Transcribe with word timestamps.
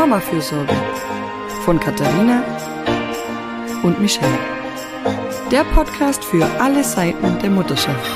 Mama-Fürsorge 0.00 0.74
von 1.66 1.78
Katharina 1.78 2.42
und 3.82 4.00
Michelle. 4.00 4.38
Der 5.50 5.62
Podcast 5.62 6.24
für 6.24 6.42
alle 6.58 6.82
Seiten 6.82 7.38
der 7.40 7.50
Mutterschaft. 7.50 8.10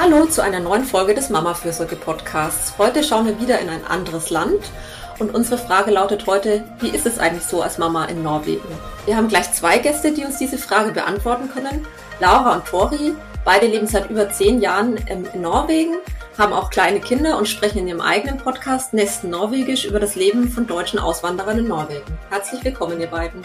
Hallo 0.00 0.24
zu 0.24 0.40
einer 0.40 0.60
neuen 0.60 0.86
Folge 0.86 1.12
des 1.12 1.28
Mama-Fürsorge 1.28 1.96
Podcasts. 1.96 2.72
Heute 2.78 3.04
schauen 3.04 3.26
wir 3.26 3.38
wieder 3.38 3.58
in 3.58 3.68
ein 3.68 3.84
anderes 3.86 4.30
Land 4.30 4.70
und 5.18 5.34
unsere 5.34 5.58
Frage 5.58 5.90
lautet 5.90 6.26
heute, 6.26 6.64
wie 6.80 6.88
ist 6.88 7.04
es 7.04 7.18
eigentlich 7.18 7.44
so 7.44 7.60
als 7.60 7.76
Mama 7.76 8.06
in 8.06 8.22
Norwegen? 8.22 8.66
Wir 9.04 9.18
haben 9.18 9.28
gleich 9.28 9.52
zwei 9.52 9.76
Gäste, 9.76 10.12
die 10.12 10.24
uns 10.24 10.38
diese 10.38 10.56
Frage 10.56 10.92
beantworten 10.92 11.50
können. 11.52 11.86
Laura 12.18 12.54
und 12.54 12.64
Tori, 12.64 13.14
beide 13.44 13.66
leben 13.66 13.86
seit 13.86 14.10
über 14.10 14.30
zehn 14.30 14.60
Jahren 14.60 14.96
in 15.06 15.40
Norwegen, 15.40 15.96
haben 16.38 16.52
auch 16.52 16.70
kleine 16.70 17.00
Kinder 17.00 17.36
und 17.36 17.48
sprechen 17.48 17.78
in 17.78 17.88
ihrem 17.88 18.00
eigenen 18.00 18.38
Podcast 18.38 18.94
Nesten 18.94 19.30
Norwegisch 19.30 19.84
über 19.84 20.00
das 20.00 20.14
Leben 20.14 20.48
von 20.48 20.66
deutschen 20.66 20.98
Auswanderern 20.98 21.58
in 21.58 21.68
Norwegen. 21.68 22.18
Herzlich 22.30 22.64
willkommen, 22.64 23.00
ihr 23.00 23.06
beiden. 23.06 23.44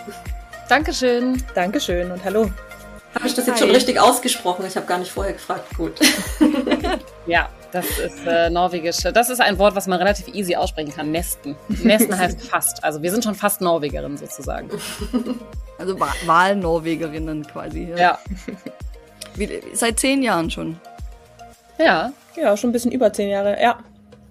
Dankeschön. 0.70 1.42
Dankeschön 1.54 2.12
und 2.12 2.24
hallo. 2.24 2.50
Habe 3.16 3.28
ich 3.28 3.34
das 3.34 3.48
jetzt 3.48 3.56
Hi. 3.56 3.66
schon 3.66 3.72
richtig 3.76 4.00
ausgesprochen? 4.00 4.66
Ich 4.68 4.76
habe 4.76 4.86
gar 4.86 5.00
nicht 5.00 5.12
vorher 5.12 5.34
gefragt. 5.34 5.76
Gut. 5.76 6.00
ja, 7.26 7.50
das 7.72 7.86
ist 7.98 8.26
äh, 8.28 8.50
norwegisch. 8.50 8.98
Das 9.14 9.30
ist 9.30 9.42
ein 9.42 9.58
Wort, 9.58 9.76
was 9.76 9.88
man 9.88 9.98
relativ 9.98 10.28
easy 10.36 10.56
aussprechen 10.56 10.94
kann. 10.94 11.12
Nesten. 11.12 11.56
Nesten 11.68 12.18
heißt 12.20 12.42
fast. 12.44 12.84
Also 12.84 13.02
wir 13.02 13.10
sind 13.10 13.24
schon 13.24 13.34
fast 13.34 13.62
Norwegerinnen 13.62 14.18
sozusagen. 14.18 14.70
Also 15.80 15.96
Wahlnorwegerinnen 16.00 17.46
quasi. 17.46 17.84
Ja. 17.84 17.98
ja. 17.98 18.20
Wie, 19.38 19.62
seit 19.74 20.00
zehn 20.00 20.24
Jahren 20.24 20.50
schon. 20.50 20.80
Ja. 21.80 22.12
Ja, 22.36 22.58
schon 22.58 22.72
ein 22.72 22.74
bisschen 22.74 22.92
über 22.92 23.14
zehn 23.14 23.30
Jahre, 23.30 23.62
ja. 23.62 23.80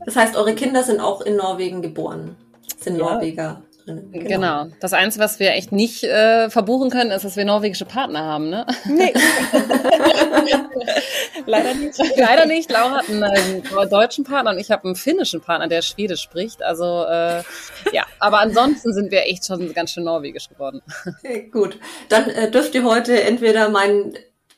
Das 0.04 0.16
heißt, 0.16 0.36
eure 0.36 0.54
Kinder 0.54 0.82
sind 0.82 1.00
auch 1.00 1.20
in 1.20 1.36
Norwegen 1.36 1.82
geboren. 1.82 2.36
Sind 2.78 2.98
ja. 2.98 3.04
Norweger. 3.04 3.62
Genau. 3.86 4.02
genau. 4.12 4.66
Das 4.80 4.92
Einzige, 4.92 5.24
was 5.24 5.38
wir 5.38 5.52
echt 5.52 5.70
nicht 5.70 6.02
äh, 6.02 6.50
verbuchen 6.50 6.90
können, 6.90 7.12
ist, 7.12 7.24
dass 7.24 7.36
wir 7.36 7.44
norwegische 7.44 7.84
Partner 7.84 8.24
haben, 8.24 8.50
ne? 8.50 8.66
Nee. 8.84 9.14
Leider 11.46 11.74
nicht. 11.74 11.96
Leider 12.16 12.46
nicht. 12.46 12.72
Laura 12.72 12.96
hat 12.96 13.08
einen, 13.08 13.22
einen 13.22 13.62
deutschen 13.88 14.24
Partner 14.24 14.50
und 14.50 14.58
ich 14.58 14.72
habe 14.72 14.82
einen 14.84 14.96
finnischen 14.96 15.40
Partner, 15.40 15.68
der 15.68 15.82
Schwedisch 15.82 16.22
spricht. 16.22 16.64
Also 16.64 17.04
äh, 17.04 17.44
ja, 17.92 18.04
aber 18.18 18.40
ansonsten 18.40 18.92
sind 18.92 19.12
wir 19.12 19.22
echt 19.22 19.46
schon 19.46 19.72
ganz 19.72 19.92
schön 19.92 20.02
norwegisch 20.02 20.48
geworden. 20.48 20.82
Okay, 21.06 21.48
gut. 21.52 21.78
Dann 22.08 22.28
äh, 22.30 22.50
dürft 22.50 22.74
ihr 22.74 22.82
heute 22.82 23.22
entweder 23.22 23.68
meinen 23.68 24.14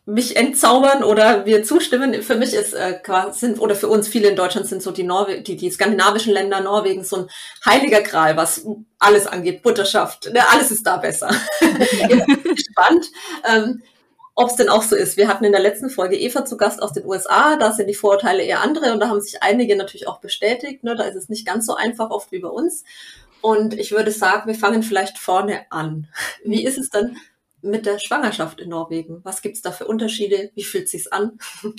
mich 0.08 0.36
entzaubern 0.36 1.04
oder 1.04 1.44
wir 1.44 1.64
zustimmen. 1.64 2.22
Für 2.22 2.34
mich 2.34 2.54
ist 2.54 2.72
äh, 2.72 2.98
sind 3.32 3.60
oder 3.60 3.74
für 3.74 3.88
uns 3.88 4.08
viele 4.08 4.30
in 4.30 4.36
Deutschland 4.36 4.66
sind 4.66 4.82
so 4.82 4.90
die 4.90 5.02
Norwe 5.02 5.42
die, 5.42 5.56
die 5.56 5.70
skandinavischen 5.70 6.32
Länder 6.32 6.62
Norwegen 6.62 7.04
so 7.04 7.16
ein 7.16 7.30
heiliger 7.66 8.00
Gral, 8.00 8.34
was 8.38 8.64
alles 8.98 9.26
angeht, 9.26 9.62
Butterschaft, 9.62 10.32
ne, 10.32 10.40
alles 10.50 10.70
ist 10.70 10.86
da 10.86 10.96
besser. 10.96 11.28
Spannend. 11.60 13.10
Ähm, 13.46 13.82
ob 14.34 14.48
es 14.48 14.56
denn 14.56 14.70
auch 14.70 14.82
so 14.82 14.96
ist. 14.96 15.18
Wir 15.18 15.28
hatten 15.28 15.44
in 15.44 15.52
der 15.52 15.60
letzten 15.60 15.90
Folge 15.90 16.16
Eva 16.16 16.46
zu 16.46 16.56
Gast 16.56 16.80
aus 16.80 16.94
den 16.94 17.04
USA, 17.04 17.56
da 17.56 17.72
sind 17.72 17.88
die 17.88 17.94
Vorurteile 17.94 18.42
eher 18.42 18.62
andere 18.62 18.92
und 18.92 19.00
da 19.00 19.08
haben 19.08 19.20
sich 19.20 19.42
einige 19.42 19.76
natürlich 19.76 20.08
auch 20.08 20.20
bestätigt. 20.20 20.84
Ne? 20.84 20.96
Da 20.96 21.04
ist 21.04 21.16
es 21.16 21.28
nicht 21.28 21.44
ganz 21.44 21.66
so 21.66 21.74
einfach 21.74 22.08
oft 22.08 22.32
wie 22.32 22.38
bei 22.38 22.48
uns. 22.48 22.84
Und 23.42 23.74
ich 23.74 23.92
würde 23.92 24.12
sagen, 24.12 24.46
wir 24.46 24.54
fangen 24.54 24.82
vielleicht 24.82 25.18
vorne 25.18 25.66
an. 25.70 26.08
Wie 26.44 26.64
ist 26.64 26.78
es 26.78 26.88
denn 26.88 27.18
mit 27.60 27.86
der 27.86 27.98
Schwangerschaft 27.98 28.60
in 28.60 28.68
Norwegen? 28.68 29.20
Was 29.24 29.42
gibt 29.42 29.56
es 29.56 29.62
da 29.62 29.72
für 29.72 29.86
Unterschiede? 29.86 30.50
Wie 30.54 30.64
fühlt 30.64 30.88
sich's 30.88 31.08
an? 31.08 31.38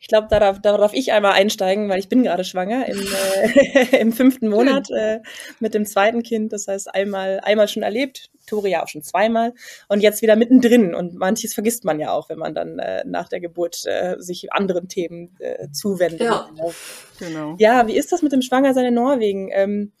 Ich 0.00 0.08
glaube, 0.08 0.26
da 0.30 0.40
darf, 0.40 0.60
da 0.60 0.76
darf 0.76 0.94
ich 0.94 1.12
einmal 1.12 1.32
einsteigen, 1.32 1.88
weil 1.88 2.00
ich 2.00 2.08
bin 2.08 2.22
gerade 2.22 2.42
schwanger 2.42 2.86
im, 2.88 2.98
äh, 2.98 3.96
im 4.00 4.12
fünften 4.12 4.48
Monat 4.48 4.90
äh, 4.90 5.20
mit 5.60 5.74
dem 5.74 5.84
zweiten 5.84 6.22
Kind. 6.22 6.52
Das 6.52 6.66
heißt, 6.66 6.92
einmal, 6.92 7.38
einmal 7.40 7.68
schon 7.68 7.82
erlebt, 7.82 8.30
Tori 8.46 8.70
ja 8.70 8.82
auch 8.82 8.88
schon 8.88 9.02
zweimal 9.02 9.54
und 9.88 10.00
jetzt 10.00 10.22
wieder 10.22 10.36
mittendrin. 10.36 10.94
Und 10.94 11.14
manches 11.14 11.54
vergisst 11.54 11.84
man 11.84 12.00
ja 12.00 12.12
auch, 12.12 12.28
wenn 12.30 12.38
man 12.38 12.54
dann 12.54 12.78
äh, 12.78 13.04
nach 13.06 13.28
der 13.28 13.40
Geburt 13.40 13.84
äh, 13.84 14.16
sich 14.18 14.52
anderen 14.52 14.88
Themen 14.88 15.36
äh, 15.38 15.68
zuwendet. 15.70 16.22
Ja. 16.22 16.48
Genau. 17.18 17.54
ja, 17.58 17.86
wie 17.86 17.96
ist 17.96 18.10
das 18.10 18.22
mit 18.22 18.32
dem 18.32 18.42
Schwangersein 18.42 18.86
in 18.86 18.94
Norwegen? 18.94 19.50
Ähm, 19.52 19.92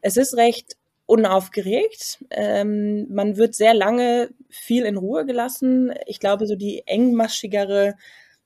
es 0.00 0.16
ist 0.16 0.36
recht 0.36 0.76
unaufgeregt. 1.08 2.24
Ähm, 2.30 3.06
man 3.10 3.36
wird 3.38 3.54
sehr 3.54 3.74
lange 3.74 4.28
viel 4.50 4.84
in 4.84 4.98
Ruhe 4.98 5.24
gelassen. 5.26 5.92
Ich 6.06 6.20
glaube, 6.20 6.46
so 6.46 6.54
die 6.54 6.82
engmaschigere 6.86 7.94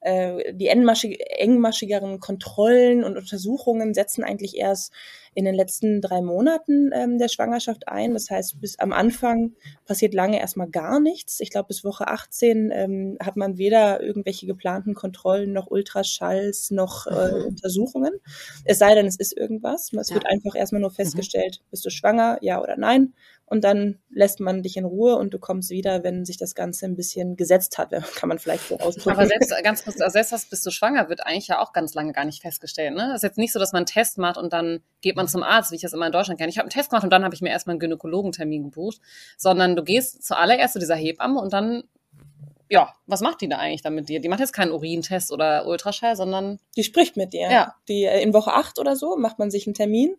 äh, 0.02 0.52
die 0.54 0.68
engmaschigeren 0.68 2.20
Kontrollen 2.20 3.04
und 3.04 3.16
Untersuchungen 3.16 3.94
setzen 3.94 4.24
eigentlich 4.24 4.56
erst 4.56 4.92
in 5.34 5.44
den 5.44 5.54
letzten 5.54 6.00
drei 6.00 6.20
Monaten 6.20 6.90
ähm, 6.92 7.18
der 7.18 7.28
Schwangerschaft 7.28 7.88
ein. 7.88 8.12
Das 8.12 8.28
heißt, 8.28 8.60
bis 8.60 8.78
am 8.78 8.92
Anfang 8.92 9.52
passiert 9.86 10.12
lange 10.12 10.38
erstmal 10.38 10.68
gar 10.68 11.00
nichts. 11.00 11.40
Ich 11.40 11.50
glaube, 11.50 11.68
bis 11.68 11.84
Woche 11.84 12.08
18 12.08 12.70
ähm, 12.70 13.16
hat 13.22 13.36
man 13.36 13.56
weder 13.56 14.02
irgendwelche 14.02 14.46
geplanten 14.46 14.94
Kontrollen 14.94 15.52
noch 15.52 15.70
Ultraschalls 15.70 16.70
noch 16.70 17.06
äh, 17.06 17.32
mhm. 17.32 17.46
Untersuchungen. 17.46 18.12
Es 18.64 18.78
sei 18.78 18.94
denn, 18.94 19.06
es 19.06 19.16
ist 19.16 19.36
irgendwas. 19.36 19.92
Es 19.92 20.10
ja. 20.10 20.16
wird 20.16 20.26
einfach 20.26 20.54
erstmal 20.54 20.80
nur 20.80 20.90
mhm. 20.90 20.96
festgestellt, 20.96 21.60
mhm. 21.60 21.70
bist 21.70 21.86
du 21.86 21.90
schwanger, 21.90 22.38
ja 22.42 22.60
oder 22.60 22.76
nein 22.76 23.14
und 23.46 23.64
dann 23.64 23.98
lässt 24.08 24.40
man 24.40 24.62
dich 24.62 24.76
in 24.76 24.84
Ruhe 24.84 25.16
und 25.16 25.34
du 25.34 25.38
kommst 25.38 25.70
wieder, 25.70 26.02
wenn 26.04 26.24
sich 26.24 26.38
das 26.38 26.54
Ganze 26.54 26.86
ein 26.86 26.96
bisschen 26.96 27.36
gesetzt 27.36 27.78
hat, 27.78 27.90
kann 28.16 28.28
man 28.28 28.38
vielleicht 28.38 28.68
so 28.68 28.78
ausdrücken. 28.78 29.18
Aber 29.18 29.26
selbst 29.26 29.52
ganz 29.62 29.84
kurz, 29.84 29.98
selbst 29.98 30.32
was 30.32 30.46
bist 30.46 30.64
du 30.64 30.70
schwanger, 30.70 31.08
wird 31.08 31.26
eigentlich 31.26 31.48
ja 31.48 31.60
auch 31.60 31.72
ganz 31.72 31.94
lange 31.94 32.12
gar 32.12 32.24
nicht 32.24 32.42
festgestellt. 32.42 32.94
Ne? 32.94 33.08
Das 33.08 33.16
ist 33.16 33.22
jetzt 33.22 33.38
nicht 33.38 33.52
so, 33.52 33.58
dass 33.58 33.72
man 33.72 33.80
einen 33.80 33.86
Test 33.86 34.18
macht 34.18 34.38
und 34.38 34.52
dann 34.52 34.80
geht 35.00 35.16
man 35.16 35.28
zum 35.28 35.42
Arzt, 35.42 35.70
wie 35.70 35.76
ich 35.76 35.82
das 35.82 35.92
immer 35.92 36.06
in 36.06 36.12
Deutschland 36.12 36.38
kenne. 36.38 36.50
Ich 36.50 36.58
habe 36.58 36.64
einen 36.64 36.70
Test 36.70 36.90
gemacht 36.90 37.04
und 37.04 37.12
dann 37.12 37.24
habe 37.24 37.34
ich 37.34 37.42
mir 37.42 37.50
erstmal 37.50 37.74
einen 37.74 37.80
Gynäkologentermin 37.80 38.64
gebucht, 38.64 39.00
sondern 39.36 39.76
du 39.76 39.82
gehst 39.82 40.24
zuallererst 40.24 40.74
zu 40.74 40.78
dieser 40.78 40.96
Hebamme 40.96 41.40
und 41.40 41.52
dann 41.52 41.84
ja, 42.72 42.88
was 43.06 43.20
macht 43.20 43.42
die 43.42 43.50
da 43.50 43.58
eigentlich 43.58 43.82
dann 43.82 43.94
mit 43.94 44.08
dir? 44.08 44.18
Die 44.18 44.30
macht 44.30 44.40
jetzt 44.40 44.54
keinen 44.54 44.72
Urintest 44.72 45.30
oder 45.30 45.66
Ultraschall, 45.66 46.16
sondern. 46.16 46.58
Die 46.74 46.84
spricht 46.84 47.18
mit 47.18 47.34
dir. 47.34 47.50
Ja. 47.50 47.74
Die, 47.86 48.04
äh, 48.04 48.22
in 48.22 48.32
Woche 48.32 48.54
acht 48.54 48.78
oder 48.78 48.96
so 48.96 49.14
macht 49.18 49.38
man 49.38 49.50
sich 49.50 49.66
einen 49.66 49.74
Termin 49.74 50.16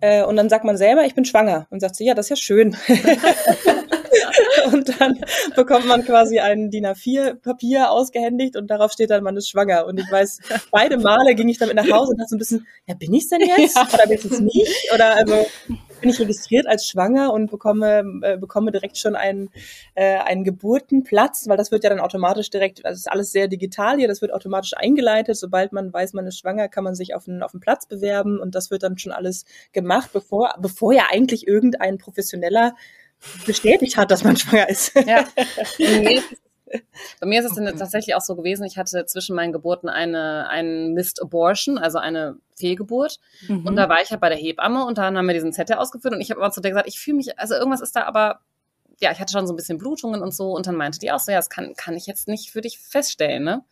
äh, 0.00 0.22
und 0.22 0.36
dann 0.36 0.48
sagt 0.48 0.64
man 0.64 0.76
selber, 0.76 1.04
ich 1.04 1.16
bin 1.16 1.24
schwanger. 1.24 1.66
Und 1.70 1.80
sagt 1.80 1.96
sie, 1.96 2.06
ja, 2.06 2.14
das 2.14 2.26
ist 2.26 2.30
ja 2.30 2.36
schön. 2.36 2.76
und 4.72 5.00
dann 5.00 5.18
bekommt 5.56 5.86
man 5.86 6.04
quasi 6.04 6.38
ein 6.38 6.70
DIN 6.70 6.86
A4-Papier 6.86 7.90
ausgehändigt 7.90 8.54
und 8.54 8.68
darauf 8.68 8.92
steht 8.92 9.10
dann, 9.10 9.24
man 9.24 9.36
ist 9.36 9.48
schwanger. 9.48 9.86
Und 9.86 9.98
ich 9.98 10.08
weiß, 10.08 10.38
beide 10.70 10.98
Male 10.98 11.34
ging 11.34 11.48
ich 11.48 11.58
damit 11.58 11.74
nach 11.74 11.90
Hause 11.90 12.12
und 12.12 12.18
dachte 12.18 12.28
so 12.28 12.36
ein 12.36 12.38
bisschen, 12.38 12.68
ja, 12.86 12.94
bin 12.94 13.12
ich's 13.14 13.30
denn 13.30 13.40
jetzt? 13.40 13.74
Ja. 13.74 13.88
Oder 13.92 14.06
bin 14.06 14.18
ich 14.18 14.24
es 14.24 14.38
nicht? 14.38 14.92
Oder 14.94 15.16
also 15.16 15.44
bin 16.00 16.10
ich 16.10 16.20
registriert 16.20 16.66
als 16.66 16.86
schwanger 16.86 17.32
und 17.32 17.50
bekomme, 17.50 18.04
äh, 18.22 18.36
bekomme 18.36 18.72
direkt 18.72 18.98
schon 18.98 19.16
einen, 19.16 19.50
äh, 19.94 20.18
einen 20.18 20.44
Geburtenplatz, 20.44 21.48
weil 21.48 21.56
das 21.56 21.70
wird 21.70 21.84
ja 21.84 21.90
dann 21.90 22.00
automatisch 22.00 22.50
direkt, 22.50 22.84
also 22.84 22.98
ist 22.98 23.10
alles 23.10 23.32
sehr 23.32 23.48
digital 23.48 23.98
hier, 23.98 24.08
das 24.08 24.22
wird 24.22 24.32
automatisch 24.32 24.74
eingeleitet. 24.76 25.36
Sobald 25.36 25.72
man 25.72 25.92
weiß, 25.92 26.12
man 26.12 26.26
ist 26.26 26.38
schwanger, 26.38 26.68
kann 26.68 26.84
man 26.84 26.94
sich 26.94 27.14
auf 27.14 27.28
einen, 27.28 27.42
auf 27.42 27.54
einen 27.54 27.60
Platz 27.60 27.86
bewerben 27.86 28.38
und 28.40 28.54
das 28.54 28.70
wird 28.70 28.82
dann 28.82 28.98
schon 28.98 29.12
alles 29.12 29.44
gemacht, 29.72 30.10
bevor, 30.12 30.54
bevor 30.60 30.92
ja 30.92 31.04
eigentlich 31.10 31.46
irgendein 31.46 31.98
professioneller 31.98 32.74
bestätigt 33.46 33.96
hat, 33.96 34.10
dass 34.10 34.24
man 34.24 34.36
schwanger 34.36 34.68
ist. 34.68 34.94
Ja. 35.06 35.24
Bei 37.20 37.26
mir 37.26 37.40
ist 37.40 37.46
es 37.46 37.54
dann 37.54 37.66
tatsächlich 37.78 38.14
auch 38.14 38.20
so 38.20 38.36
gewesen, 38.36 38.64
ich 38.64 38.76
hatte 38.78 39.06
zwischen 39.06 39.36
meinen 39.36 39.52
Geburten 39.52 39.88
eine, 39.88 40.48
einen 40.48 40.94
Missed 40.94 41.22
Abortion, 41.22 41.78
also 41.78 41.98
eine 41.98 42.36
Fehlgeburt. 42.54 43.20
Mhm. 43.48 43.66
Und 43.66 43.76
da 43.76 43.88
war 43.88 44.02
ich 44.02 44.10
ja 44.10 44.16
bei 44.16 44.28
der 44.28 44.38
Hebamme 44.38 44.84
und 44.84 44.98
dann 44.98 45.16
haben 45.16 45.26
wir 45.26 45.34
diesen 45.34 45.52
Zettel 45.52 45.76
ausgeführt 45.76 46.14
und 46.14 46.20
ich 46.20 46.30
habe 46.30 46.40
immer 46.40 46.50
zu 46.50 46.60
der 46.60 46.70
gesagt, 46.70 46.88
ich 46.88 46.98
fühle 46.98 47.18
mich, 47.18 47.38
also 47.38 47.54
irgendwas 47.54 47.80
ist 47.80 47.94
da 47.96 48.04
aber 48.04 48.40
ja, 49.00 49.12
ich 49.12 49.20
hatte 49.20 49.32
schon 49.32 49.46
so 49.46 49.52
ein 49.52 49.56
bisschen 49.56 49.78
Blutungen 49.78 50.22
und 50.22 50.34
so 50.34 50.52
und 50.52 50.66
dann 50.66 50.74
meinte 50.74 50.98
die 50.98 51.12
auch 51.12 51.18
so, 51.18 51.30
ja, 51.30 51.38
das 51.38 51.50
kann, 51.50 51.74
kann 51.74 51.96
ich 51.96 52.06
jetzt 52.06 52.28
nicht 52.28 52.50
für 52.50 52.62
dich 52.62 52.78
feststellen, 52.78 53.44
ne? 53.44 53.62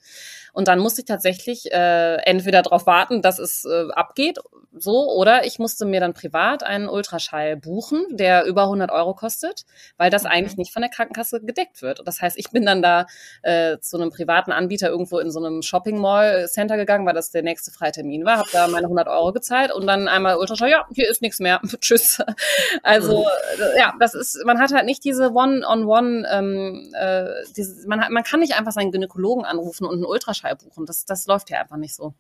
Und 0.55 0.69
dann 0.69 0.79
musste 0.79 1.01
ich 1.01 1.07
tatsächlich 1.07 1.71
äh, 1.73 2.15
entweder 2.23 2.63
darauf 2.63 2.87
warten, 2.87 3.23
dass 3.23 3.41
es 3.41 3.65
äh, 3.65 3.91
abgeht, 3.93 4.39
so, 4.77 5.11
oder 5.13 5.45
ich 5.47 5.59
musste 5.59 5.85
mir 5.85 6.01
dann 6.01 6.15
privat 6.15 6.63
einen 6.63 6.89
Ultraschall 6.89 7.57
buchen, 7.57 8.05
der 8.11 8.45
über 8.45 8.63
100 8.63 8.91
Euro 8.91 9.15
kostet, 9.15 9.65
weil 9.99 10.11
das 10.11 10.25
okay. 10.25 10.35
eigentlich 10.35 10.57
nicht 10.57 10.73
von 10.73 10.83
der 10.83 10.91
Krankenkasse 10.91 11.41
gedeckt 11.41 11.83
wird. 11.83 12.01
Und 12.01 12.07
das 12.07 12.21
heißt, 12.21 12.37
ich 12.39 12.51
bin 12.51 12.65
dann 12.65 12.83
da 12.83 13.07
äh, 13.43 13.79
zu 13.79 13.97
einem 13.97 14.11
privaten 14.11 14.53
Anbieter 14.53 14.89
irgendwo 14.89 15.19
in 15.19 15.31
so 15.31 15.39
einem 15.39 15.63
Shopping 15.63 15.99
Mall 15.99 16.49
Center 16.49 16.77
gegangen, 16.77 17.07
weil 17.07 17.15
das 17.15 17.31
der 17.31 17.43
nächste 17.43 17.71
Freitermin 17.71 18.25
war, 18.25 18.39
habe 18.39 18.49
da 18.53 18.69
meine 18.69 18.87
100 18.87 19.09
Euro 19.09 19.33
gezahlt 19.33 19.73
und 19.73 19.87
dann 19.87 20.09
einmal 20.09 20.37
Ultraschall, 20.37 20.71
ja, 20.71 20.87
hier 20.93 21.09
ist 21.09 21.23
nichts 21.23 21.41
mehr, 21.41 21.61
tschüss. 21.81 22.23
Also 22.83 23.21
mhm. 23.21 23.79
ja, 23.79 23.95
das 23.99 24.15
ist, 24.15 24.45
man 24.45 24.61
hat 24.61 24.73
halt 24.73 24.87
nicht 24.87 25.05
diese 25.05 25.33
One-on-One, 25.33 26.27
ähm, 26.31 26.93
äh, 26.95 27.27
diese, 27.57 27.89
man, 27.89 28.01
hat, 28.01 28.11
man 28.11 28.23
kann 28.23 28.41
nicht 28.41 28.57
einfach 28.57 28.73
seinen 28.73 28.93
Gynäkologen 28.93 29.45
anrufen 29.45 29.85
und 29.85 29.95
einen 29.95 30.05
Ultraschall 30.05 30.44
Ultraschall 30.45 30.57
buchen. 30.57 30.87
Das, 30.87 31.05
das 31.05 31.27
läuft 31.27 31.51
ja 31.51 31.61
einfach 31.61 31.77
nicht 31.77 31.95
so. 31.95 32.15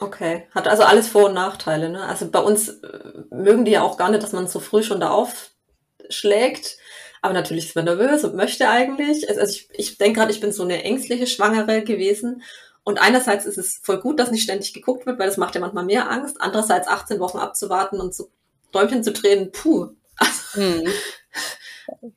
Okay, 0.00 0.46
hat 0.54 0.68
also 0.68 0.84
alles 0.84 1.08
Vor- 1.08 1.26
und 1.26 1.34
Nachteile. 1.34 1.90
Ne? 1.90 2.02
Also 2.02 2.30
bei 2.30 2.40
uns 2.40 2.68
äh, 2.68 3.24
mögen 3.30 3.64
die 3.64 3.72
ja 3.72 3.82
auch 3.82 3.98
gar 3.98 4.10
nicht, 4.10 4.22
dass 4.22 4.32
man 4.32 4.48
so 4.48 4.58
früh 4.58 4.82
schon 4.82 5.00
da 5.00 5.10
aufschlägt. 5.10 6.78
Aber 7.20 7.34
natürlich 7.34 7.66
ist 7.66 7.76
man 7.76 7.84
nervös 7.84 8.24
und 8.24 8.34
möchte 8.34 8.68
eigentlich. 8.68 9.28
Also 9.28 9.42
ich, 9.42 9.68
ich 9.72 9.98
denke 9.98 10.20
gerade, 10.20 10.32
ich 10.32 10.40
bin 10.40 10.52
so 10.52 10.62
eine 10.62 10.82
ängstliche 10.82 11.26
Schwangere 11.26 11.82
gewesen. 11.82 12.42
Und 12.84 13.00
einerseits 13.00 13.44
ist 13.44 13.58
es 13.58 13.80
voll 13.82 14.00
gut, 14.00 14.18
dass 14.18 14.32
nicht 14.32 14.42
ständig 14.42 14.72
geguckt 14.72 15.06
wird, 15.06 15.18
weil 15.18 15.28
das 15.28 15.36
macht 15.36 15.54
ja 15.54 15.60
manchmal 15.60 15.84
mehr 15.84 16.10
Angst. 16.10 16.38
Andererseits 16.40 16.88
18 16.88 17.20
Wochen 17.20 17.38
abzuwarten 17.38 18.00
und 18.00 18.14
so 18.14 18.30
Däumchen 18.72 19.04
zu 19.04 19.12
drehen, 19.12 19.52
puh. 19.52 19.90
Also, 20.16 20.42
hm. 20.54 20.92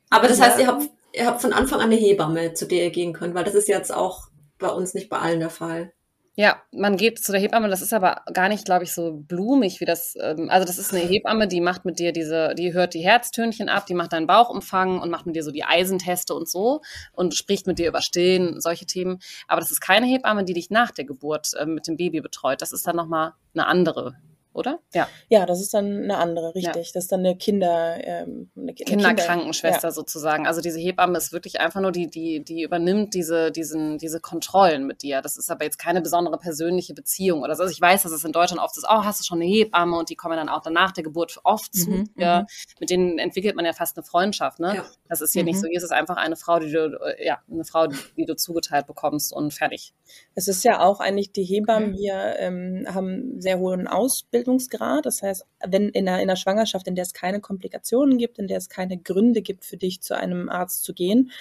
Aber 0.10 0.28
das 0.28 0.40
ja. 0.40 0.46
heißt, 0.46 0.60
ihr 0.60 0.68
habt, 0.68 0.88
ihr 1.12 1.26
habt 1.26 1.42
von 1.42 1.54
Anfang 1.54 1.82
an 1.82 1.92
eine 1.92 1.96
Hebamme, 1.96 2.54
zu 2.54 2.66
der 2.66 2.86
ihr 2.86 2.90
gehen 2.90 3.14
könnt, 3.14 3.36
weil 3.36 3.44
das 3.44 3.54
ist 3.54 3.68
jetzt 3.68 3.94
auch 3.94 4.30
bei 4.66 4.74
uns 4.74 4.94
nicht 4.94 5.10
bei 5.10 5.20
allen 5.20 5.40
der 5.40 5.50
Fall. 5.50 5.94
Ja, 6.38 6.62
man 6.74 6.98
geht 6.98 7.24
zu 7.24 7.32
der 7.32 7.40
Hebamme, 7.40 7.70
das 7.70 7.82
ist 7.82 7.94
aber 7.94 8.24
gar 8.34 8.50
nicht, 8.50 8.66
glaube 8.66 8.84
ich, 8.84 8.94
so 8.94 9.14
blumig 9.14 9.80
wie 9.80 9.86
das. 9.86 10.16
Ähm, 10.20 10.50
also 10.50 10.68
das 10.68 10.78
ist 10.78 10.94
eine 10.94 11.02
Hebamme, 11.02 11.48
die 11.48 11.62
macht 11.62 11.86
mit 11.86 11.98
dir 11.98 12.12
diese, 12.12 12.54
die 12.56 12.74
hört 12.74 12.94
die 12.94 13.06
Herztönchen 13.06 13.70
ab, 13.70 13.86
die 13.86 13.94
macht 13.94 14.12
deinen 14.12 14.28
Bauchumfang 14.28 15.00
und 15.00 15.10
macht 15.10 15.26
mit 15.26 15.38
dir 15.38 15.44
so 15.44 15.52
die 15.52 15.64
Eisenteste 15.64 16.34
und 16.34 16.50
so 16.50 16.82
und 17.14 17.36
spricht 17.36 17.68
mit 17.68 17.80
dir 17.80 17.88
über 17.88 18.02
Stillen, 18.02 18.60
solche 18.60 18.86
Themen. 18.86 19.20
Aber 19.48 19.62
das 19.62 19.72
ist 19.72 19.80
keine 19.80 20.08
Hebamme, 20.08 20.44
die 20.44 20.54
dich 20.54 20.70
nach 20.70 20.92
der 20.92 21.06
Geburt 21.06 21.54
äh, 21.58 21.66
mit 21.66 21.88
dem 21.88 21.96
Baby 21.96 22.20
betreut. 22.20 22.62
Das 22.62 22.74
ist 22.74 22.86
dann 22.86 22.98
nochmal 22.98 23.32
eine 23.54 23.68
andere 23.68 24.18
oder? 24.56 24.80
Ja. 24.94 25.08
Ja, 25.30 25.46
das 25.46 25.62
ist 25.62 25.74
dann 25.74 26.04
eine 26.04 26.18
andere, 26.18 26.56
richtig. 26.56 26.88
Ja. 26.88 26.94
Das 26.94 27.04
ist 27.04 27.12
dann 27.12 27.20
eine 27.20 27.36
Kinder, 27.36 27.98
ähm, 28.02 28.50
eine, 28.56 28.74
Kinderkrankenschwester 28.74 29.80
Kinder, 29.80 29.88
ja. 29.90 29.92
sozusagen. 29.92 30.48
Also 30.48 30.62
diese 30.62 30.80
Hebamme 30.80 31.18
ist 31.18 31.34
wirklich 31.34 31.60
einfach 31.60 31.82
nur 31.82 31.92
die, 31.92 32.08
die, 32.08 32.44
die 32.44 32.64
übernimmt 32.64 33.14
diese, 33.14 33.52
diesen, 33.52 33.98
diese 33.98 34.20
Kontrollen 34.20 34.88
mit 34.88 35.04
dir. 35.04 35.22
Das 35.22 35.38
ist 35.38 35.52
aber 35.52 35.66
jetzt 35.66 35.78
keine 35.78 36.02
besondere 36.02 36.38
persönliche 36.38 36.94
Beziehung 36.94 37.42
oder 37.42 37.56
so. 37.56 37.64
Also 37.64 37.74
ich 37.74 37.82
weiß, 37.82 38.04
dass 38.04 38.12
es 38.12 38.24
in 38.24 38.32
Deutschland 38.32 38.62
oft 38.62 38.78
ist, 38.78 38.86
oh, 38.86 39.04
hast 39.04 39.20
du 39.20 39.26
schon 39.26 39.42
eine 39.42 39.50
Hebamme 39.50 39.98
und 39.98 40.10
die 40.10 40.16
kommen 40.16 40.38
dann 40.38 40.50
auch 40.50 40.62
danach 40.62 40.92
der 40.92 41.04
Geburt 41.04 41.40
oft 41.44 41.74
zu. 41.74 41.90
Mhm, 41.90 42.10
ja, 42.16 42.42
mhm. 42.42 42.46
mit 42.80 42.90
denen 42.90 43.20
entwickelt 43.20 43.56
man 43.56 43.66
ja 43.66 43.74
fast 43.74 43.98
eine 43.98 44.04
Freundschaft, 44.04 44.60
ne? 44.60 44.76
Ja. 44.78 44.86
Das 45.10 45.22
ist 45.22 45.34
hier 45.34 45.44
mhm. 45.44 45.48
nicht 45.48 45.60
so. 45.60 45.68
Hier 45.68 45.78
ist 45.78 45.84
es 45.84 45.92
einfach 45.92 46.18
eine 46.18 46.36
Frau, 46.36 46.60
die 46.60 46.72
du, 46.72 46.98
äh, 47.04 47.26
ja, 47.26 47.40
eine 47.52 47.66
Frau, 47.66 47.88
die 47.88 48.26
du 48.26 48.36
zugeteilt 48.36 48.88
bekommst 48.88 49.34
und 49.34 49.54
fertig. 49.54 49.94
Es 50.34 50.48
ist 50.48 50.64
ja 50.64 50.80
auch 50.80 51.00
eigentlich, 51.00 51.32
die 51.32 51.44
Hebammen 51.44 51.94
hier 51.94 52.36
ähm, 52.40 52.86
haben 52.94 53.42
sehr 53.42 53.60
hohen 53.60 53.88
Ausbildungsgrad. 54.46 55.06
Das 55.06 55.22
heißt, 55.22 55.46
wenn 55.68 55.90
in 55.90 56.08
einer, 56.08 56.22
in 56.22 56.30
einer 56.30 56.36
Schwangerschaft, 56.36 56.88
in 56.88 56.96
der 56.96 57.04
es 57.04 57.14
keine 57.14 57.42
Komplikationen 57.42 58.18
gibt, 58.18 58.40
in 58.40 58.48
der 58.48 58.58
es 58.58 58.70
keine 58.70 58.98
Gründe 58.98 59.42
gibt 59.42 59.66
für 59.66 59.78
dich, 59.78 60.02
zu 60.02 60.16
einem 60.16 60.50
Arzt 60.50 60.84
zu 60.84 60.94
gehen, 60.94 61.32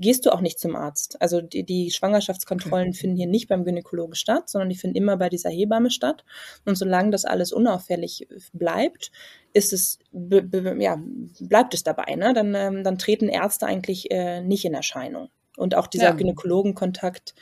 gehst 0.00 0.26
du 0.26 0.30
auch 0.30 0.40
nicht 0.40 0.60
zum 0.60 0.76
Arzt. 0.76 1.20
Also 1.20 1.40
die, 1.40 1.64
die 1.64 1.90
Schwangerschaftskontrollen 1.90 2.92
finden 2.92 3.16
hier 3.16 3.26
nicht 3.26 3.48
beim 3.48 3.64
Gynäkologen 3.64 4.14
statt, 4.14 4.48
sondern 4.48 4.68
die 4.68 4.76
finden 4.76 4.96
immer 4.96 5.16
bei 5.16 5.28
dieser 5.28 5.50
Hebamme 5.50 5.90
statt. 5.90 6.24
Und 6.64 6.76
solange 6.76 7.10
das 7.10 7.24
alles 7.24 7.52
unauffällig 7.52 8.28
bleibt, 8.52 9.10
ist 9.52 9.72
es, 9.72 9.98
ja, 10.12 11.02
bleibt 11.40 11.74
es 11.74 11.82
dabei. 11.82 12.14
Ne? 12.14 12.32
Dann, 12.32 12.54
ähm, 12.54 12.84
dann 12.84 12.98
treten 12.98 13.28
Ärzte 13.28 13.66
eigentlich 13.66 14.10
äh, 14.12 14.40
nicht 14.40 14.64
in 14.64 14.74
Erscheinung. 14.74 15.30
Und 15.56 15.74
auch 15.74 15.88
dieser 15.88 16.10
ja. 16.10 16.12
Gynäkologenkontakt 16.12 17.34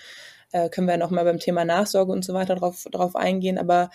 äh, 0.53 0.71
können 0.71 0.89
wir 0.89 0.97
nochmal 0.97 1.25
beim 1.25 1.39
Thema 1.39 1.67
Nachsorge 1.67 2.12
und 2.12 2.25
so 2.25 2.33
weiter 2.33 2.55
drauf, 2.55 2.87
drauf 2.91 3.17
eingehen. 3.17 3.59
Aber 3.59 3.91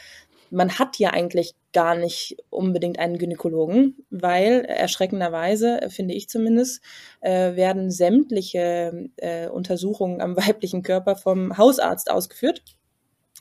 man 0.52 0.78
hat 0.78 1.00
ja 1.00 1.12
eigentlich 1.12 1.56
gar 1.74 1.96
nicht 1.96 2.38
unbedingt 2.50 3.00
einen 3.00 3.18
Gynäkologen, 3.18 4.06
weil 4.10 4.66
erschreckenderweise, 4.66 5.80
finde 5.90 6.14
ich 6.14 6.30
zumindest, 6.30 6.84
äh, 7.22 7.56
werden 7.56 7.90
sämtliche 7.90 9.10
äh, 9.16 9.48
Untersuchungen 9.48 10.22
am 10.22 10.36
weiblichen 10.38 10.84
Körper 10.84 11.16
vom 11.16 11.58
Hausarzt 11.58 12.12
ausgeführt. 12.12 12.64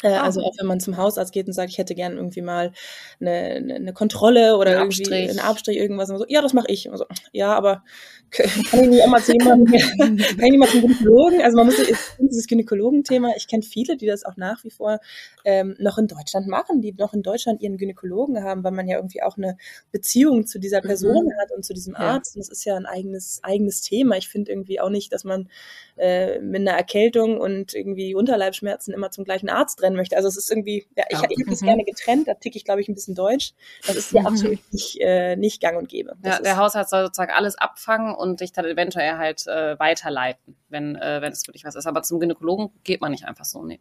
Äh, 0.02 0.08
ah. 0.08 0.22
Also 0.22 0.40
auch 0.42 0.54
wenn 0.58 0.66
man 0.66 0.80
zum 0.80 0.96
Hausarzt 0.96 1.32
geht 1.32 1.46
und 1.46 1.52
sagt, 1.52 1.70
ich 1.70 1.78
hätte 1.78 1.94
gern 1.94 2.16
irgendwie 2.16 2.42
mal 2.42 2.72
eine, 3.20 3.74
eine 3.74 3.92
Kontrolle 3.92 4.56
oder 4.56 4.72
ein 4.72 4.76
irgendwie 4.78 5.02
Abstrich. 5.02 5.30
einen 5.30 5.38
Abstrich, 5.40 5.76
irgendwas. 5.76 6.10
Und 6.10 6.18
so, 6.18 6.24
ja, 6.28 6.40
das 6.40 6.54
mache 6.54 6.68
ich. 6.68 6.88
So, 6.92 7.04
ja, 7.32 7.52
aber 7.54 7.82
kann 8.30 8.84
ich 8.84 8.88
nicht 8.88 9.06
mal 9.08 9.22
zu 9.22 9.32
jemandem, 9.32 9.66
kann 9.98 10.18
ich 10.18 10.38
nicht 10.38 10.58
mal 10.58 10.68
zum 10.68 10.82
Gynäkologen? 10.82 11.42
Also 11.42 11.56
man 11.56 11.66
muss 11.66 11.76
dieses 12.18 12.46
Gynäkologen-Thema, 12.46 13.32
ich 13.36 13.48
kenne 13.48 13.62
viele, 13.62 13.96
die 13.96 14.06
das 14.06 14.24
auch 14.24 14.36
nach 14.36 14.62
wie 14.64 14.70
vor 14.70 15.00
ähm, 15.44 15.74
noch 15.78 15.98
in 15.98 16.06
Deutschland 16.06 16.46
machen, 16.46 16.80
die 16.80 16.92
noch 16.92 17.12
in 17.12 17.22
Deutschland 17.22 17.60
ihren 17.60 17.76
Gynäkologen 17.76 18.42
haben, 18.44 18.62
weil 18.62 18.72
man 18.72 18.86
ja 18.88 18.96
irgendwie 18.96 19.22
auch 19.22 19.36
eine 19.36 19.56
Beziehung 19.90 20.46
zu 20.46 20.58
dieser 20.58 20.80
Person 20.80 21.24
mhm. 21.24 21.32
hat 21.40 21.50
und 21.54 21.64
zu 21.64 21.74
diesem 21.74 21.96
Arzt. 21.96 22.36
Und 22.36 22.40
das 22.40 22.48
ist 22.48 22.64
ja 22.64 22.76
ein 22.76 22.86
eigenes, 22.86 23.40
eigenes 23.42 23.80
Thema. 23.80 24.16
Ich 24.16 24.28
finde 24.28 24.52
irgendwie 24.52 24.80
auch 24.80 24.90
nicht, 24.90 25.12
dass 25.12 25.24
man 25.24 25.48
äh, 25.96 26.38
mit 26.40 26.60
einer 26.60 26.76
Erkältung 26.76 27.38
und 27.38 27.74
irgendwie 27.74 28.14
Unterleibschmerzen 28.14 28.94
immer 28.94 29.10
zum 29.10 29.24
gleichen 29.24 29.48
Arzt 29.48 29.82
rennen 29.90 29.96
möchte. 29.96 30.16
Also 30.16 30.28
es 30.28 30.36
ist 30.36 30.50
irgendwie, 30.50 30.86
ja, 30.96 31.04
ich, 31.08 31.18
ja. 31.18 31.24
ich 31.28 31.40
habe 31.40 31.50
das 31.50 31.60
mhm. 31.60 31.66
gerne 31.66 31.84
getrennt, 31.84 32.28
da 32.28 32.34
ticke 32.34 32.56
ich, 32.56 32.64
glaube 32.64 32.80
ich, 32.80 32.88
ein 32.88 32.94
bisschen 32.94 33.14
deutsch. 33.14 33.52
Das 33.86 33.96
ist 33.96 34.12
ja 34.12 34.20
mhm. 34.22 34.26
absolut 34.28 34.58
nicht, 34.72 34.98
äh, 35.00 35.36
nicht 35.36 35.60
gang 35.60 35.76
und 35.78 35.88
gäbe. 35.88 36.16
Das 36.22 36.38
ja, 36.38 36.42
der 36.42 36.56
Hausarzt 36.56 36.90
soll 36.90 37.04
sozusagen 37.04 37.32
alles 37.32 37.56
abfangen 37.56 38.14
und 38.14 38.40
dich 38.40 38.52
dann 38.52 38.64
eventuell 38.64 39.18
halt 39.18 39.46
äh, 39.46 39.78
weiterleiten, 39.78 40.56
wenn, 40.68 40.96
äh, 40.96 41.20
wenn 41.20 41.32
es 41.32 41.46
wirklich 41.46 41.64
was 41.64 41.74
ist. 41.74 41.86
Aber 41.86 42.02
zum 42.02 42.20
Gynäkologen 42.20 42.70
geht 42.84 43.00
man 43.00 43.10
nicht 43.10 43.24
einfach 43.24 43.44
so, 43.44 43.62
nee. 43.64 43.80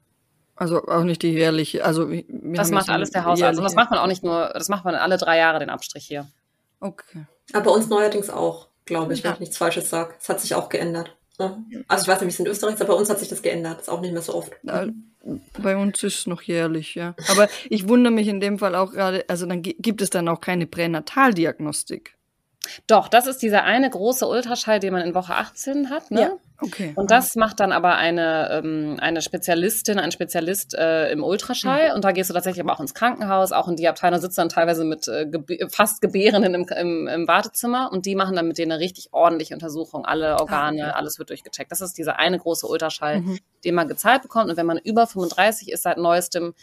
Also 0.56 0.86
auch 0.88 1.04
nicht 1.04 1.22
die 1.22 1.32
jährliche, 1.32 1.86
also 1.86 2.10
das 2.28 2.70
macht 2.70 2.90
alles 2.90 3.12
der 3.12 3.24
Hausarzt. 3.24 3.58
Und 3.58 3.64
das 3.64 3.76
macht 3.76 3.92
man 3.92 4.00
auch 4.00 4.08
nicht 4.08 4.24
nur, 4.24 4.52
das 4.54 4.68
macht 4.68 4.84
man 4.84 4.94
alle 4.94 5.16
drei 5.18 5.38
Jahre 5.38 5.60
den 5.60 5.70
Abstrich 5.70 6.06
hier. 6.06 6.28
Okay. 6.82 7.26
Aber 7.54 7.64
bei 7.64 7.72
uns 7.72 7.88
neuerdings 7.88 8.30
auch, 8.30 8.68
glaube 8.84 9.14
ich, 9.14 9.20
ja. 9.20 9.26
wenn 9.26 9.34
ich 9.36 9.40
nichts 9.40 9.58
Falsches 9.58 9.90
sage. 9.90 10.14
Es 10.20 10.28
hat 10.28 10.42
sich 10.42 10.56
auch 10.56 10.68
geändert. 10.68 11.16
Ne? 11.40 11.64
Also 11.88 12.04
ich 12.04 12.08
weiß 12.08 12.22
nicht, 12.22 12.28
wie 12.28 12.34
es 12.34 12.40
in 12.40 12.48
Österreich 12.48 12.76
ist, 12.76 12.82
aber 12.82 12.94
bei 12.94 13.00
uns 13.00 13.10
hat 13.10 13.20
sich 13.20 13.30
das 13.30 13.42
geändert. 13.42 13.82
Ist 13.82 13.90
auch 13.90 14.02
nicht 14.02 14.14
mehr 14.14 14.22
so 14.22 14.36
oft. 14.36 14.52
Bei 14.64 15.78
uns 15.78 16.04
ist 16.04 16.20
es 16.20 16.28
noch 16.28 16.42
jährlich, 16.42 16.96
ja. 16.96 17.16
Aber 17.30 17.48
ich 17.70 17.88
wundere 17.88 18.14
mich 18.14 18.28
in 18.28 18.40
dem 18.40 18.60
Fall 18.60 18.76
auch 18.76 18.92
gerade, 18.92 19.26
also 19.28 19.46
dann 19.46 19.62
gibt 19.62 20.02
es 20.02 20.10
dann 20.10 20.28
auch 20.28 20.42
keine 20.42 20.68
Pränataldiagnostik. 20.68 22.16
Doch, 22.88 23.08
das 23.08 23.28
ist 23.28 23.42
dieser 23.42 23.64
eine 23.64 23.90
große 23.90 24.28
Ultraschall, 24.28 24.80
den 24.80 24.94
man 24.94 25.02
in 25.02 25.16
Woche 25.16 25.36
18 25.36 25.90
hat. 25.90 26.12
Ne? 26.12 26.22
Ja. 26.22 26.38
Okay. 26.62 26.94
Und 26.96 27.12
das 27.12 27.36
macht 27.36 27.60
dann 27.60 27.72
aber 27.72 27.96
eine, 27.96 28.50
ähm, 28.52 28.98
eine 29.00 29.22
Spezialistin, 29.22 30.00
ein 30.00 30.12
Spezialist 30.12 30.76
äh, 30.76 31.12
im 31.12 31.24
Ultraschall. 31.24 31.90
Mhm. 31.90 31.96
Und 31.96 32.04
da 32.04 32.12
gehst 32.12 32.30
du 32.30 32.34
tatsächlich 32.34 32.64
aber 32.64 32.74
auch 32.74 32.80
ins 32.80 32.94
Krankenhaus, 32.94 33.52
auch 33.52 33.68
in 33.68 33.76
die 33.76 33.88
Abteilung 33.88 34.20
sitzt 34.20 34.38
dann 34.38 34.50
teilweise 34.50 34.84
mit 34.84 35.08
äh, 35.08 35.26
geb 35.26 35.72
fast 35.72 36.02
Gebärenden 36.02 36.54
im, 36.54 36.68
im, 36.68 37.08
im, 37.08 37.28
Wartezimmer. 37.28 37.92
Und 37.92 38.06
die 38.06 38.16
machen 38.16 38.36
dann 38.36 38.48
mit 38.48 38.58
denen 38.58 38.74
eine 38.74 38.82
richtig 38.82 39.10
ordentliche 39.14 39.54
Untersuchung. 39.54 40.06
Alle 40.06 40.36
ah, 40.36 40.42
Organe, 40.42 40.84
ah, 40.84 40.90
okay. 40.90 40.98
alles 40.98 41.20
wird 41.20 41.30
durchgecheckt. 41.30 41.72
Das 41.72 41.82
ist 41.82 41.98
dieser 41.98 42.20
eine 42.20 42.38
große 42.38 42.68
Ultraschall, 42.68 43.22
mhm. 43.22 43.40
den 43.64 43.76
man 43.76 43.88
gezahlt 43.88 44.22
bekommt. 44.22 44.50
Und 44.50 44.58
wenn 44.58 44.66
man 44.66 44.78
über 44.78 45.08
35 45.08 45.72
ist 45.72 45.84
seit 45.84 45.98
neuestem, 45.98 46.54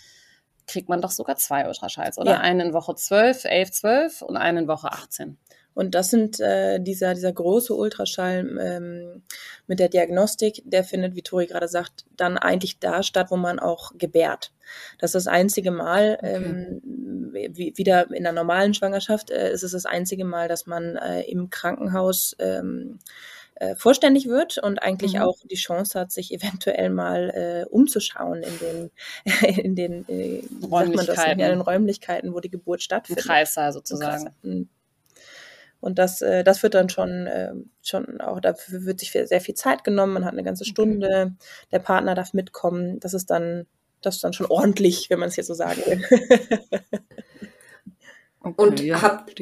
kriegt 0.67 0.89
man 0.89 1.01
doch 1.01 1.11
sogar 1.11 1.37
zwei 1.37 1.67
Ultraschalls, 1.67 2.19
oder? 2.19 2.33
Ja. 2.33 2.41
Einen 2.41 2.61
in 2.61 2.73
Woche 2.73 2.95
12, 2.95 3.45
11, 3.45 3.71
12 3.71 4.23
und 4.23 4.37
einen 4.37 4.59
in 4.59 4.69
Woche 4.69 4.93
18. 4.93 5.39
Und 5.77 5.95
das 5.95 6.09
sind 6.09 6.41
äh, 6.41 6.81
dieser, 6.81 7.13
dieser 7.13 7.35
große 7.35 7.75
Ultraschall 7.75 8.59
ähm, 8.59 9.23
mit 9.67 9.79
der 9.79 9.91
Diagnostik, 9.91 10.63
der 10.65 10.85
findet, 10.85 11.15
wie 11.15 11.21
Tori 11.21 11.47
gerade 11.47 11.69
sagt, 11.69 12.07
dann 12.17 12.39
eigentlich 12.39 12.79
da 12.79 13.03
statt, 13.03 13.27
wo 13.29 13.37
man 13.37 13.59
auch 13.59 13.93
gebärt. 13.99 14.53
Das 14.99 15.11
ist 15.11 15.27
das 15.27 15.27
einzige 15.27 15.71
Mal, 15.71 16.17
okay. 16.19 16.35
ähm, 16.35 16.81
wie, 16.83 17.75
wieder 17.77 18.11
in 18.11 18.23
der 18.23 18.33
normalen 18.33 18.73
Schwangerschaft 18.73 19.31
äh, 19.31 19.53
ist 19.53 19.65
es 19.65 19.73
das 19.73 19.85
einzige 19.85 20.25
Mal, 20.25 20.49
dass 20.49 20.65
man 20.67 20.97
äh, 20.97 21.21
im 21.25 21.51
Krankenhaus 21.51 22.35
ähm, 22.39 22.99
äh, 23.57 23.77
vorständig 23.77 24.29
wird 24.29 24.57
und 24.57 24.79
eigentlich 24.83 25.17
mhm. 25.17 25.21
auch 25.21 25.37
die 25.45 25.57
Chance 25.57 26.01
hat, 26.01 26.11
sich 26.11 26.33
eventuell 26.33 26.89
mal 26.89 27.31
äh, 27.35 27.69
umzuschauen 27.69 28.43
in 28.43 28.59
den, 28.61 28.91
in 29.63 29.75
den 29.75 30.09
äh, 30.09 30.43
Räumlichkeiten. 30.65 31.39
Das, 31.39 31.49
in 31.49 31.59
den 31.59 31.61
Räumlichkeiten, 31.61 32.33
wo 32.33 32.41
die 32.41 32.51
Geburt 32.51 32.83
stattfindet. 32.83 33.27
Im 33.27 33.29
Kreissaal 33.29 33.75
sozusagen. 33.75 34.31
Im 34.43 34.71
und 35.87 36.01
das, 36.01 36.21
äh, 36.21 36.43
das 36.43 36.65
wird 36.65 36.75
dann 36.75 36.89
schon, 36.89 37.29
äh, 37.29 37.53
schon 37.81 38.21
auch, 38.21 38.41
dafür 38.41 38.85
wird 38.85 38.99
sich 38.99 39.13
sehr 39.13 39.41
viel 39.41 39.55
Zeit 39.55 39.85
genommen. 39.85 40.15
Man 40.15 40.25
hat 40.25 40.33
eine 40.33 40.43
ganze 40.43 40.65
Stunde. 40.65 41.07
Okay. 41.07 41.47
Der 41.71 41.79
Partner 41.79 42.17
darf 42.17 42.33
mitkommen. 42.33 42.99
Das 42.99 43.15
ist 43.15 43.31
dann, 43.31 43.67
das 44.03 44.17
ist 44.17 44.25
dann 44.25 44.33
schon 44.33 44.47
ordentlich, 44.47 45.11
wenn 45.11 45.21
man 45.21 45.29
es 45.29 45.37
jetzt 45.37 45.47
so 45.47 45.55
sagen 45.55 45.81
will. 45.87 46.03
okay, 48.41 48.55
Und 48.57 48.81
ja, 48.83 49.01
habt, 49.01 49.41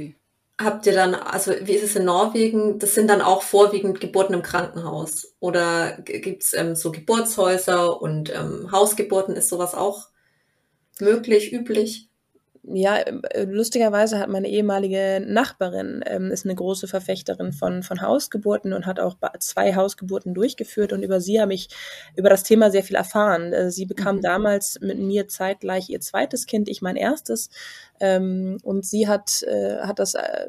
habt 0.61 0.85
ihr 0.85 0.93
dann, 0.93 1.15
also 1.15 1.53
wie 1.63 1.73
ist 1.73 1.85
es 1.85 1.97
in 1.97 2.05
Norwegen? 2.05 2.79
Das 2.79 2.95
sind 2.95 3.09
dann 3.09 3.23
auch 3.23 3.41
vorwiegend 3.41 4.03
Geburten 4.03 4.35
im 4.35 4.43
Krankenhaus. 4.43 5.35
Oder 5.41 5.97
gibt's 6.03 6.53
ähm, 6.53 6.77
so 6.77 6.93
Geburtshäuser 6.93 8.03
und 8.03 8.29
ähm, 8.29 8.71
Hausgeburten? 8.71 9.35
Ist 9.35 9.49
sowas 9.49 9.75
auch 9.75 10.09
möglich, 11.01 11.55
üblich? 11.55 12.11
Ja, 12.73 12.97
äh, 12.97 13.45
lustigerweise 13.45 14.19
hat 14.19 14.31
meine 14.31 14.49
ehemalige 14.49 15.23
Nachbarin, 15.27 16.03
ähm, 16.07 16.31
ist 16.31 16.47
eine 16.47 16.55
große 16.55 16.89
Verfechterin 16.89 17.53
von, 17.53 17.83
von 17.83 18.01
Hausgeburten 18.01 18.73
und 18.73 18.87
hat 18.87 19.01
auch 19.01 19.17
zwei 19.41 19.75
Hausgeburten 19.75 20.33
durchgeführt 20.33 20.93
und 20.93 21.03
über 21.03 21.21
sie 21.21 21.41
habe 21.41 21.53
ich 21.53 21.69
über 22.17 22.31
das 22.31 22.43
Thema 22.43 22.71
sehr 22.71 22.83
viel 22.83 22.97
erfahren. 22.97 23.53
Äh, 23.53 23.71
sie 23.71 23.85
bekam 23.85 24.17
mhm. 24.17 24.23
damals 24.23 24.79
mit 24.81 24.99
mir 24.99 25.29
zeitgleich 25.29 25.91
ihr 25.91 26.01
zweites 26.01 26.47
Kind, 26.47 26.69
ich 26.69 26.81
mein 26.81 26.97
erstes. 26.97 27.51
Ähm, 28.05 28.59
und 28.63 28.85
sie 28.85 29.09
hat, 29.09 29.43
äh, 29.45 29.79
hat 29.79 29.99
das 29.99 30.13
äh, 30.13 30.47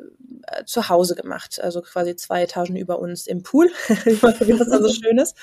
zu 0.66 0.90
Hause 0.90 1.16
gemacht, 1.16 1.62
also 1.62 1.82
quasi 1.82 2.18
zwei 2.18 2.44
Etagen 2.44 2.76
über 2.76 3.00
uns 3.00 3.28
im 3.28 3.44
Pool, 3.44 3.70
wie 3.88 4.58
das 4.58 4.70
also 4.70 4.90
schön 4.90 5.18
ist. 5.18 5.38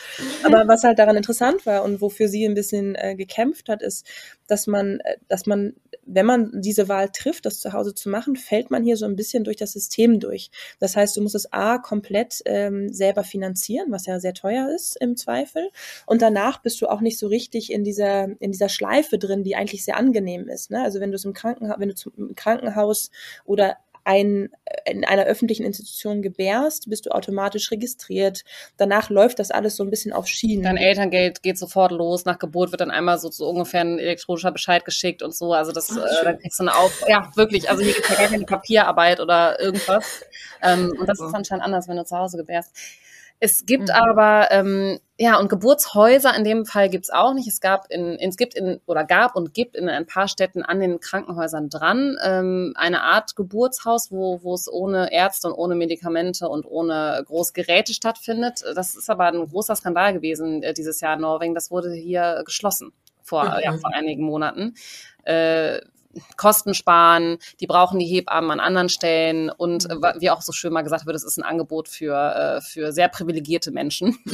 Aber 0.45 0.69
was 0.69 0.85
halt 0.85 0.99
daran 0.99 1.17
interessant 1.17 1.65
war 1.65 1.83
und 1.85 2.03
wofür 2.03 2.29
sie 2.29 2.45
ein 2.45 2.53
bisschen 2.53 2.97
äh, 2.97 3.15
gekämpft 3.17 3.71
hat, 3.71 3.81
ist, 3.81 4.07
dass 4.47 4.67
man, 4.67 5.01
äh, 5.01 5.17
dass 5.29 5.47
man, 5.47 5.75
wenn 6.05 6.27
man 6.27 6.61
diese 6.61 6.89
Wahl 6.89 7.09
trifft, 7.09 7.47
das 7.47 7.61
zu 7.61 7.73
Hause 7.73 7.95
zu 7.95 8.11
machen, 8.11 8.37
fällt 8.37 8.71
man 8.71 8.85
hier 8.85 8.99
so 8.99 9.07
ein 9.07 9.17
bisschen 9.17 9.45
durch 9.45 9.57
das 9.57 9.73
System 9.73 10.21
durch. 10.21 10.51
Das 10.81 10.95
heißt, 10.95 11.17
du 11.17 11.23
musst 11.23 11.35
es 11.35 11.51
A 11.51 11.79
komplett 11.79 12.43
ähm, 12.45 12.93
selber 12.93 13.25
finanzieren, 13.25 13.87
was 13.91 14.05
ja 14.05 14.21
sehr 14.21 14.35
teuer 14.35 14.69
ist 14.75 14.97
im 15.01 15.17
Zweifel. 15.17 15.71
Und 16.05 16.21
danach 16.21 16.61
bist 16.61 16.83
du 16.83 16.89
auch 16.89 17.01
nicht 17.01 17.19
so 17.19 17.29
richtig 17.29 17.73
in 17.73 17.85
dieser, 17.85 18.25
in 18.41 18.53
dieser 18.53 18.69
Schleife 18.69 19.17
drin, 19.17 19.45
die 19.45 19.57
eigentlich 19.57 19.85
sehr 19.85 19.97
angenehm 19.97 20.49
ist. 20.49 20.71
Ne? 20.71 20.83
Also 20.83 21.01
wenn 21.01 21.11
du 21.11 21.17
es 21.17 21.25
im 21.25 21.33
Krankenhaus, 21.33 21.79
wenn 21.79 21.89
du 21.89 21.95
zum 22.03 22.35
Krankenhaus 22.35 23.11
oder 23.45 23.77
ein, 24.05 24.51
in 24.85 25.05
einer 25.05 25.25
öffentlichen 25.25 25.65
Institution 25.65 26.23
gebärst, 26.23 26.89
bist 26.89 27.07
du 27.07 27.11
automatisch 27.11 27.71
registriert. 27.71 28.43
Danach 28.77 29.11
läuft 29.11 29.39
das 29.39 29.51
alles 29.51 29.77
so 29.77 29.85
ein 29.85 29.91
bisschen 29.91 30.13
auf 30.13 30.27
Schienen. 30.27 30.65
Dein 30.65 30.77
Elterngeld 30.77 31.43
geht 31.43 31.59
sofort 31.59 31.93
los. 31.93 32.25
Nach 32.25 32.39
Geburt 32.39 32.73
wird 32.73 32.81
dann 32.81 32.91
einmal 32.91 33.19
so, 33.19 33.31
so 33.31 33.49
ungefähr 33.49 33.83
ein 33.83 33.99
elektronischer 33.99 34.51
Bescheid 34.51 34.85
geschickt 34.85 35.23
und 35.23 35.35
so. 35.35 35.53
Also 35.53 35.73
das, 35.73 35.91
Ach, 35.93 35.99
äh, 35.99 36.25
dann 36.25 36.39
kriegst 36.39 36.59
du 36.59 36.65
eine 36.65 36.75
Auf, 36.75 37.05
ja, 37.09 37.31
wirklich. 37.37 37.71
Also 37.71 37.83
hier 37.83 37.95
gibt 37.95 38.07
es 38.07 38.11
ja 38.11 38.23
gar 38.23 38.31
keine 38.31 38.45
Papierarbeit 38.45 39.21
oder 39.21 39.61
irgendwas. 39.61 40.25
Ähm, 40.63 40.93
und 40.99 41.09
das 41.09 41.21
ist 41.21 41.35
anscheinend 41.35 41.65
anders, 41.65 41.89
wenn 41.89 41.97
du 41.97 42.05
zu 42.05 42.17
Hause 42.17 42.37
gebärst. 42.37 42.73
Es 43.45 43.67
gibt 43.67 43.89
mhm. 43.89 43.91
aber, 43.91 44.53
ähm, 44.53 45.01
ja, 45.19 45.37
und 45.41 45.49
Geburtshäuser 45.49 46.33
in 46.37 46.45
dem 46.45 46.65
Fall 46.65 46.89
gibt's 46.89 47.11
auch 47.11 47.35
nicht. 47.35 47.49
Es 47.49 47.61
gab 47.61 47.91
in, 47.91 48.17
es 48.21 48.37
gibt 48.37 48.55
in, 48.55 48.81
oder 48.87 49.03
gab 49.03 49.35
und 49.35 49.53
gibt 49.53 49.75
in 49.75 49.89
ein 49.89 50.07
paar 50.07 50.29
Städten 50.29 50.63
an 50.63 50.79
den 50.79 51.01
Krankenhäusern 51.01 51.69
dran 51.69 52.17
ähm, 52.23 52.73
eine 52.77 53.03
Art 53.03 53.35
Geburtshaus, 53.35 54.13
wo, 54.13 54.45
wo 54.45 54.55
es 54.55 54.71
ohne 54.73 55.13
Ärzte 55.13 55.49
und 55.49 55.55
ohne 55.55 55.75
Medikamente 55.75 56.49
und 56.49 56.65
ohne 56.67 57.21
Großgeräte 57.27 57.95
stattfindet. 57.95 58.63
Das 58.77 58.95
ist 58.95 59.11
aber 59.11 59.27
ein 59.27 59.45
großer 59.45 59.75
Skandal 59.75 60.13
gewesen 60.13 60.63
äh, 60.63 60.73
dieses 60.73 61.01
Jahr 61.01 61.15
in 61.15 61.23
Norwegen. 61.23 61.57
Das 61.57 61.73
wurde 61.73 61.93
hier 61.93 62.43
geschlossen 62.45 62.93
vor, 63.25 63.43
mhm. 63.43 63.61
ja, 63.61 63.77
vor 63.77 63.93
einigen 63.93 64.23
Monaten. 64.23 64.77
Äh, 65.25 65.81
Kosten 66.37 66.75
sparen, 66.75 67.39
die 67.61 67.67
brauchen 67.67 67.99
die 67.99 68.07
Hebammen 68.07 68.51
an 68.51 68.61
anderen 68.61 68.89
Stellen 68.89 69.51
und 69.51 69.89
mhm. 69.89 70.03
wie 70.19 70.31
auch 70.31 70.43
so 70.43 70.53
schön 70.53 70.73
mal 70.73 70.83
gesagt 70.83 71.07
wird, 71.07 71.17
es 71.17 71.25
ist 71.25 71.39
ein 71.39 71.45
Angebot 71.45 71.89
für, 71.89 72.15
äh, 72.15 72.61
für 72.61 72.93
sehr 72.93 73.09
privilegierte 73.09 73.71
Menschen. 73.71 74.19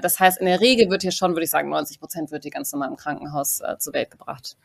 Das 0.00 0.18
heißt, 0.18 0.38
in 0.38 0.46
der 0.46 0.62
Regel 0.62 0.88
wird 0.88 1.02
hier 1.02 1.12
schon, 1.12 1.32
würde 1.32 1.44
ich 1.44 1.50
sagen, 1.50 1.68
90 1.68 2.00
Prozent 2.00 2.30
wird 2.30 2.44
die 2.44 2.48
ganz 2.48 2.72
normal 2.72 2.88
im 2.88 2.96
Krankenhaus 2.96 3.60
äh, 3.60 3.76
zur 3.76 3.92
Welt 3.92 4.10
gebracht. 4.10 4.56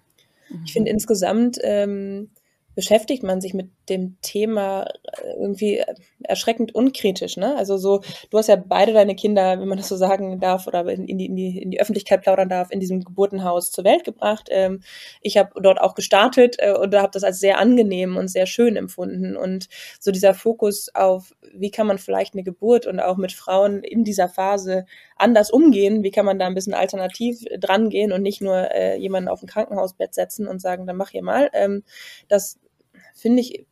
Ich 0.64 0.72
finde 0.72 0.90
insgesamt 0.90 1.58
ähm, 1.64 2.30
beschäftigt 2.76 3.24
man 3.24 3.42
sich 3.42 3.54
mit 3.54 3.72
dem 3.90 4.18
Thema 4.22 4.84
äh, 4.84 5.34
irgendwie 5.40 5.84
erschreckend 6.24 6.74
unkritisch. 6.74 7.38
Ne? 7.38 7.56
Also 7.56 7.78
so, 7.78 8.02
du 8.30 8.38
hast 8.38 8.48
ja 8.48 8.56
beide 8.56 8.94
deine 8.94 9.16
Kinder, 9.16 9.60
wenn 9.60 9.68
man 9.68 9.78
das 9.78 9.88
so 9.88 9.96
sagen 9.96 10.40
darf, 10.40 10.68
oder 10.68 10.88
in, 10.88 11.08
in, 11.08 11.18
die, 11.18 11.26
in, 11.26 11.36
die, 11.36 11.62
in 11.62 11.72
die 11.72 11.80
Öffentlichkeit 11.80 12.22
plaudern 12.22 12.50
darf, 12.50 12.72
in 12.72 12.80
diesem 12.80 13.04
Geburtenhaus 13.04 13.72
zur 13.72 13.84
Welt 13.84 14.04
gebracht. 14.04 14.50
Ähm, 14.52 14.82
ich 15.22 15.38
habe 15.38 15.52
dort 15.62 15.80
auch 15.80 15.96
gestartet 15.96 16.56
äh, 16.60 16.74
und 16.74 16.96
habe 16.96 17.12
das 17.12 17.24
als 17.24 17.40
sehr 17.40 17.60
angenehm 17.60 18.18
und 18.18 18.30
sehr 18.30 18.46
schön 18.46 18.76
empfunden. 18.76 19.38
Und 19.38 19.68
so 20.00 20.12
dieser 20.12 20.34
Fokus 20.34 20.90
auf, 20.94 21.36
wie 21.54 21.72
kann 21.72 21.88
man 21.88 21.98
vielleicht 21.98 22.34
eine 22.34 22.44
Geburt 22.44 22.88
und 22.88 23.00
auch 23.00 23.18
mit 23.18 23.32
Frauen 23.32 23.84
in 23.84 24.04
dieser 24.04 24.30
Phase 24.30 24.86
anders 25.16 25.52
umgehen, 25.52 26.04
wie 26.04 26.12
kann 26.12 26.26
man 26.26 26.40
da 26.40 26.48
ein 26.48 26.56
bisschen 26.56 26.74
alternativ 26.74 27.44
dran 27.60 27.90
gehen 27.90 28.12
und 28.12 28.22
nicht 28.22 28.42
nur 28.42 28.72
äh, 28.72 28.98
jemanden 28.98 29.30
auf 29.30 29.42
ein 29.42 29.48
Krankenhausbett 29.48 30.14
setzen 30.14 30.48
und 30.48 30.62
sagen, 30.62 30.88
dann 30.88 30.98
mach 30.98 31.10
hier 31.10 31.24
mal. 31.24 31.50
Ähm, 31.54 31.84
das 32.28 32.60
finde 33.14 33.42
ich, 33.42 33.66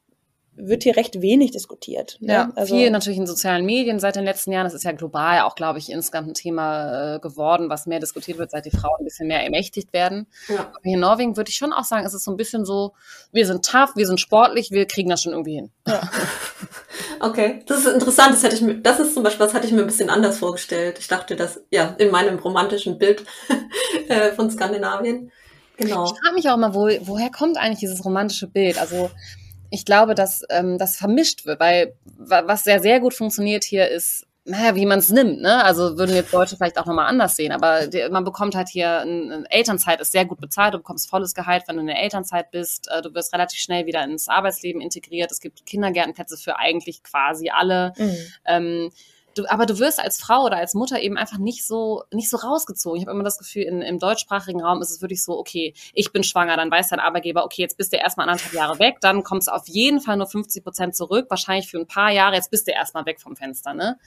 wird 0.58 0.84
hier 0.84 0.96
recht 0.96 1.22
wenig 1.22 1.52
diskutiert. 1.52 2.18
Ne? 2.22 2.34
Ja, 2.34 2.52
also, 2.56 2.76
viel 2.76 2.90
natürlich 2.90 3.20
in 3.20 3.28
sozialen 3.28 3.66
Medien 3.66 4.00
seit 4.00 4.16
den 4.16 4.24
letzten 4.24 4.52
Jahren. 4.52 4.66
Das 4.66 4.74
ist 4.74 4.84
ja 4.84 4.92
global 4.92 5.42
auch, 5.42 5.56
glaube 5.56 5.80
ich, 5.80 5.92
insgesamt 5.92 6.30
ein 6.30 6.34
Thema 6.34 7.16
äh, 7.16 7.20
geworden, 7.20 7.70
was 7.70 7.86
mehr 7.86 8.00
diskutiert 8.00 8.38
wird, 8.38 8.52
seit 8.52 8.66
die 8.66 8.72
Frauen 8.72 8.98
ein 9.00 9.06
bisschen 9.06 9.28
mehr 9.28 9.44
ermächtigt 9.44 9.94
werden. 9.94 10.28
Ja. 10.48 10.60
Aber 10.60 10.80
hier 10.84 10.94
in 10.94 11.00
Norwegen 11.00 11.38
würde 11.38 11.50
ich 11.50 11.58
schon 11.58 11.74
auch 11.74 11.84
sagen, 11.84 12.06
es 12.06 12.14
ist 12.14 12.24
so 12.24 12.32
ein 12.32 12.38
bisschen 12.38 12.66
so, 12.66 12.94
wir 13.32 13.46
sind 13.46 13.66
tough, 13.66 13.96
wir 13.96 14.08
sind 14.08 14.20
sportlich, 14.20 14.72
wir 14.72 14.86
kriegen 14.86 15.10
das 15.10 15.24
schon 15.24 15.34
irgendwie 15.34 15.56
hin. 15.56 15.72
Ja. 15.88 16.10
okay, 17.20 17.64
das 17.68 17.80
ist 17.80 17.94
interessant. 17.94 18.34
Das, 18.34 18.44
hätte 18.44 18.56
ich 18.56 18.62
mir, 18.62 18.76
das 18.76 19.00
ist 19.00 19.14
zum 19.14 19.24
Beispiel, 19.24 19.46
das 19.46 19.54
hatte 19.54 19.68
ich 19.68 19.74
mir 19.74 19.82
ein 19.82 19.88
bisschen 19.88 20.10
anders 20.10 20.40
vorgestellt. 20.40 20.98
Ich 21.00 21.08
dachte, 21.08 21.36
dass, 21.36 21.62
ja, 21.70 21.96
in 21.98 22.12
meinem 22.12 22.40
romantischen 22.40 22.98
Bild 22.98 23.26
äh, 24.08 24.32
von 24.32 24.50
Skandinavien 24.50 25.32
Genau. 25.78 26.06
Ich 26.06 26.12
frage 26.12 26.36
mich 26.36 26.50
auch 26.50 26.58
mal, 26.58 26.74
wo, 26.74 26.88
woher 27.02 27.30
kommt 27.30 27.58
eigentlich 27.58 27.80
dieses 27.80 28.06
romantische 28.06 28.48
Bild? 28.48 28.80
Also 28.80 29.12
ich 29.76 29.86
glaube, 29.86 30.16
dass 30.16 30.44
ähm, 30.50 30.78
das 30.78 30.96
vermischt 30.96 31.46
wird, 31.46 31.60
weil 31.60 31.96
was 32.18 32.64
sehr, 32.64 32.82
sehr 32.82 33.02
gut 33.02 33.14
funktioniert 33.14 33.66
hier 33.66 33.90
ist, 33.90 34.26
naja, 34.46 34.76
wie 34.76 34.86
man 34.86 35.00
es 35.00 35.10
nimmt, 35.10 35.42
ne? 35.42 35.64
Also 35.64 35.98
würden 35.98 36.16
jetzt 36.16 36.32
Leute 36.32 36.56
vielleicht 36.56 36.78
auch 36.78 36.86
nochmal 36.86 37.08
anders 37.08 37.36
sehen, 37.36 37.52
aber 37.52 37.88
die, 37.88 38.08
man 38.10 38.24
bekommt 38.24 38.56
halt 38.56 38.70
hier, 38.70 39.00
eine 39.00 39.44
Elternzeit 39.50 40.00
ist 40.00 40.12
sehr 40.12 40.24
gut 40.24 40.40
bezahlt, 40.40 40.76
du 40.76 40.78
bekommst 40.78 41.10
volles 41.10 41.34
Gehalt, 41.34 41.64
wenn 41.68 41.76
du 41.76 41.82
in 41.82 41.88
der 41.88 42.02
Elternzeit 42.02 42.52
bist, 42.52 42.88
äh, 42.90 43.02
du 43.02 43.14
wirst 43.14 43.34
relativ 43.34 43.60
schnell 43.60 43.86
wieder 43.86 44.04
ins 44.04 44.30
Arbeitsleben 44.30 44.82
integriert, 44.82 45.32
es 45.32 45.42
gibt 45.42 45.66
Kindergärtenplätze 45.66 46.38
für 46.38 46.58
eigentlich 46.58 47.04
quasi 47.04 47.50
alle. 47.50 47.94
Mhm. 47.98 48.18
Ähm, 48.46 48.92
du, 49.36 49.46
aber 49.50 49.66
du 49.66 49.80
wirst 49.80 50.00
als 50.00 50.18
Frau 50.18 50.46
oder 50.46 50.58
als 50.58 50.74
Mutter 50.74 51.00
eben 51.00 51.18
einfach 51.18 51.38
nicht 51.38 51.66
so, 51.66 52.04
nicht 52.12 52.30
so 52.30 52.38
rausgezogen. 52.38 52.98
Ich 52.98 53.06
habe 53.06 53.14
immer 53.14 53.24
das 53.24 53.38
Gefühl, 53.38 53.64
in, 53.64 53.82
im 53.82 54.00
deutschsprachigen 54.00 54.62
Raum 54.62 54.82
ist 54.82 54.90
es 54.90 55.02
wirklich 55.02 55.24
so, 55.24 55.38
okay, 55.38 55.74
ich 55.94 56.12
bin 56.12 56.24
schwanger, 56.24 56.56
dann 56.58 56.72
weiß 56.72 56.90
dein 56.90 57.00
Arbeitgeber, 57.00 57.44
okay, 57.44 57.62
jetzt 57.62 57.78
bist 57.78 57.94
du 57.94 57.98
erstmal 57.98 58.28
anderthalb 58.28 58.54
Jahre 58.54 58.80
weg, 58.80 58.98
dann 59.02 59.24
kommst 59.24 59.48
du 59.48 59.52
auf 59.52 59.68
jeden 59.68 60.00
Fall 60.00 60.18
nur 60.18 60.28
50 60.28 60.64
Prozent 60.64 60.96
zurück, 60.96 61.28
wahrscheinlich 61.30 61.70
für 61.70 61.78
ein 61.78 61.88
paar 61.88 62.12
Jahre, 62.12 62.36
jetzt 62.36 62.50
bist 62.50 62.68
du 62.68 62.72
erstmal 62.72 63.06
weg 63.06 63.22
vom 63.22 63.36
Fenster, 63.36 63.74
ne? 63.74 63.98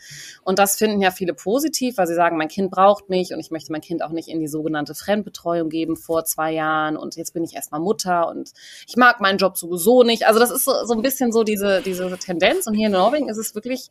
Und 0.42 0.58
das 0.58 0.76
finden 0.76 1.00
ja 1.00 1.10
viele 1.10 1.34
positiv, 1.34 1.98
weil 1.98 2.06
sie 2.06 2.14
sagen, 2.14 2.36
mein 2.36 2.48
Kind 2.48 2.70
braucht 2.70 3.08
mich 3.08 3.32
und 3.32 3.40
ich 3.40 3.50
möchte 3.50 3.70
mein 3.72 3.82
Kind 3.82 4.02
auch 4.02 4.10
nicht 4.10 4.28
in 4.28 4.40
die 4.40 4.48
sogenannte 4.48 4.94
Fremdbetreuung 4.94 5.68
geben 5.68 5.96
vor 5.96 6.24
zwei 6.24 6.52
Jahren 6.52 6.96
und 6.96 7.16
jetzt 7.16 7.34
bin 7.34 7.44
ich 7.44 7.54
erstmal 7.54 7.80
Mutter 7.80 8.28
und 8.28 8.52
ich 8.86 8.96
mag 8.96 9.20
meinen 9.20 9.38
Job 9.38 9.56
sowieso 9.56 10.02
nicht. 10.02 10.26
Also 10.26 10.40
das 10.40 10.50
ist 10.50 10.64
so, 10.64 10.72
so 10.84 10.94
ein 10.94 11.02
bisschen 11.02 11.32
so 11.32 11.44
diese, 11.44 11.82
diese 11.82 12.16
Tendenz 12.18 12.66
und 12.66 12.74
hier 12.74 12.86
in 12.86 12.92
Norwegen 12.92 13.28
ist 13.28 13.38
es 13.38 13.54
wirklich, 13.54 13.90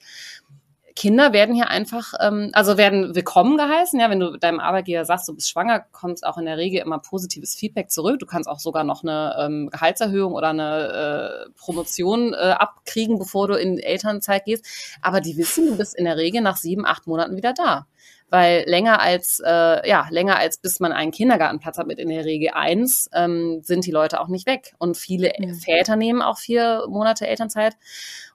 Kinder 0.98 1.32
werden 1.32 1.54
hier 1.54 1.70
einfach, 1.70 2.13
ähm, 2.20 2.50
also 2.54 2.75
werden 2.75 3.13
willkommen 3.13 3.56
geheißen. 3.56 4.00
Ja, 4.00 4.10
wenn 4.10 4.20
du 4.20 4.36
deinem 4.36 4.60
Arbeitgeber 4.60 5.06
sagst, 5.06 5.27
du 5.27 5.36
bist 5.36 5.48
schwanger, 5.48 5.80
kommt 5.92 6.25
auch 6.25 6.39
in 6.39 6.46
der 6.46 6.58
Regel 6.58 6.82
immer 6.82 6.98
positives 6.98 7.54
Feedback 7.54 7.92
zurück. 7.92 8.18
Du 8.18 8.25
kannst 8.25 8.50
auch 8.50 8.58
sogar 8.58 8.84
noch 8.84 9.04
eine 9.04 9.36
ähm, 9.39 9.70
Gehaltserhöhung 9.72 10.34
oder 10.34 10.50
eine 10.50 11.46
äh, 11.46 11.51
Promotion 11.56 12.34
äh, 12.34 12.38
abkriegen, 12.38 13.20
bevor 13.20 13.48
du 13.48 13.54
in 13.54 13.77
Elternzeit 13.77 14.46
gehst. 14.46 14.66
Aber 15.04 15.22
die 15.22 15.38
wissen, 15.38 15.68
du 15.68 15.77
bist 15.77 15.96
in 15.96 16.06
der 16.06 16.18
Regel 16.18 16.42
nach 16.42 16.58
sieben, 16.58 16.84
acht 16.84 17.06
Monaten 17.06 17.38
wieder 17.38 17.54
da 17.54 17.86
weil 18.30 18.63
länger 18.68 19.00
als 19.00 19.42
äh, 19.46 19.88
ja 19.88 20.08
länger 20.10 20.38
als 20.38 20.58
bis 20.58 20.80
man 20.80 20.92
einen 20.92 21.12
Kindergartenplatz 21.12 21.77
hat 21.77 21.88
mit 21.88 22.00
in 22.00 22.10
der 22.10 22.25
Regel 22.25 22.51
eins 22.54 23.10
ähm, 23.13 23.62
sind 23.63 23.86
die 23.86 23.92
Leute 23.92 24.20
auch 24.20 24.27
nicht 24.27 24.48
weg 24.48 24.74
und 24.80 24.98
viele 24.98 25.32
mhm. 25.38 25.56
Väter 25.56 25.96
nehmen 25.96 26.22
auch 26.22 26.38
vier 26.38 26.86
Monate 26.89 27.27
Elternzeit 27.27 27.75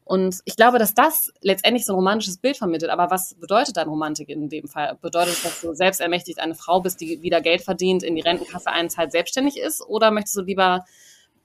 und 0.04 0.40
ich 0.44 0.56
glaube, 0.56 0.78
dass 0.78 0.94
das 0.94 1.32
letztendlich 1.40 1.86
so 1.86 1.92
ein 1.92 1.96
romantisches 1.96 2.38
Bild 2.38 2.56
vermittelt. 2.56 2.90
Aber 2.90 3.10
was 3.10 3.34
bedeutet 3.34 3.76
dann 3.76 3.88
Romantik 3.88 4.28
in 4.28 4.48
dem 4.48 4.66
Fall? 4.66 4.98
Bedeutet 5.00 5.34
es, 5.34 5.42
dass 5.42 5.60
du 5.60 5.74
selbst 5.74 6.00
ermächtigt 6.00 6.40
eine 6.40 6.54
Frau 6.54 6.80
bist, 6.80 7.00
die 7.00 7.22
wieder 7.22 7.40
Geld 7.40 7.62
verdient, 7.62 8.02
in 8.02 8.16
die 8.16 8.20
Rentenkasse 8.20 8.70
einzahlt, 8.70 9.12
selbstständig 9.12 9.58
ist? 9.58 9.80
Oder 9.80 10.10
möchtest 10.10 10.36
du 10.36 10.42
lieber, 10.42 10.84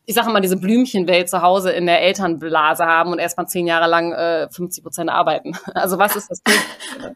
ich 0.10 0.16
sage 0.16 0.30
mal, 0.30 0.40
diese 0.40 0.56
Blümchenwelt 0.56 1.30
zu 1.30 1.42
Hause 1.42 1.72
in 1.72 1.86
der 1.86 2.02
Elternblase 2.02 2.86
haben 2.86 3.12
und 3.12 3.20
erstmal 3.20 3.46
zehn 3.48 3.68
Jahre 3.68 3.90
lang 3.90 4.14
äh, 4.14 4.48
50 4.50 4.82
Prozent 4.82 5.10
arbeiten? 5.10 5.52
Also 5.74 6.00
was 6.00 6.16
ist 6.16 6.32
das? 6.32 6.42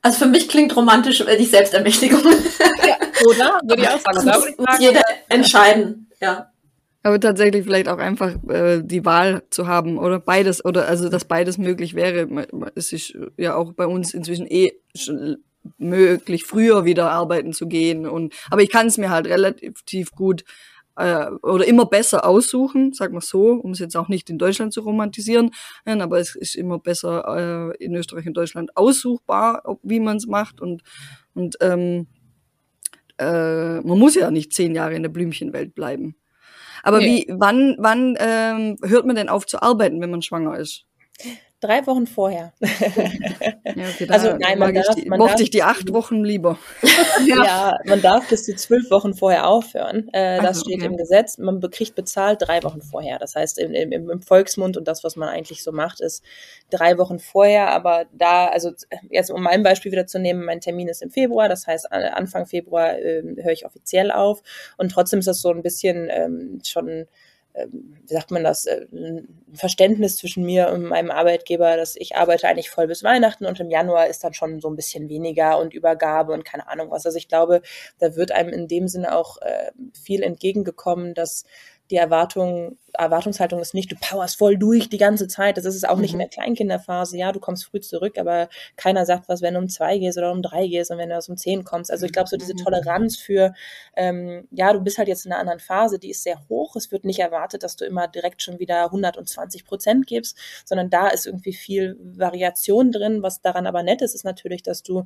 Also 0.01 0.25
für 0.25 0.25
mich 0.27 0.47
klingt 0.49 0.75
romantisch 0.75 1.21
äh, 1.21 1.37
die 1.37 1.45
Selbstermächtigung. 1.45 2.21
Ja, 2.21 2.95
oder? 3.25 3.59
Würde 3.63 3.81
ich 3.81 3.87
auch 3.87 3.99
sagen. 3.99 4.27
Da 4.27 4.35
würde 4.35 4.49
ich 4.49 4.55
sagen 4.57 4.81
jeder 4.81 5.01
entscheiden, 5.29 6.11
ja. 6.21 6.51
Aber 7.03 7.19
tatsächlich 7.19 7.63
vielleicht 7.63 7.87
auch 7.87 7.97
einfach 7.97 8.33
äh, 8.49 8.81
die 8.83 9.05
Wahl 9.05 9.43
zu 9.49 9.67
haben 9.67 9.97
oder 9.97 10.19
beides 10.19 10.63
oder 10.63 10.87
also 10.87 11.09
dass 11.09 11.25
beides 11.25 11.57
möglich 11.57 11.95
wäre. 11.95 12.27
Es 12.75 12.91
ist 12.91 13.17
ja 13.37 13.55
auch 13.55 13.73
bei 13.73 13.87
uns 13.87 14.13
inzwischen 14.13 14.47
eh 14.47 14.73
möglich, 15.77 16.43
früher 16.43 16.85
wieder 16.85 17.09
arbeiten 17.09 17.53
zu 17.53 17.67
gehen. 17.67 18.05
Und 18.05 18.33
aber 18.49 18.61
ich 18.61 18.69
kann 18.69 18.87
es 18.87 18.97
mir 18.97 19.09
halt 19.09 19.27
relativ 19.27 20.11
gut 20.11 20.43
äh, 21.01 21.31
oder 21.41 21.67
immer 21.67 21.85
besser 21.85 22.25
aussuchen, 22.25 22.93
sag 22.93 23.11
mal 23.11 23.21
so, 23.21 23.53
um 23.53 23.71
es 23.71 23.79
jetzt 23.79 23.95
auch 23.95 24.07
nicht 24.07 24.29
in 24.29 24.37
Deutschland 24.37 24.73
zu 24.73 24.81
romantisieren, 24.81 25.51
aber 25.85 26.19
es 26.19 26.35
ist 26.35 26.55
immer 26.55 26.79
besser 26.79 27.73
äh, 27.79 27.83
in 27.83 27.95
Österreich 27.95 28.27
und 28.27 28.35
Deutschland 28.35 28.75
aussuchbar, 28.77 29.63
wie 29.83 29.99
man 29.99 30.17
es 30.17 30.27
macht 30.27 30.61
und 30.61 30.83
und 31.33 31.57
ähm, 31.61 32.07
äh, 33.17 33.79
man 33.81 33.99
muss 33.99 34.15
ja 34.15 34.31
nicht 34.31 34.53
zehn 34.53 34.75
Jahre 34.75 34.95
in 34.95 35.03
der 35.03 35.09
Blümchenwelt 35.09 35.75
bleiben. 35.75 36.15
Aber 36.83 36.99
nee. 36.99 37.25
wie, 37.27 37.33
wann, 37.33 37.75
wann 37.77 38.15
ähm, 38.19 38.77
hört 38.83 39.05
man 39.05 39.15
denn 39.15 39.29
auf 39.29 39.45
zu 39.45 39.61
arbeiten, 39.61 40.01
wenn 40.01 40.09
man 40.09 40.21
schwanger 40.21 40.57
ist? 40.57 40.85
Drei 41.61 41.85
Wochen 41.85 42.07
vorher. 42.07 42.53
Ja, 42.59 43.87
okay, 43.87 44.07
also 44.09 44.35
nein, 44.35 44.57
man 44.57 44.73
darf, 44.73 44.89
ich 44.89 45.03
die, 45.03 45.09
man 45.09 45.19
mochte 45.19 45.33
darf, 45.33 45.41
ich 45.41 45.49
die 45.51 45.61
acht 45.61 45.93
Wochen 45.93 46.23
lieber. 46.23 46.57
ja. 47.25 47.43
ja. 47.43 47.77
man 47.85 48.01
darf 48.01 48.27
bis 48.27 48.45
zu 48.45 48.55
zwölf 48.55 48.89
Wochen 48.89 49.13
vorher 49.13 49.47
aufhören. 49.47 50.09
Äh, 50.11 50.41
das 50.41 50.61
steht 50.61 50.77
okay. 50.77 50.87
im 50.87 50.97
Gesetz. 50.97 51.37
Man 51.37 51.61
kriegt 51.69 51.93
bezahlt 51.93 52.41
drei 52.41 52.63
Wochen 52.63 52.81
vorher. 52.81 53.19
Das 53.19 53.35
heißt, 53.35 53.59
im, 53.59 53.73
im, 53.73 54.09
im, 54.09 54.21
Volksmund 54.21 54.75
und 54.75 54.87
das, 54.87 55.03
was 55.03 55.15
man 55.15 55.29
eigentlich 55.29 55.63
so 55.63 55.71
macht, 55.71 56.01
ist 56.01 56.23
drei 56.71 56.97
Wochen 56.97 57.19
vorher. 57.19 57.69
Aber 57.69 58.05
da, 58.11 58.47
also 58.47 58.71
jetzt 59.09 59.29
um 59.29 59.43
mein 59.43 59.61
Beispiel 59.61 59.91
wieder 59.91 60.07
zu 60.07 60.17
nehmen, 60.17 60.43
mein 60.43 60.61
Termin 60.61 60.87
ist 60.87 61.03
im 61.03 61.11
Februar. 61.11 61.47
Das 61.47 61.67
heißt, 61.67 61.91
Anfang 61.91 62.47
Februar 62.47 62.97
äh, 62.97 63.21
höre 63.37 63.53
ich 63.53 63.67
offiziell 63.67 64.11
auf. 64.11 64.41
Und 64.77 64.91
trotzdem 64.91 65.19
ist 65.19 65.27
das 65.27 65.41
so 65.41 65.49
ein 65.49 65.61
bisschen 65.61 66.09
ähm, 66.09 66.59
schon 66.65 67.05
wie 67.53 68.13
sagt 68.13 68.31
man 68.31 68.43
das, 68.43 68.65
äh, 68.65 68.85
ein 68.91 69.27
Verständnis 69.53 70.17
zwischen 70.17 70.45
mir 70.45 70.69
und 70.69 70.83
meinem 70.83 71.11
Arbeitgeber, 71.11 71.75
dass 71.75 71.95
ich 71.95 72.15
arbeite 72.15 72.47
eigentlich 72.47 72.69
voll 72.69 72.87
bis 72.87 73.03
Weihnachten 73.03 73.45
und 73.45 73.59
im 73.59 73.69
Januar 73.69 74.07
ist 74.07 74.23
dann 74.23 74.33
schon 74.33 74.61
so 74.61 74.69
ein 74.69 74.75
bisschen 74.75 75.09
weniger 75.09 75.59
und 75.59 75.73
Übergabe 75.73 76.33
und 76.33 76.45
keine 76.45 76.67
Ahnung 76.67 76.91
was. 76.91 77.05
Also 77.05 77.17
ich 77.17 77.27
glaube, 77.27 77.61
da 77.99 78.15
wird 78.15 78.31
einem 78.31 78.53
in 78.53 78.67
dem 78.67 78.87
Sinne 78.87 79.15
auch 79.15 79.37
äh, 79.41 79.71
viel 79.93 80.23
entgegengekommen, 80.23 81.13
dass 81.13 81.45
die 81.91 81.97
Erwartung, 81.97 82.77
Erwartungshaltung 82.93 83.59
ist 83.59 83.73
nicht, 83.73 83.91
du 83.91 83.95
powerst 83.95 84.37
voll 84.37 84.57
durch 84.57 84.89
die 84.89 84.97
ganze 84.97 85.27
Zeit. 85.27 85.57
Das 85.57 85.65
ist 85.65 85.75
es 85.75 85.83
auch 85.83 85.95
mhm. 85.95 86.01
nicht 86.01 86.11
in 86.13 86.17
mhm. 86.17 86.21
der 86.21 86.29
Kleinkinderphase. 86.29 87.17
Ja, 87.17 87.31
du 87.31 87.39
kommst 87.39 87.65
früh 87.65 87.81
zurück, 87.81 88.17
aber 88.17 88.47
keiner 88.77 89.05
sagt 89.05 89.27
was, 89.27 89.41
wenn 89.41 89.53
du 89.53 89.59
um 89.59 89.69
zwei 89.69 89.97
gehst 89.97 90.17
oder 90.17 90.31
um 90.31 90.41
drei 90.41 90.67
gehst 90.67 90.89
und 90.89 90.97
wenn 90.97 91.09
du 91.09 91.17
aus 91.17 91.29
um 91.29 91.37
zehn 91.37 91.63
kommst. 91.63 91.91
Also 91.91 92.05
ich 92.05 92.13
glaube, 92.13 92.29
so 92.29 92.37
diese 92.37 92.53
mhm. 92.53 92.59
Toleranz 92.59 93.17
für, 93.17 93.53
ähm, 93.95 94.47
ja, 94.51 94.71
du 94.71 94.79
bist 94.81 94.97
halt 94.97 95.09
jetzt 95.09 95.25
in 95.25 95.31
einer 95.31 95.41
anderen 95.41 95.59
Phase, 95.59 95.99
die 95.99 96.11
ist 96.11 96.23
sehr 96.23 96.41
hoch. 96.49 96.75
Es 96.75 96.91
wird 96.91 97.03
nicht 97.03 97.19
erwartet, 97.19 97.63
dass 97.63 97.75
du 97.75 97.85
immer 97.85 98.07
direkt 98.07 98.41
schon 98.41 98.59
wieder 98.59 98.85
120 98.85 99.65
Prozent 99.65 100.07
gibst, 100.07 100.37
sondern 100.65 100.89
da 100.89 101.09
ist 101.09 101.27
irgendwie 101.27 101.53
viel 101.53 101.97
Variation 102.01 102.91
drin. 102.91 103.21
Was 103.21 103.41
daran 103.41 103.67
aber 103.67 103.83
nett 103.83 104.01
ist, 104.01 104.15
ist 104.15 104.23
natürlich, 104.23 104.63
dass 104.63 104.81
du 104.81 105.05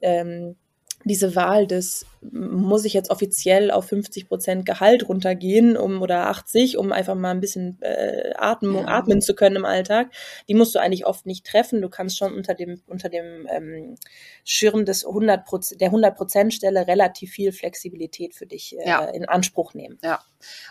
ähm, 0.00 0.56
diese 1.04 1.36
Wahl 1.36 1.66
des, 1.66 2.06
muss 2.32 2.84
ich 2.84 2.92
jetzt 2.92 3.10
offiziell 3.10 3.70
auf 3.70 3.86
50 3.86 4.28
Prozent 4.28 4.66
Gehalt 4.66 5.08
runtergehen, 5.08 5.76
um 5.76 6.02
oder 6.02 6.28
80, 6.28 6.78
um 6.78 6.92
einfach 6.92 7.14
mal 7.14 7.30
ein 7.30 7.40
bisschen 7.40 7.78
äh, 7.82 8.32
atmen, 8.36 8.74
ja. 8.76 8.86
atmen 8.86 9.20
zu 9.20 9.34
können 9.34 9.56
im 9.56 9.64
Alltag, 9.64 10.10
die 10.48 10.54
musst 10.54 10.74
du 10.74 10.80
eigentlich 10.80 11.06
oft 11.06 11.26
nicht 11.26 11.46
treffen. 11.46 11.82
Du 11.82 11.88
kannst 11.88 12.18
schon 12.18 12.34
unter 12.34 12.54
dem, 12.54 12.80
unter 12.86 13.08
dem 13.08 13.46
ähm, 13.50 13.96
Schirm 14.44 14.84
des 14.84 15.06
100 15.06 15.44
der 15.80 15.88
100 15.88 16.16
Prozent 16.16 16.54
Stelle 16.54 16.86
relativ 16.86 17.30
viel 17.30 17.52
Flexibilität 17.52 18.34
für 18.34 18.46
dich 18.46 18.76
äh, 18.78 18.88
ja. 18.88 19.04
in 19.04 19.28
Anspruch 19.28 19.74
nehmen. 19.74 19.98
Ja. 20.02 20.20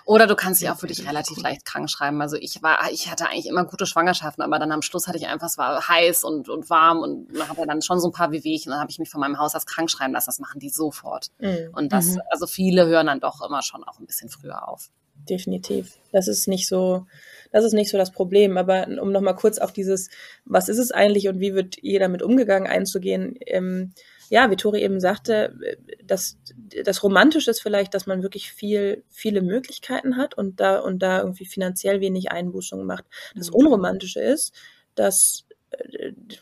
Oder 0.06 0.28
du 0.28 0.36
kannst 0.36 0.62
dich 0.62 0.70
auch 0.70 0.78
für 0.78 0.88
dich 0.88 1.08
relativ 1.08 1.42
leicht 1.42 1.66
krank 1.66 1.90
schreiben. 1.90 2.22
Also 2.22 2.38
ich 2.38 2.62
war, 2.62 2.92
ich 2.92 3.10
hatte 3.10 3.28
eigentlich 3.28 3.48
immer 3.48 3.66
gute 3.66 3.86
Schwangerschaften, 3.86 4.44
aber 4.44 4.60
dann 4.60 4.72
am 4.72 4.82
Schluss 4.82 5.08
hatte 5.08 5.18
ich 5.18 5.28
einfach, 5.28 5.48
es 5.48 5.58
war 5.58 5.88
heiß 5.88 6.24
und, 6.24 6.50
und 6.50 6.70
warm 6.70 7.00
und 7.00 7.28
habe 7.48 7.66
dann 7.66 7.82
schon 7.82 8.00
so 8.00 8.10
ein 8.10 8.12
paar 8.12 8.32
Wehwehchen 8.32 8.72
und 8.72 8.76
dann 8.76 8.82
habe 8.82 8.92
ich 8.92 9.00
mich 9.00 9.10
von 9.10 9.22
meinem 9.22 9.40
Hausarzt 9.40 9.68
krank 9.68 9.90
schreiben 9.90 10.14
lassen. 10.14 10.28
Das 10.28 10.40
machen 10.40 10.60
die 10.60 10.70
sofort. 10.70 11.32
Mhm. 11.44 11.70
Und 11.74 11.94
das, 11.94 12.16
mhm. 12.16 12.22
also 12.30 12.48
viele 12.48 12.88
hören 12.88 13.08
dann 13.08 13.20
doch 13.20 13.46
immer 13.46 13.62
schon 13.62 13.84
auch 13.84 14.00
ein 14.00 14.06
bisschen 14.06 14.30
früher 14.30 14.68
auf. 14.68 14.90
Definitiv. 15.30 16.00
Das 16.12 16.28
ist 16.28 16.48
nicht 16.48 16.68
so, 16.68 17.06
das 17.52 17.64
ist 17.64 17.74
nicht 17.74 17.90
so 17.90 17.98
das 17.98 18.12
Problem. 18.12 18.58
Aber 18.58 18.88
um 19.02 19.12
nochmal 19.12 19.36
kurz 19.36 19.58
auf 19.58 19.72
dieses, 19.72 20.10
was 20.46 20.70
ist 20.70 20.80
es 20.80 20.92
eigentlich 20.92 21.28
und 21.28 21.40
wie 21.40 21.54
wird 21.54 21.78
jeder 21.82 22.08
mit 22.08 22.22
umgegangen 22.22 22.68
einzugehen, 22.68 23.36
ähm, 23.46 23.94
ja, 24.30 24.50
wie 24.50 24.56
Tori 24.56 24.82
eben 24.82 25.00
sagte, 25.00 25.56
das, 26.04 26.38
das 26.84 27.04
Romantische 27.04 27.52
ist 27.52 27.62
vielleicht, 27.62 27.94
dass 27.94 28.08
man 28.08 28.24
wirklich 28.24 28.52
viel, 28.52 29.04
viele 29.10 29.42
Möglichkeiten 29.42 30.18
hat 30.18 30.36
und 30.36 30.60
da, 30.60 30.80
und 30.80 31.00
da 31.00 31.20
irgendwie 31.20 31.46
finanziell 31.46 32.02
wenig 32.02 32.32
Einbußungen 32.32 32.86
macht. 32.86 33.06
Das 33.36 33.50
mhm. 33.50 33.56
Unromantische 33.58 34.22
ist, 34.22 34.54
dass 34.96 35.46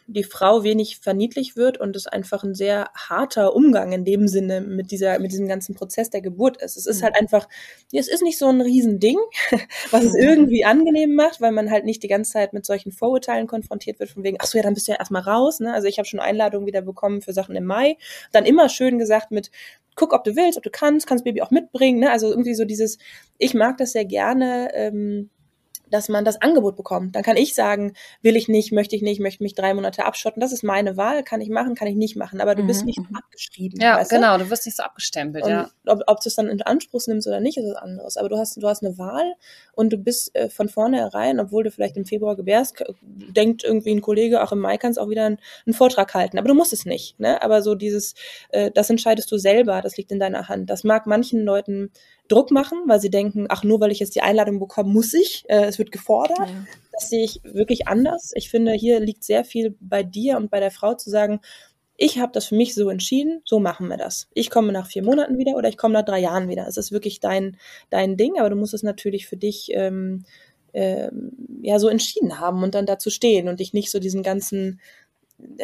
die 0.07 0.23
Frau 0.23 0.63
wenig 0.63 0.99
verniedlich 0.99 1.55
wird 1.55 1.79
und 1.79 1.95
es 1.95 2.07
einfach 2.07 2.43
ein 2.43 2.53
sehr 2.53 2.89
harter 2.95 3.55
Umgang 3.55 3.91
in 3.91 4.05
dem 4.05 4.27
Sinne 4.27 4.61
mit 4.61 4.91
dieser, 4.91 5.19
mit 5.19 5.31
diesem 5.31 5.47
ganzen 5.47 5.75
Prozess 5.75 6.09
der 6.09 6.21
Geburt 6.21 6.57
ist. 6.61 6.77
Es 6.77 6.85
ist 6.85 6.99
mhm. 6.99 7.05
halt 7.05 7.15
einfach, 7.15 7.47
es 7.91 8.07
ist 8.07 8.21
nicht 8.21 8.37
so 8.37 8.47
ein 8.47 8.61
Riesending, 8.61 9.17
was 9.91 10.03
es 10.03 10.15
irgendwie 10.15 10.65
angenehm 10.65 11.15
macht, 11.15 11.41
weil 11.41 11.51
man 11.51 11.71
halt 11.71 11.85
nicht 11.85 12.03
die 12.03 12.07
ganze 12.07 12.31
Zeit 12.31 12.53
mit 12.53 12.65
solchen 12.65 12.91
Vorurteilen 12.91 13.47
konfrontiert 13.47 13.99
wird, 13.99 14.09
von 14.09 14.23
wegen, 14.23 14.37
ach 14.39 14.47
so, 14.47 14.57
ja, 14.57 14.63
dann 14.63 14.73
bist 14.73 14.87
du 14.87 14.91
ja 14.91 14.99
erstmal 14.99 15.23
raus, 15.23 15.59
ne? 15.59 15.73
Also 15.73 15.87
ich 15.87 15.97
habe 15.97 16.07
schon 16.07 16.19
Einladungen 16.19 16.67
wieder 16.67 16.81
bekommen 16.81 17.21
für 17.21 17.33
Sachen 17.33 17.55
im 17.55 17.65
Mai. 17.65 17.97
Dann 18.31 18.45
immer 18.45 18.69
schön 18.69 18.97
gesagt 18.99 19.31
mit, 19.31 19.51
guck, 19.95 20.13
ob 20.13 20.23
du 20.23 20.35
willst, 20.35 20.57
ob 20.57 20.63
du 20.63 20.69
kannst, 20.69 21.07
kannst 21.07 21.23
Baby 21.23 21.41
auch 21.41 21.51
mitbringen, 21.51 21.99
ne? 21.99 22.11
Also 22.11 22.29
irgendwie 22.29 22.55
so 22.55 22.65
dieses, 22.65 22.97
ich 23.37 23.53
mag 23.53 23.77
das 23.77 23.91
sehr 23.93 24.05
gerne, 24.05 24.69
ähm, 24.73 25.29
dass 25.91 26.09
man 26.09 26.25
das 26.25 26.41
Angebot 26.41 26.75
bekommt. 26.75 27.15
Dann 27.15 27.23
kann 27.23 27.37
ich 27.37 27.53
sagen, 27.53 27.93
will 28.21 28.35
ich 28.35 28.47
nicht, 28.47 28.71
möchte 28.71 28.95
ich 28.95 29.01
nicht, 29.01 29.19
möchte 29.19 29.43
mich 29.43 29.53
drei 29.53 29.73
Monate 29.73 30.05
abschotten. 30.05 30.39
Das 30.39 30.51
ist 30.51 30.63
meine 30.63 30.97
Wahl, 30.97 31.23
kann 31.23 31.41
ich 31.41 31.49
machen, 31.49 31.75
kann 31.75 31.87
ich 31.87 31.95
nicht 31.95 32.15
machen. 32.15 32.41
Aber 32.41 32.55
du 32.55 32.63
mhm. 32.63 32.67
bist 32.67 32.85
nicht 32.85 32.99
mhm. 32.99 33.15
abgeschrieben. 33.15 33.79
Ja, 33.81 34.01
genau, 34.03 34.37
du? 34.37 34.45
du 34.45 34.49
wirst 34.49 34.65
nicht 34.65 34.77
so 34.77 34.83
abgestempelt, 34.83 35.43
und 35.43 35.51
ja. 35.51 35.69
Ob, 35.85 36.01
ob 36.07 36.21
du 36.21 36.29
es 36.29 36.35
dann 36.35 36.47
in 36.47 36.61
Anspruch 36.61 37.01
nimmst 37.07 37.27
oder 37.27 37.39
nicht, 37.39 37.57
ist 37.57 37.67
was 37.67 37.75
anderes. 37.75 38.17
Aber 38.17 38.29
du 38.29 38.37
hast, 38.37 38.61
du 38.61 38.67
hast 38.67 38.83
eine 38.83 38.97
Wahl 38.97 39.33
und 39.73 39.91
du 39.91 39.97
bist 39.97 40.35
äh, 40.35 40.49
von 40.49 40.69
vornherein, 40.69 41.39
obwohl 41.39 41.63
du 41.63 41.71
vielleicht 41.71 41.97
im 41.97 42.05
Februar 42.05 42.35
gebärst, 42.35 42.83
denkt 43.01 43.63
irgendwie 43.63 43.91
ein 43.91 44.01
Kollege, 44.01 44.43
auch 44.43 44.51
im 44.51 44.59
Mai 44.59 44.77
kannst 44.77 44.99
auch 44.99 45.09
wieder 45.09 45.25
einen, 45.25 45.37
einen 45.65 45.73
Vortrag 45.73 46.13
halten. 46.13 46.37
Aber 46.37 46.47
du 46.47 46.53
musst 46.53 46.73
es 46.73 46.85
nicht. 46.85 47.19
Ne? 47.19 47.41
Aber 47.41 47.61
so 47.61 47.75
dieses, 47.75 48.15
äh, 48.49 48.71
das 48.71 48.89
entscheidest 48.89 49.31
du 49.31 49.37
selber, 49.37 49.81
das 49.81 49.97
liegt 49.97 50.11
in 50.11 50.19
deiner 50.19 50.49
Hand. 50.49 50.69
Das 50.69 50.83
mag 50.83 51.07
manchen 51.07 51.43
Leuten 51.43 51.91
Druck 52.31 52.51
machen, 52.51 52.79
weil 52.87 52.99
sie 52.99 53.09
denken, 53.09 53.45
ach, 53.49 53.63
nur 53.63 53.79
weil 53.79 53.91
ich 53.91 53.99
jetzt 53.99 54.15
die 54.15 54.21
Einladung 54.21 54.59
bekomme, 54.59 54.89
muss 54.89 55.13
ich. 55.13 55.43
Äh, 55.47 55.65
es 55.65 55.79
wird 55.79 55.91
gefordert. 55.91 56.37
Ja. 56.39 56.65
Das 56.91 57.09
sehe 57.09 57.23
ich 57.23 57.41
wirklich 57.43 57.87
anders. 57.87 58.31
Ich 58.35 58.49
finde, 58.49 58.73
hier 58.73 58.99
liegt 58.99 59.23
sehr 59.23 59.43
viel 59.43 59.75
bei 59.79 60.03
dir 60.03 60.37
und 60.37 60.51
bei 60.51 60.59
der 60.59 60.71
Frau 60.71 60.93
zu 60.93 61.09
sagen, 61.09 61.39
ich 61.97 62.17
habe 62.17 62.31
das 62.31 62.45
für 62.45 62.55
mich 62.55 62.73
so 62.73 62.89
entschieden, 62.89 63.41
so 63.45 63.59
machen 63.59 63.87
wir 63.87 63.97
das. 63.97 64.27
Ich 64.33 64.49
komme 64.49 64.71
nach 64.71 64.87
vier 64.87 65.03
Monaten 65.03 65.37
wieder 65.37 65.53
oder 65.53 65.69
ich 65.69 65.77
komme 65.77 65.93
nach 65.93 66.05
drei 66.05 66.19
Jahren 66.19 66.49
wieder. 66.49 66.67
Es 66.67 66.77
ist 66.77 66.91
wirklich 66.91 67.19
dein, 67.19 67.57
dein 67.91 68.17
Ding, 68.17 68.39
aber 68.39 68.49
du 68.49 68.55
musst 68.55 68.73
es 68.73 68.81
natürlich 68.81 69.27
für 69.27 69.37
dich 69.37 69.69
ähm, 69.73 70.25
ähm, 70.73 71.31
ja 71.61 71.77
so 71.77 71.89
entschieden 71.89 72.39
haben 72.39 72.63
und 72.63 72.73
dann 72.73 72.87
dazu 72.87 73.09
stehen 73.09 73.47
und 73.47 73.59
dich 73.59 73.73
nicht 73.73 73.91
so 73.91 73.99
diesen 73.99 74.23
ganzen 74.23 74.79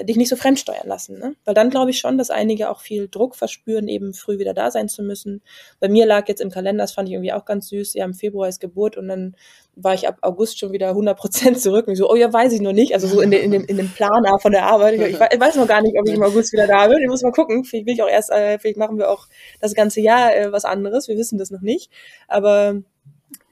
dich 0.04 0.18
nicht 0.18 0.30
so 0.30 0.36
fremdsteuern 0.36 0.88
lassen. 0.88 1.20
Ne? 1.20 1.36
Weil 1.46 1.54
dann 1.54 1.70
glaube 1.70 1.92
ich 1.92 2.00
schon, 2.00 2.18
dass 2.18 2.30
einige 2.30 2.70
auch 2.70 2.82
viel 2.82 3.08
Druck 3.08 3.36
verspüren, 3.36 3.88
eben 3.88 4.14
früh 4.14 4.40
wieder 4.40 4.54
da 4.54 4.72
sein 4.72 4.90
zu 4.90 5.04
müssen. 5.04 5.42
Bei 5.80 5.90
mir 5.90 6.06
lag 6.06 6.28
jetzt 6.28 6.42
im 6.42 6.50
Kalender, 6.50 6.84
das 6.84 6.94
fand 6.94 7.08
ich 7.10 7.14
irgendwie 7.14 7.34
auch 7.34 7.46
ganz 7.46 7.70
süß, 7.70 7.94
ja, 7.94 8.06
im 8.06 8.14
Februar 8.14 8.48
ist 8.48 8.60
Geburt 8.60 8.98
und 8.98 9.08
dann 9.08 9.36
war 9.76 9.94
ich 9.94 10.08
ab 10.08 10.18
August 10.22 10.60
schon 10.60 10.72
wieder 10.72 10.90
100 10.90 11.18
Prozent 11.18 11.62
zurück. 11.62 11.88
Und 11.88 11.94
ich 11.94 12.00
so, 12.00 12.10
oh 12.10 12.16
ja, 12.16 12.32
weiß 12.32 12.54
ich 12.54 12.62
noch 12.62 12.74
nicht. 12.74 12.94
Also 12.94 13.08
so 13.08 13.22
in, 13.22 13.32
den, 13.32 13.44
in, 13.44 13.52
dem, 13.52 13.66
in 13.66 13.78
dem 13.78 13.90
Planer 13.90 14.40
von 14.40 14.52
der 14.52 14.66
Arbeit. 14.66 14.96
Ich, 14.96 15.02
ich, 15.02 15.40
weiß 15.40 15.56
noch 15.56 15.68
gar 15.68 15.82
nicht, 15.82 15.96
ob 16.00 16.08
ich 16.08 16.16
im 16.16 16.24
August 16.24 16.52
wieder 16.54 16.68
da 16.68 16.88
bin. 16.88 16.98
Ich 17.02 17.08
muss 17.08 17.22
mal 17.22 17.32
gucken. 17.32 17.64
Vielleicht 17.64 17.86
will 17.86 17.94
ich 17.94 18.02
auch 18.02 18.10
erst, 18.10 18.32
äh, 18.32 18.58
vielleicht 18.60 18.78
machen 18.78 18.98
wir 18.98 19.10
auch 19.10 19.28
das 19.62 19.76
ganze 19.76 20.02
Jahr 20.02 20.36
äh, 20.36 20.52
was 20.52 20.66
anderes. 20.66 21.08
Wir 21.08 21.18
wissen 21.18 21.38
das 21.38 21.52
noch 21.52 21.62
nicht. 21.62 21.92
Aber 22.28 22.82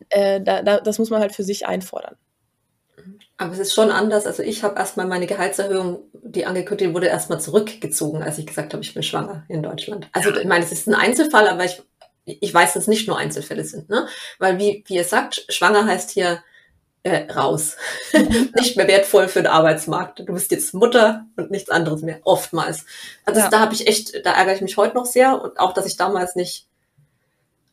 äh, 0.09 0.41
da, 0.41 0.63
da, 0.63 0.79
das 0.79 0.99
muss 0.99 1.09
man 1.09 1.21
halt 1.21 1.33
für 1.33 1.43
sich 1.43 1.67
einfordern. 1.67 2.15
Aber 3.37 3.51
es 3.51 3.59
ist 3.59 3.73
schon 3.73 3.91
anders. 3.91 4.25
Also 4.25 4.43
ich 4.43 4.63
habe 4.63 4.79
erstmal 4.79 5.07
meine 5.07 5.27
Gehaltserhöhung, 5.27 6.03
die 6.13 6.45
angekündigt 6.45 6.93
wurde, 6.93 7.07
erstmal 7.07 7.41
zurückgezogen, 7.41 8.23
als 8.23 8.37
ich 8.37 8.47
gesagt 8.47 8.73
habe, 8.73 8.83
ich 8.83 8.93
bin 8.93 9.03
schwanger 9.03 9.43
in 9.49 9.61
Deutschland. 9.61 10.07
Also 10.13 10.33
ich 10.33 10.45
meine, 10.45 10.63
es 10.63 10.71
ist 10.71 10.87
ein 10.87 10.95
Einzelfall, 10.95 11.49
aber 11.49 11.65
ich, 11.65 11.81
ich 12.23 12.53
weiß, 12.53 12.73
dass 12.73 12.83
es 12.83 12.87
nicht 12.87 13.07
nur 13.07 13.17
Einzelfälle 13.17 13.65
sind. 13.65 13.89
Ne? 13.89 14.07
Weil 14.39 14.57
wie, 14.57 14.83
wie 14.87 14.95
ihr 14.95 15.03
sagt, 15.03 15.45
schwanger 15.49 15.85
heißt 15.85 16.11
hier 16.11 16.43
äh, 17.03 17.31
raus. 17.31 17.75
nicht 18.55 18.77
mehr 18.77 18.87
wertvoll 18.87 19.27
für 19.27 19.43
den 19.43 19.51
Arbeitsmarkt. 19.51 20.19
Du 20.19 20.33
bist 20.33 20.49
jetzt 20.51 20.73
Mutter 20.73 21.25
und 21.35 21.51
nichts 21.51 21.69
anderes 21.69 22.01
mehr, 22.01 22.19
oftmals. 22.23 22.85
Also 23.25 23.41
ja. 23.41 23.49
da 23.49 23.59
habe 23.59 23.75
ich 23.75 23.87
echt, 23.87 24.25
da 24.25 24.31
ärgere 24.31 24.55
ich 24.55 24.61
mich 24.61 24.77
heute 24.77 24.95
noch 24.95 25.05
sehr 25.05 25.41
und 25.41 25.59
auch, 25.59 25.73
dass 25.73 25.85
ich 25.85 25.97
damals 25.97 26.35
nicht 26.35 26.67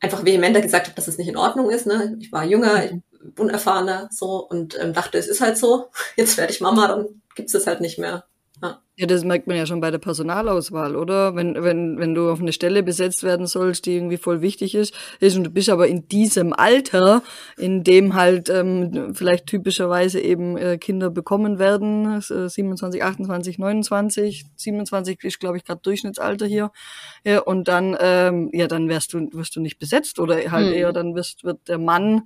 einfach 0.01 0.25
vehementer 0.25 0.61
gesagt 0.61 0.87
habe, 0.87 0.95
dass 0.95 1.07
es 1.07 1.17
nicht 1.17 1.29
in 1.29 1.37
Ordnung 1.37 1.71
ist. 1.71 1.87
Ne? 1.87 2.17
Ich 2.19 2.31
war 2.31 2.43
jünger, 2.43 2.85
ich 2.85 2.91
unerfahrener 3.37 4.09
so 4.11 4.47
und 4.47 4.77
ähm, 4.79 4.93
dachte, 4.93 5.17
es 5.17 5.27
ist 5.27 5.41
halt 5.41 5.57
so, 5.57 5.89
jetzt 6.15 6.37
werde 6.37 6.53
ich 6.53 6.61
Mama, 6.61 6.87
dann 6.87 7.21
gibt 7.35 7.53
es 7.53 7.67
halt 7.67 7.81
nicht 7.81 7.97
mehr. 7.97 8.25
Ja. 8.63 8.79
ja, 8.95 9.07
das 9.07 9.25
merkt 9.25 9.45
man 9.47 9.57
ja 9.57 9.65
schon 9.65 9.81
bei 9.81 9.91
der 9.91 9.97
Personalauswahl, 9.97 10.95
oder? 10.95 11.35
Wenn, 11.35 11.61
wenn, 11.61 11.99
wenn 11.99 12.15
du 12.15 12.29
auf 12.29 12.39
eine 12.39 12.53
Stelle 12.53 12.81
besetzt 12.81 13.23
werden 13.23 13.45
sollst, 13.45 13.85
die 13.85 13.95
irgendwie 13.95 14.15
voll 14.15 14.41
wichtig 14.41 14.73
ist, 14.73 14.93
ist 15.19 15.35
und 15.35 15.43
du 15.43 15.49
bist 15.49 15.67
aber 15.69 15.87
in 15.87 16.07
diesem 16.07 16.53
Alter, 16.53 17.23
in 17.57 17.83
dem 17.83 18.13
halt 18.13 18.49
ähm, 18.49 19.13
vielleicht 19.15 19.47
typischerweise 19.47 20.21
eben 20.21 20.55
äh, 20.55 20.77
Kinder 20.77 21.09
bekommen 21.09 21.59
werden, 21.59 22.19
äh, 22.19 22.47
27, 22.47 23.03
28, 23.03 23.57
29, 23.59 24.45
27 24.55 25.21
ist, 25.23 25.39
glaube 25.41 25.57
ich, 25.57 25.65
gerade 25.65 25.81
Durchschnittsalter 25.81 26.45
hier. 26.45 26.71
Ja, 27.25 27.39
und 27.41 27.67
dann, 27.67 27.97
ähm, 27.99 28.49
ja, 28.53 28.67
dann 28.67 28.87
wirst 28.87 29.13
du, 29.13 29.27
wirst 29.33 29.57
du 29.57 29.59
nicht 29.59 29.77
besetzt 29.77 30.19
oder 30.19 30.35
halt 30.35 30.67
hm. 30.67 30.73
eher 30.73 30.93
dann 30.93 31.15
wirst, 31.15 31.43
wird 31.43 31.67
der 31.67 31.79
Mann 31.79 32.21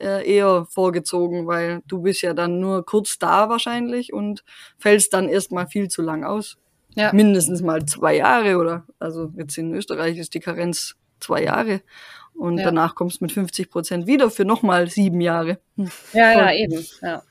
äh, 0.00 0.28
eher 0.28 0.66
vorgezogen, 0.70 1.46
weil 1.46 1.82
du 1.86 2.02
bist 2.02 2.22
ja 2.22 2.34
dann 2.34 2.60
nur 2.60 2.84
kurz 2.84 3.18
da 3.18 3.48
wahrscheinlich 3.48 4.12
und 4.12 4.44
fällst 4.78 5.12
dann 5.12 5.28
erstmal 5.28 5.66
viel 5.66 5.88
zu 5.88 6.02
lang 6.02 6.24
aus. 6.24 6.58
Ja. 6.94 7.12
Mindestens 7.12 7.62
mal 7.62 7.84
zwei 7.86 8.16
Jahre 8.16 8.56
oder, 8.56 8.84
also 8.98 9.32
jetzt 9.36 9.56
in 9.58 9.74
Österreich 9.74 10.18
ist 10.18 10.34
die 10.34 10.40
Karenz 10.40 10.96
zwei 11.20 11.44
Jahre 11.44 11.82
und 12.34 12.58
ja. 12.58 12.64
danach 12.64 12.94
kommst 12.94 13.20
du 13.20 13.24
mit 13.24 13.32
50 13.32 13.70
Prozent 13.70 14.06
wieder 14.06 14.30
für 14.30 14.44
nochmal 14.44 14.88
sieben 14.88 15.20
Jahre. 15.20 15.58
Ja, 16.12 16.32
ja, 16.32 16.52
eben, 16.52 16.86
ja. 17.02 17.22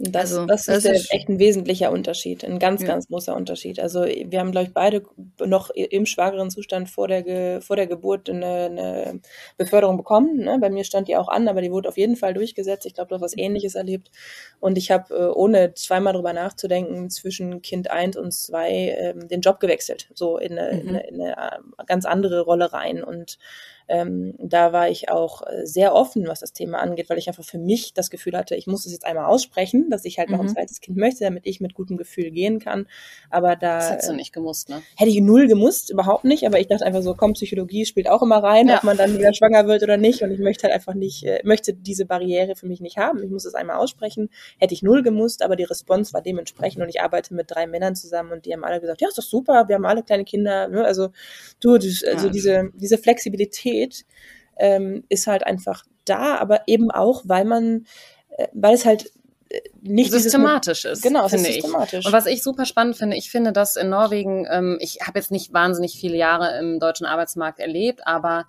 Das, 0.00 0.32
also, 0.32 0.46
das, 0.46 0.68
ist, 0.68 0.84
das 0.84 0.84
ist 0.84 1.12
echt 1.12 1.28
ein 1.28 1.40
wesentlicher 1.40 1.90
Unterschied, 1.90 2.44
ein 2.44 2.60
ganz, 2.60 2.82
ja. 2.82 2.86
ganz 2.86 3.08
großer 3.08 3.34
Unterschied. 3.34 3.80
Also 3.80 4.04
wir 4.04 4.38
haben, 4.38 4.52
glaube 4.52 4.68
ich, 4.68 4.72
beide 4.72 5.02
noch 5.44 5.70
im 5.70 6.06
schwangeren 6.06 6.50
Zustand 6.50 6.88
vor 6.88 7.08
der, 7.08 7.24
Ge 7.24 7.60
vor 7.60 7.74
der 7.74 7.88
Geburt 7.88 8.30
eine, 8.30 8.66
eine 8.66 9.20
Beförderung 9.56 9.96
bekommen. 9.96 10.44
Ne? 10.44 10.58
Bei 10.60 10.70
mir 10.70 10.84
stand 10.84 11.08
die 11.08 11.16
auch 11.16 11.26
an, 11.26 11.48
aber 11.48 11.62
die 11.62 11.72
wurde 11.72 11.88
auf 11.88 11.96
jeden 11.96 12.14
Fall 12.14 12.32
durchgesetzt. 12.32 12.86
Ich 12.86 12.94
glaube, 12.94 13.08
du 13.08 13.16
hast 13.16 13.22
was 13.22 13.36
Ähnliches 13.36 13.74
erlebt. 13.74 14.12
Und 14.60 14.78
ich 14.78 14.92
habe, 14.92 15.12
äh, 15.12 15.26
ohne 15.34 15.74
zweimal 15.74 16.12
drüber 16.12 16.32
nachzudenken, 16.32 17.10
zwischen 17.10 17.60
Kind 17.60 17.90
eins 17.90 18.16
und 18.16 18.32
zwei 18.32 18.96
ähm, 18.96 19.26
den 19.26 19.40
Job 19.40 19.58
gewechselt, 19.58 20.10
so 20.14 20.38
in 20.38 20.56
eine, 20.56 20.74
mhm. 20.74 20.80
in, 20.80 20.88
eine, 20.90 21.08
in 21.08 21.20
eine 21.22 21.32
äh, 21.32 21.84
ganz 21.86 22.04
andere 22.04 22.42
Rolle 22.42 22.72
rein. 22.72 23.02
Und 23.02 23.38
ähm, 23.88 24.34
da 24.38 24.72
war 24.72 24.88
ich 24.90 25.10
auch 25.10 25.42
äh, 25.46 25.66
sehr 25.66 25.94
offen, 25.94 26.26
was 26.26 26.40
das 26.40 26.52
Thema 26.52 26.78
angeht, 26.78 27.08
weil 27.08 27.18
ich 27.18 27.28
einfach 27.28 27.44
für 27.44 27.58
mich 27.58 27.94
das 27.94 28.10
Gefühl 28.10 28.36
hatte, 28.36 28.54
ich 28.54 28.66
muss 28.66 28.84
es 28.84 28.92
jetzt 28.92 29.06
einmal 29.06 29.24
aussprechen, 29.26 29.88
dass 29.88 30.04
ich 30.04 30.18
halt 30.18 30.28
noch 30.28 30.40
ein 30.40 30.46
mhm. 30.46 30.54
zweites 30.54 30.80
Kind 30.80 30.98
möchte, 30.98 31.24
damit 31.24 31.46
ich 31.46 31.60
mit 31.60 31.74
gutem 31.74 31.96
Gefühl 31.96 32.30
gehen 32.30 32.58
kann. 32.58 32.86
Aber 33.30 33.56
da. 33.56 33.78
Das 33.78 33.90
hättest 33.90 34.10
du 34.10 34.14
nicht 34.14 34.32
gemusst, 34.32 34.68
ne? 34.68 34.82
Hätte 34.96 35.10
ich 35.10 35.20
null 35.20 35.48
gemusst, 35.48 35.90
überhaupt 35.90 36.24
nicht. 36.24 36.46
Aber 36.46 36.60
ich 36.60 36.66
dachte 36.66 36.84
einfach 36.84 37.02
so, 37.02 37.14
komm, 37.14 37.32
Psychologie 37.32 37.86
spielt 37.86 38.08
auch 38.10 38.22
immer 38.22 38.42
rein, 38.42 38.68
ja. 38.68 38.76
ob 38.76 38.84
man 38.84 38.96
dann 38.96 39.16
wieder 39.16 39.32
schwanger 39.32 39.66
wird 39.66 39.82
oder 39.82 39.96
nicht. 39.96 40.22
Und 40.22 40.30
ich 40.30 40.38
möchte 40.38 40.64
halt 40.64 40.74
einfach 40.74 40.94
nicht, 40.94 41.24
äh, 41.24 41.40
möchte 41.44 41.72
diese 41.72 42.04
Barriere 42.04 42.56
für 42.56 42.66
mich 42.66 42.80
nicht 42.80 42.98
haben. 42.98 43.22
Ich 43.22 43.30
muss 43.30 43.46
es 43.46 43.54
einmal 43.54 43.76
aussprechen. 43.76 44.28
Hätte 44.58 44.74
ich 44.74 44.82
null 44.82 45.02
gemusst, 45.02 45.42
aber 45.42 45.56
die 45.56 45.64
Response 45.64 46.12
war 46.12 46.20
dementsprechend. 46.20 46.82
Und 46.82 46.90
ich 46.90 47.00
arbeite 47.00 47.32
mit 47.32 47.50
drei 47.50 47.66
Männern 47.66 47.94
zusammen 47.94 48.32
und 48.32 48.44
die 48.44 48.52
haben 48.52 48.64
alle 48.64 48.80
gesagt, 48.80 49.00
ja, 49.00 49.08
ist 49.08 49.16
doch 49.16 49.22
super, 49.22 49.66
wir 49.68 49.76
haben 49.76 49.86
alle 49.86 50.02
kleine 50.02 50.24
Kinder. 50.24 50.68
Ne? 50.68 50.84
Also 50.84 51.08
du, 51.60 51.72
also 51.72 52.06
ja. 52.06 52.28
diese, 52.28 52.70
diese 52.74 52.98
Flexibilität 52.98 53.77
Qualität 53.78 54.04
ähm, 54.56 55.04
ist 55.08 55.26
halt 55.26 55.44
einfach 55.46 55.84
da, 56.04 56.36
aber 56.36 56.62
eben 56.66 56.90
auch, 56.90 57.22
weil 57.26 57.44
man, 57.44 57.86
äh, 58.36 58.48
weil 58.52 58.74
es 58.74 58.84
halt 58.84 59.12
äh, 59.50 59.60
nicht 59.82 60.10
systematisch 60.10 60.84
ist. 60.84 61.02
Genau, 61.02 61.26
es 61.26 61.32
finde 61.32 61.48
ist 61.48 61.54
systematisch. 61.56 62.00
Ich. 62.00 62.06
Und 62.06 62.12
was 62.12 62.26
ich 62.26 62.42
super 62.42 62.64
spannend 62.64 62.96
finde, 62.96 63.16
ich 63.16 63.30
finde, 63.30 63.52
dass 63.52 63.76
in 63.76 63.90
Norwegen, 63.90 64.46
ähm, 64.50 64.78
ich 64.80 64.98
habe 65.06 65.18
jetzt 65.18 65.30
nicht 65.30 65.52
wahnsinnig 65.52 65.98
viele 65.98 66.16
Jahre 66.16 66.58
im 66.58 66.80
deutschen 66.80 67.06
Arbeitsmarkt 67.06 67.60
erlebt, 67.60 68.06
aber 68.06 68.46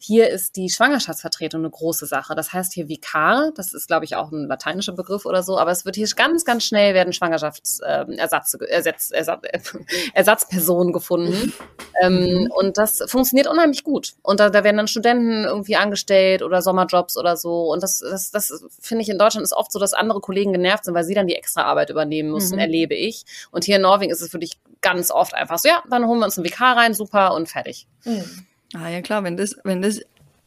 hier 0.00 0.30
ist 0.30 0.54
die 0.54 0.70
Schwangerschaftsvertretung 0.70 1.60
eine 1.60 1.70
große 1.70 2.06
Sache. 2.06 2.36
Das 2.36 2.52
heißt 2.52 2.72
hier 2.72 2.88
Vikar, 2.88 3.50
das 3.56 3.72
ist, 3.72 3.88
glaube 3.88 4.04
ich, 4.04 4.14
auch 4.14 4.30
ein 4.30 4.46
lateinischer 4.46 4.92
Begriff 4.92 5.26
oder 5.26 5.42
so, 5.42 5.58
aber 5.58 5.72
es 5.72 5.84
wird 5.84 5.96
hier 5.96 6.06
ganz, 6.14 6.44
ganz 6.44 6.64
schnell 6.64 6.94
werden 6.94 7.12
Schwangerschaftsersatz, 7.12 8.54
äh, 8.54 8.64
Ersatz, 8.64 9.10
Ersatz, 9.10 9.76
Ersatzpersonen 10.14 10.92
gefunden. 10.92 11.52
ähm, 12.00 12.14
mhm. 12.14 12.50
und 12.52 12.78
das 12.78 13.02
funktioniert 13.08 13.48
unheimlich 13.48 13.82
gut. 13.82 14.14
Und 14.22 14.38
da, 14.38 14.50
da 14.50 14.62
werden 14.62 14.76
dann 14.76 14.86
Studenten 14.86 15.44
irgendwie 15.44 15.74
angestellt 15.74 16.42
oder 16.42 16.62
Sommerjobs 16.62 17.16
oder 17.16 17.36
so. 17.36 17.72
Und 17.72 17.82
das, 17.82 17.98
das, 17.98 18.30
das 18.30 18.64
finde 18.80 19.02
ich 19.02 19.08
in 19.08 19.18
Deutschland 19.18 19.44
ist 19.44 19.52
oft 19.52 19.72
so, 19.72 19.80
dass 19.80 19.94
andere 19.94 20.20
Kollegen 20.20 20.52
genervt 20.52 20.84
sind, 20.84 20.94
weil 20.94 21.04
sie 21.04 21.14
dann 21.14 21.26
die 21.26 21.34
extra 21.34 21.62
Arbeit 21.62 21.90
übernehmen 21.90 22.30
müssen, 22.30 22.54
mhm. 22.54 22.60
erlebe 22.60 22.94
ich. 22.94 23.24
Und 23.50 23.64
hier 23.64 23.76
in 23.76 23.82
Norwegen 23.82 24.12
ist 24.12 24.22
es 24.22 24.32
wirklich 24.32 24.60
ganz 24.80 25.10
oft 25.10 25.34
einfach 25.34 25.58
so, 25.58 25.68
ja, 25.68 25.82
dann 25.90 26.06
holen 26.06 26.20
wir 26.20 26.26
uns 26.26 26.38
einen 26.38 26.44
Vikar 26.44 26.76
rein, 26.76 26.94
super 26.94 27.34
und 27.34 27.48
fertig. 27.48 27.88
Mhm. 28.04 28.46
Ah 28.74 28.88
ja 28.88 29.00
klar, 29.00 29.24
wenn 29.24 29.36
das, 29.36 29.56
wenn 29.64 29.82
das 29.82 30.00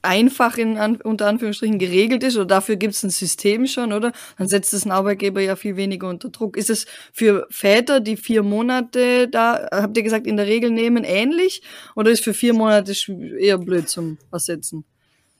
einfach 0.03 0.57
in 0.57 0.77
unter 1.03 1.27
Anführungsstrichen 1.27 1.77
geregelt 1.77 2.23
ist 2.23 2.35
oder 2.35 2.45
dafür 2.45 2.75
gibt 2.75 2.95
es 2.95 3.03
ein 3.03 3.09
System 3.09 3.67
schon, 3.67 3.93
oder? 3.93 4.11
Dann 4.37 4.47
setzt 4.47 4.73
es 4.73 4.83
einen 4.83 4.91
Arbeitgeber 4.91 5.41
ja 5.41 5.55
viel 5.55 5.75
weniger 5.75 6.09
unter 6.09 6.29
Druck. 6.29 6.57
Ist 6.57 6.69
es 6.69 6.85
für 7.13 7.47
Väter, 7.49 7.99
die 7.99 8.17
vier 8.17 8.43
Monate 8.43 9.27
da, 9.27 9.67
habt 9.71 9.97
ihr 9.97 10.03
gesagt, 10.03 10.27
in 10.27 10.37
der 10.37 10.47
Regel 10.47 10.71
nehmen, 10.71 11.03
ähnlich? 11.03 11.61
Oder 11.95 12.11
ist 12.11 12.23
für 12.23 12.33
vier 12.33 12.53
Monate 12.53 12.93
eher 13.39 13.57
blöd 13.57 13.89
zum 13.89 14.17
Ersetzen? 14.31 14.85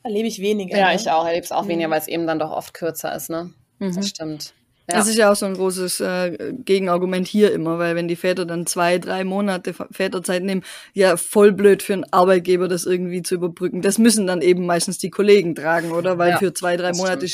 Erlebe 0.04 0.28
ich 0.28 0.40
weniger. 0.40 0.78
Ja, 0.78 0.90
ne? 0.90 0.96
ich 0.96 1.10
auch. 1.10 1.26
Erlebe 1.26 1.44
es 1.44 1.52
auch 1.52 1.64
mhm. 1.64 1.70
weniger, 1.70 1.90
weil 1.90 2.00
es 2.00 2.08
eben 2.08 2.28
dann 2.28 2.40
doch 2.40 2.52
oft 2.52 2.74
kürzer 2.74 3.16
ist, 3.16 3.30
ne? 3.30 3.54
Mhm. 3.80 3.96
Das 3.96 4.08
stimmt. 4.08 4.54
Ja. 4.92 4.98
Das 4.98 5.08
ist 5.08 5.18
ja 5.18 5.32
auch 5.32 5.36
so 5.36 5.46
ein 5.46 5.54
großes 5.54 6.00
äh, 6.02 6.54
Gegenargument 6.54 7.28
hier 7.28 7.52
immer, 7.52 7.80
weil 7.80 7.96
wenn 7.96 8.08
die 8.08 8.16
Väter 8.16 8.46
dann 8.46 8.66
zwei, 8.66 8.98
drei 8.98 9.24
Monate 9.24 9.74
Väterzeit 9.74 10.44
nehmen, 10.44 10.64
ja 10.94 11.18
voll 11.18 11.52
blöd 11.52 11.84
für 11.84 11.94
einen 11.94 12.06
Arbeitgeber, 12.12 12.68
das 12.68 12.86
irgendwie 12.86 13.24
zu 13.24 13.36
überbrücken. 13.36 13.82
Das 13.82 13.98
müssen 13.98 14.28
dann 14.28 14.42
eben 14.42 14.66
meistens 14.66 14.98
die 14.98 15.10
Kollegen 15.10 15.56
tragen, 15.56 15.92
oder? 15.92 16.18
Weil 16.18 16.32
ja, 16.32 16.38
für 16.38 16.54
zwei, 16.54 16.78
drei 16.78 16.94
Monate 16.94 17.28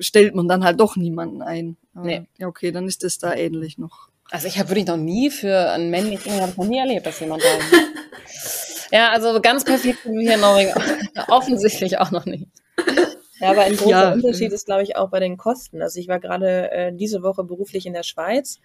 stellt 0.00 0.34
man 0.34 0.48
dann 0.48 0.64
halt 0.64 0.80
doch 0.80 0.96
niemanden 0.96 1.42
ein. 1.42 1.76
Aber, 1.94 2.06
nee. 2.06 2.22
Ja, 2.38 2.46
okay, 2.46 2.72
dann 2.72 2.86
ist 2.86 3.04
das 3.04 3.18
da 3.18 3.34
ähnlich 3.34 3.78
noch. 3.78 4.08
Also 4.30 4.46
ich 4.46 4.58
habe 4.58 4.70
wirklich 4.70 4.86
noch 4.86 4.96
nie 4.96 5.30
für 5.30 5.70
einen 5.70 5.90
männlichen, 5.90 6.32
habe 6.40 6.52
ich 6.52 6.56
noch 6.56 6.66
nie 6.66 6.78
erlebt, 6.78 7.06
dass 7.06 7.18
jemand 7.20 7.42
da 7.42 7.48
Ja, 8.92 9.10
also 9.10 9.40
ganz 9.40 9.64
perfekt 9.64 9.98
wie 10.04 10.22
hier 10.22 10.34
in 10.34 10.40
Norwegen 10.40 10.72
offensichtlich 11.28 11.98
auch 11.98 12.10
noch 12.10 12.26
nicht. 12.26 12.46
Ja, 13.40 13.50
aber 13.50 13.62
ein 13.62 13.76
großer 13.76 13.90
ja. 13.90 14.12
Unterschied 14.12 14.52
ist, 14.52 14.66
glaube 14.66 14.82
ich, 14.82 14.96
auch 14.96 15.10
bei 15.10 15.20
den 15.20 15.36
Kosten. 15.36 15.82
Also 15.82 15.98
ich 15.98 16.08
war 16.08 16.20
gerade 16.20 16.70
äh, 16.70 16.92
diese 16.92 17.22
Woche 17.22 17.44
beruflich 17.44 17.86
in 17.86 17.94
der 17.94 18.02
Schweiz, 18.02 18.60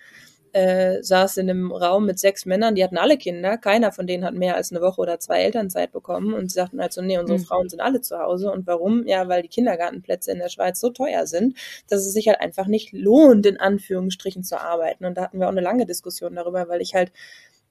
äh, 0.51 1.03
saß 1.03 1.37
in 1.37 1.49
einem 1.49 1.71
Raum 1.73 2.05
mit 2.05 2.17
sechs 2.17 2.45
Männern, 2.45 2.75
die 2.75 2.83
hatten 2.83 2.97
alle 2.97 3.17
Kinder, 3.17 3.57
keiner 3.57 3.91
von 3.91 4.07
denen 4.07 4.23
hat 4.23 4.35
mehr 4.35 4.55
als 4.55 4.71
eine 4.71 4.79
Woche 4.79 5.01
oder 5.01 5.19
zwei 5.19 5.41
Elternzeit 5.41 5.91
bekommen 5.91 6.33
und 6.33 6.49
sie 6.49 6.55
sagten 6.55 6.79
halt 6.79 6.93
so, 6.93 7.01
nee, 7.01 7.17
unsere 7.17 7.39
mhm. 7.39 7.43
Frauen 7.43 7.67
sind 7.67 7.81
alle 7.81 7.99
zu 7.99 8.17
Hause. 8.17 8.51
Und 8.51 8.65
warum? 8.65 9.05
Ja, 9.05 9.27
weil 9.27 9.41
die 9.41 9.49
Kindergartenplätze 9.49 10.31
in 10.31 10.39
der 10.39 10.47
Schweiz 10.47 10.79
so 10.79 10.91
teuer 10.91 11.27
sind, 11.27 11.57
dass 11.89 12.05
es 12.05 12.13
sich 12.13 12.29
halt 12.29 12.39
einfach 12.39 12.67
nicht 12.67 12.93
lohnt, 12.93 13.45
in 13.45 13.59
Anführungsstrichen 13.59 14.43
zu 14.43 14.61
arbeiten. 14.61 15.03
Und 15.05 15.17
da 15.17 15.23
hatten 15.23 15.39
wir 15.39 15.47
auch 15.47 15.51
eine 15.51 15.61
lange 15.61 15.85
Diskussion 15.85 16.35
darüber, 16.35 16.69
weil 16.69 16.81
ich 16.81 16.95
halt 16.95 17.11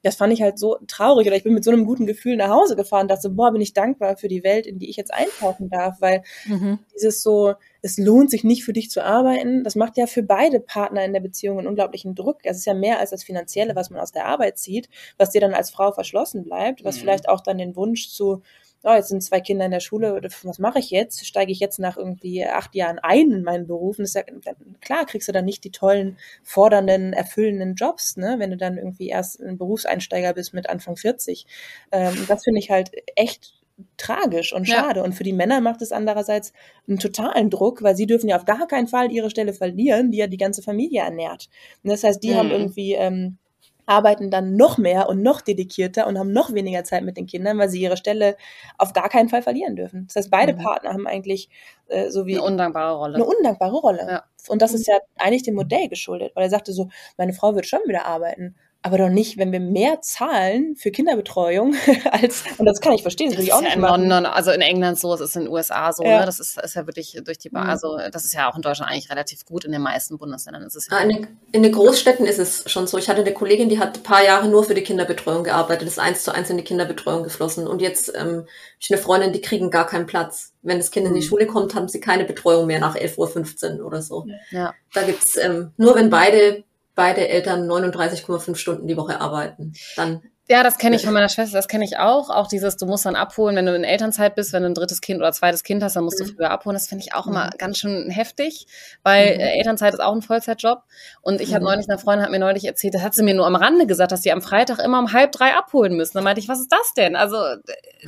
das 0.05 0.17
fand 0.17 0.31
ich 0.31 0.43
halt 0.43 0.59
so 0.59 0.77
traurig 0.85 1.25
oder 1.25 1.35
ich 1.35 1.43
bin 1.43 1.55
mit 1.55 1.63
so 1.63 1.71
einem 1.71 1.83
guten 1.83 2.05
Gefühl 2.05 2.37
nach 2.37 2.49
Hause 2.49 2.75
gefahren, 2.75 3.07
dachte, 3.07 3.27
boah, 3.31 3.51
bin 3.51 3.61
ich 3.61 3.73
dankbar 3.73 4.17
für 4.17 4.27
die 4.27 4.43
Welt, 4.43 4.67
in 4.67 4.77
die 4.77 4.87
ich 4.87 4.97
jetzt 4.97 5.11
eintauchen 5.11 5.67
darf, 5.67 5.99
weil 5.99 6.21
mhm. 6.45 6.77
dieses 6.93 7.23
so, 7.23 7.55
es 7.81 7.97
lohnt 7.97 8.29
sich 8.29 8.43
nicht 8.43 8.63
für 8.63 8.71
dich 8.71 8.91
zu 8.91 9.03
arbeiten, 9.03 9.63
das 9.63 9.73
macht 9.75 9.97
ja 9.97 10.05
für 10.05 10.21
beide 10.21 10.59
Partner 10.59 11.03
in 11.03 11.13
der 11.13 11.21
Beziehung 11.21 11.57
einen 11.57 11.67
unglaublichen 11.67 12.13
Druck. 12.13 12.41
Es 12.43 12.57
ist 12.57 12.65
ja 12.65 12.75
mehr 12.75 12.99
als 12.99 13.09
das 13.09 13.23
Finanzielle, 13.23 13.75
was 13.75 13.89
man 13.89 13.99
aus 13.99 14.11
der 14.11 14.27
Arbeit 14.27 14.59
zieht, 14.59 14.89
was 15.17 15.31
dir 15.31 15.41
dann 15.41 15.55
als 15.55 15.71
Frau 15.71 15.91
verschlossen 15.91 16.43
bleibt, 16.43 16.83
was 16.83 16.97
mhm. 16.97 16.99
vielleicht 16.99 17.27
auch 17.27 17.41
dann 17.41 17.57
den 17.57 17.75
Wunsch 17.75 18.09
zu 18.09 18.43
oh, 18.85 18.93
jetzt 18.93 19.09
sind 19.09 19.23
zwei 19.23 19.41
Kinder 19.41 19.65
in 19.65 19.71
der 19.71 19.79
Schule, 19.79 20.21
was 20.43 20.59
mache 20.59 20.79
ich 20.79 20.91
jetzt? 20.91 21.25
Steige 21.25 21.51
ich 21.51 21.59
jetzt 21.59 21.79
nach 21.79 21.97
irgendwie 21.97 22.45
acht 22.45 22.75
Jahren 22.75 22.99
ein 22.99 23.31
in 23.31 23.43
meinen 23.43 23.67
Beruf? 23.67 23.97
Und 23.97 24.03
das 24.03 24.15
ist 24.15 24.27
ja, 24.45 24.53
klar 24.81 25.05
kriegst 25.05 25.27
du 25.27 25.31
dann 25.31 25.45
nicht 25.45 25.63
die 25.63 25.71
tollen, 25.71 26.17
fordernden, 26.43 27.13
erfüllenden 27.13 27.75
Jobs, 27.75 28.17
ne? 28.17 28.35
wenn 28.37 28.51
du 28.51 28.57
dann 28.57 28.77
irgendwie 28.77 29.09
erst 29.09 29.41
ein 29.41 29.57
Berufseinsteiger 29.57 30.33
bist 30.33 30.53
mit 30.53 30.69
Anfang 30.69 30.95
40. 30.97 31.45
Ähm, 31.91 32.25
das 32.27 32.43
finde 32.43 32.59
ich 32.59 32.69
halt 32.69 32.91
echt 33.15 33.53
tragisch 33.97 34.53
und 34.53 34.67
schade. 34.67 34.99
Ja. 34.99 35.05
Und 35.05 35.13
für 35.13 35.23
die 35.23 35.33
Männer 35.33 35.61
macht 35.61 35.81
es 35.81 35.91
andererseits 35.91 36.53
einen 36.87 36.99
totalen 36.99 37.49
Druck, 37.49 37.83
weil 37.83 37.95
sie 37.95 38.05
dürfen 38.05 38.29
ja 38.29 38.37
auf 38.37 38.45
gar 38.45 38.67
keinen 38.67 38.87
Fall 38.87 39.11
ihre 39.11 39.29
Stelle 39.29 39.53
verlieren, 39.53 40.11
die 40.11 40.19
ja 40.19 40.27
die 40.27 40.37
ganze 40.37 40.61
Familie 40.61 41.01
ernährt. 41.01 41.49
Und 41.83 41.91
das 41.91 42.03
heißt, 42.03 42.23
die 42.23 42.31
mhm. 42.31 42.35
haben 42.35 42.51
irgendwie 42.51 42.93
ähm, 42.93 43.37
arbeiten 43.85 44.31
dann 44.31 44.55
noch 44.55 44.77
mehr 44.77 45.09
und 45.09 45.21
noch 45.21 45.41
dedikierter 45.41 46.07
und 46.07 46.17
haben 46.17 46.31
noch 46.31 46.53
weniger 46.53 46.83
Zeit 46.83 47.03
mit 47.03 47.17
den 47.17 47.27
Kindern, 47.27 47.57
weil 47.57 47.69
sie 47.69 47.81
ihre 47.81 47.97
Stelle 47.97 48.35
auf 48.77 48.93
gar 48.93 49.09
keinen 49.09 49.29
Fall 49.29 49.41
verlieren 49.41 49.75
dürfen. 49.75 50.05
Das 50.07 50.15
heißt, 50.15 50.31
beide 50.31 50.53
mhm. 50.53 50.57
Partner 50.57 50.93
haben 50.93 51.07
eigentlich 51.07 51.49
äh, 51.87 52.09
so 52.09 52.25
wie 52.25 52.37
eine 52.37 52.43
undankbare 52.43 52.97
Rolle. 52.97 53.15
Eine 53.15 53.25
undankbare 53.25 53.75
Rolle. 53.75 54.07
Ja. 54.07 54.23
Und 54.47 54.61
das 54.61 54.73
ist 54.73 54.87
ja 54.87 54.97
eigentlich 55.17 55.43
dem 55.43 55.55
Modell 55.55 55.87
geschuldet, 55.87 56.31
weil 56.35 56.43
er 56.43 56.49
sagte 56.49 56.73
so, 56.73 56.89
meine 57.17 57.33
Frau 57.33 57.55
wird 57.55 57.65
schon 57.65 57.81
wieder 57.85 58.05
arbeiten, 58.05 58.55
aber 58.85 58.99
doch 58.99 59.09
nicht, 59.09 59.39
wenn 59.39 59.51
wir 59.51 59.59
mehr 59.59 59.99
zahlen 60.01 60.75
für 60.75 60.91
Kinderbetreuung 60.91 61.73
als, 62.11 62.43
und 62.59 62.67
das 62.67 62.79
kann 62.79 62.93
ich 62.93 63.01
verstehen, 63.01 63.31
das, 63.31 63.37
das 63.37 63.45
würde 63.45 63.47
ich 63.47 63.53
auch 63.53 63.61
nicht 63.61 63.69
ja 63.69 63.75
in 63.75 63.81
machen. 63.81 64.01
London, 64.01 64.25
also 64.27 64.51
in 64.51 64.61
England 64.61 64.99
so, 64.99 65.11
es 65.11 65.21
ist 65.21 65.35
in 65.35 65.45
den 65.45 65.51
USA 65.51 65.91
so, 65.91 66.03
ja. 66.03 66.19
ne? 66.19 66.25
das 66.27 66.39
ist, 66.39 66.61
ist 66.61 66.75
ja 66.75 66.85
wirklich 66.85 67.19
durch 67.25 67.39
die, 67.39 67.49
Bar, 67.49 67.63
mhm. 67.63 67.69
also 67.71 67.97
das 68.11 68.25
ist 68.25 68.35
ja 68.35 68.47
auch 68.47 68.55
in 68.55 68.61
Deutschland 68.61 68.91
eigentlich 68.91 69.09
relativ 69.09 69.43
gut, 69.43 69.65
in 69.65 69.71
den 69.71 69.81
meisten 69.81 70.19
Bundesländern 70.19 70.61
ist 70.61 70.75
es 70.75 70.87
ja. 70.91 70.99
In, 70.99 71.09
den, 71.09 71.27
in 71.51 71.63
den 71.63 71.71
Großstädten 71.71 72.27
ist 72.27 72.37
es 72.37 72.69
schon 72.69 72.85
so. 72.85 72.99
Ich 72.99 73.09
hatte 73.09 73.21
eine 73.21 73.33
Kollegin, 73.33 73.69
die 73.69 73.79
hat 73.79 73.97
ein 73.97 74.03
paar 74.03 74.23
Jahre 74.23 74.47
nur 74.49 74.63
für 74.63 74.75
die 74.75 74.83
Kinderbetreuung 74.83 75.43
gearbeitet, 75.43 75.87
ist 75.87 75.97
eins 75.97 76.23
zu 76.23 76.31
eins 76.31 76.51
in 76.51 76.57
die 76.57 76.63
Kinderbetreuung 76.63 77.23
geflossen 77.23 77.65
und 77.65 77.81
jetzt 77.81 78.13
ähm, 78.15 78.45
ich 78.79 78.91
eine 78.91 79.01
Freundin, 79.01 79.33
die 79.33 79.41
kriegen 79.41 79.71
gar 79.71 79.87
keinen 79.87 80.05
Platz. 80.05 80.53
Wenn 80.61 80.77
das 80.77 80.91
Kind 80.91 81.07
in 81.07 81.15
die 81.15 81.21
mhm. 81.21 81.25
Schule 81.25 81.47
kommt, 81.47 81.73
haben 81.73 81.87
sie 81.87 81.99
keine 81.99 82.25
Betreuung 82.25 82.67
mehr 82.67 82.79
nach 82.79 82.95
11.15 82.95 83.79
Uhr 83.79 83.87
oder 83.87 84.03
so. 84.03 84.27
Ja. 84.51 84.75
Da 84.93 85.01
gibt's 85.01 85.37
ähm, 85.37 85.71
nur 85.77 85.95
wenn 85.95 86.11
beide 86.11 86.63
beide 86.95 87.27
Eltern 87.27 87.69
39,5 87.69 88.55
Stunden 88.55 88.87
die 88.87 88.97
Woche 88.97 89.21
arbeiten. 89.21 89.73
Dann 89.95 90.23
ja, 90.47 90.61
das 90.61 90.77
kenne 90.77 90.95
ich 90.95 91.03
von 91.03 91.13
meiner 91.13 91.29
Schwester, 91.29 91.57
das 91.57 91.67
kenne 91.67 91.85
ich 91.85 91.97
auch. 91.97 92.29
Auch 92.29 92.47
dieses, 92.47 92.77
du 92.77 92.85
musst 92.85 93.07
dann 93.07 93.15
abholen, 93.15 93.55
wenn 93.55 93.65
du 93.65 93.75
in 93.75 93.83
Elternzeit 93.83 94.35
bist, 94.35 94.53
wenn 94.53 94.61
du 94.61 94.69
ein 94.69 94.73
drittes 94.75 95.01
Kind 95.01 95.19
oder 95.19 95.31
zweites 95.31 95.63
Kind 95.63 95.81
hast, 95.81 95.95
dann 95.95 96.03
musst 96.03 96.19
mhm. 96.19 96.27
du 96.27 96.33
früher 96.35 96.51
abholen. 96.51 96.75
Das 96.75 96.87
finde 96.87 97.03
ich 97.03 97.15
auch 97.15 97.25
immer 97.25 97.45
mhm. 97.45 97.57
ganz 97.57 97.79
schön 97.79 98.11
heftig, 98.11 98.67
weil 99.01 99.33
mhm. 99.33 99.39
Äh, 99.39 99.57
Elternzeit 99.57 99.95
ist 99.95 100.01
auch 100.01 100.13
ein 100.13 100.21
Vollzeitjob. 100.21 100.83
Und 101.21 101.41
ich 101.41 101.49
mhm. 101.49 101.55
habe 101.55 101.65
neulich, 101.65 101.89
eine 101.89 101.97
Freundin 101.97 102.23
hat 102.25 102.31
mir 102.31 102.37
neulich 102.37 102.65
erzählt, 102.65 102.93
das 102.93 103.01
hat 103.01 103.15
sie 103.15 103.23
mir 103.23 103.33
nur 103.33 103.47
am 103.47 103.55
Rande 103.55 103.87
gesagt, 103.87 104.11
dass 104.11 104.21
sie 104.21 104.31
am 104.31 104.43
Freitag 104.43 104.77
immer 104.77 104.99
um 104.99 105.13
halb 105.13 105.31
drei 105.31 105.55
abholen 105.55 105.97
müssen. 105.97 106.13
Dann 106.13 106.23
meinte 106.23 106.41
ich, 106.41 106.47
was 106.47 106.59
ist 106.59 106.71
das 106.71 106.93
denn? 106.95 107.15
Also, 107.15 107.37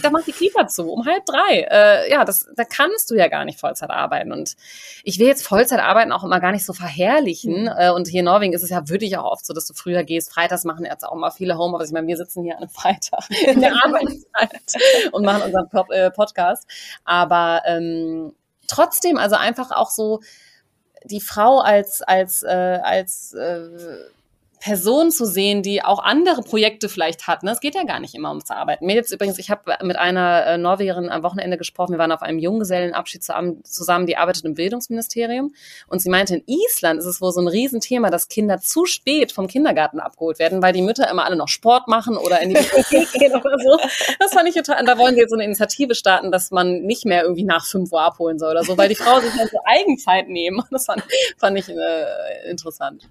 da 0.04 0.12
macht 0.12 0.28
die 0.28 0.32
Kita 0.32 0.68
zu, 0.68 0.92
um 0.92 1.08
halb 1.08 1.26
drei. 1.26 1.68
Äh, 1.72 2.12
ja, 2.12 2.24
das, 2.24 2.48
da 2.56 2.66
kannst 2.66 3.10
du 3.10 3.16
ja 3.16 3.30
gar 3.30 3.46
nicht 3.46 3.60
Vollzeit 3.60 3.90
arbeiten. 3.90 4.32
Und 4.32 4.56
ich 5.04 5.18
will 5.18 5.26
jetzt 5.26 5.42
Vollzeit 5.42 5.80
arbeiten 5.80 6.12
auch 6.12 6.24
immer 6.24 6.40
gar 6.40 6.52
nicht 6.52 6.68
so 6.68 6.74
verherrlichen. 6.74 7.64
Mhm. 7.64 7.72
Äh, 7.80 7.90
und 7.90 8.08
hier 8.08 8.20
in 8.20 8.26
Norwegen 8.26 8.54
ist 8.54 8.62
es 8.62 8.70
ja 8.70 8.88
wirklich 8.90 9.18
auch 9.18 9.26
oft 9.26 9.44
so, 9.44 9.56
dass 9.56 9.66
du 9.66 9.74
früher 9.74 10.04
gehst. 10.04 10.32
Freitags 10.32 10.66
machen 10.66 10.86
jetzt 10.86 11.04
auch 11.04 11.16
immer 11.16 11.32
viele 11.32 11.58
Homeoffice. 11.58 11.88
Ich 11.88 11.94
meine, 11.94 12.06
wir 12.06 12.27
sitzen 12.28 12.44
hier 12.44 12.56
an 12.56 12.64
einem 12.64 12.70
Freitag 12.70 13.30
in 13.46 13.62
der 13.62 13.74
Arbeitszeit 13.84 15.12
und 15.12 15.26
machen 15.26 15.44
unseren 15.44 15.70
Pod 15.70 15.90
äh, 15.92 16.12
Podcast. 16.12 16.68
Aber 17.06 17.62
ähm, 17.66 18.34
trotzdem, 18.68 19.18
also 19.18 19.36
einfach 19.36 19.72
auch 19.72 19.90
so, 19.90 20.20
die 21.04 21.22
Frau 21.22 21.60
als 21.60 22.02
als 22.02 22.44
äh, 22.44 22.80
als 22.84 23.34
äh, 23.34 23.70
Person 24.60 25.12
zu 25.12 25.26
sehen, 25.26 25.62
die 25.62 25.84
auch 25.84 26.04
andere 26.04 26.42
Projekte 26.42 26.90
vielleicht 26.90 27.28
hat. 27.28 27.44
Ne? 27.44 27.52
Es 27.52 27.60
geht 27.60 27.76
ja 27.76 27.84
gar 27.84 28.00
nicht 28.00 28.16
immer 28.16 28.30
ums 28.30 28.50
Arbeiten. 28.50 28.86
Mir 28.86 28.96
jetzt 28.96 29.12
übrigens, 29.12 29.38
ich 29.38 29.50
habe 29.50 29.78
mit 29.84 29.98
einer 29.98 30.46
äh, 30.46 30.58
Norwegerin 30.58 31.10
am 31.10 31.24
Wochenende 31.24 31.58
gesprochen. 31.58 31.92
Wir 31.92 32.00
waren 32.00 32.12
auf 32.12 32.22
einem 32.22 32.40
Junggesellenabschied 32.40 33.24
zusammen, 33.24 34.06
die 34.08 34.18
arbeitet 34.18 34.46
im 34.46 34.56
Bildungsministerium. 34.56 35.54
Und 35.88 36.02
sie 36.02 36.10
meinte, 36.10 36.38
in 36.38 36.44
Island 36.46 37.00
ist 37.00 37.06
es 37.06 37.22
wohl 37.22 37.32
so 37.32 37.42
ein 37.42 37.48
Riesenthema, 37.48 38.10
dass 38.10 38.28
Kinder 38.30 38.60
zu 38.60 38.86
spät 38.86 39.32
vom 39.32 39.48
Kindergarten 39.48 40.00
abgeholt 40.00 40.40
werden, 40.40 40.62
weil 40.62 40.74
die 40.74 40.82
Mütter 40.82 41.10
immer 41.10 41.26
alle 41.26 41.36
noch 41.36 41.48
Sport 41.48 41.88
machen 41.88 42.18
oder 42.18 42.42
in 42.42 42.50
die 42.50 42.56
Bibliothek 42.56 43.12
gehen 43.14 43.36
oder 43.36 43.58
so. 43.60 43.78
Das 44.20 44.34
fand 44.34 44.50
ich 44.50 44.56
total. 44.56 44.84
Da 44.86 44.98
wollen 44.98 45.14
sie 45.14 45.22
jetzt 45.22 45.30
so 45.30 45.36
eine 45.36 45.46
Initiative 45.46 45.94
starten, 45.96 46.32
dass 46.32 46.52
man 46.52 46.82
nicht 46.82 47.06
mehr 47.06 47.24
irgendwie 47.24 47.44
nach 47.44 47.66
fünf 47.66 47.92
Uhr 47.92 48.02
abholen 48.02 48.40
soll 48.40 48.52
oder 48.52 48.64
so, 48.64 48.78
weil 48.78 48.90
die 48.90 48.96
Frau 48.96 49.20
sich 49.20 49.34
dann 49.38 49.48
so 49.48 49.60
Eigenzeit 49.66 50.30
nehmen. 50.30 50.64
Das 50.72 50.86
fand, 50.86 51.04
fand 51.38 51.58
ich 51.58 51.70
äh, 51.70 52.50
interessant. 52.50 53.10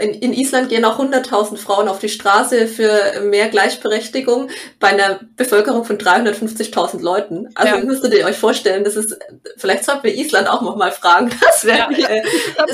In, 0.00 0.14
in 0.14 0.32
Island 0.32 0.68
gehen 0.70 0.84
auch 0.84 0.98
100.000 0.98 1.56
Frauen 1.56 1.88
auf 1.88 1.98
die 1.98 2.08
Straße 2.08 2.66
für 2.66 3.20
mehr 3.22 3.48
Gleichberechtigung 3.48 4.48
bei 4.80 4.88
einer 4.88 5.20
Bevölkerung 5.36 5.84
von 5.84 5.98
350.000 5.98 7.02
Leuten. 7.02 7.48
Also 7.54 7.76
ja. 7.76 7.84
müsstet 7.84 8.14
ihr 8.14 8.24
euch 8.24 8.36
vorstellen, 8.36 8.84
das 8.84 8.96
ist, 8.96 9.16
vielleicht 9.56 9.84
sollten 9.84 10.04
wir 10.04 10.14
Island 10.14 10.48
auch 10.48 10.62
noch 10.62 10.76
mal 10.76 10.92
fragen. 10.92 11.30
Das 11.44 11.64
wäre 11.64 11.92
ja. 11.92 12.08
äh, 12.08 12.22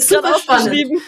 super 0.00 0.38
spannend. 0.38 0.72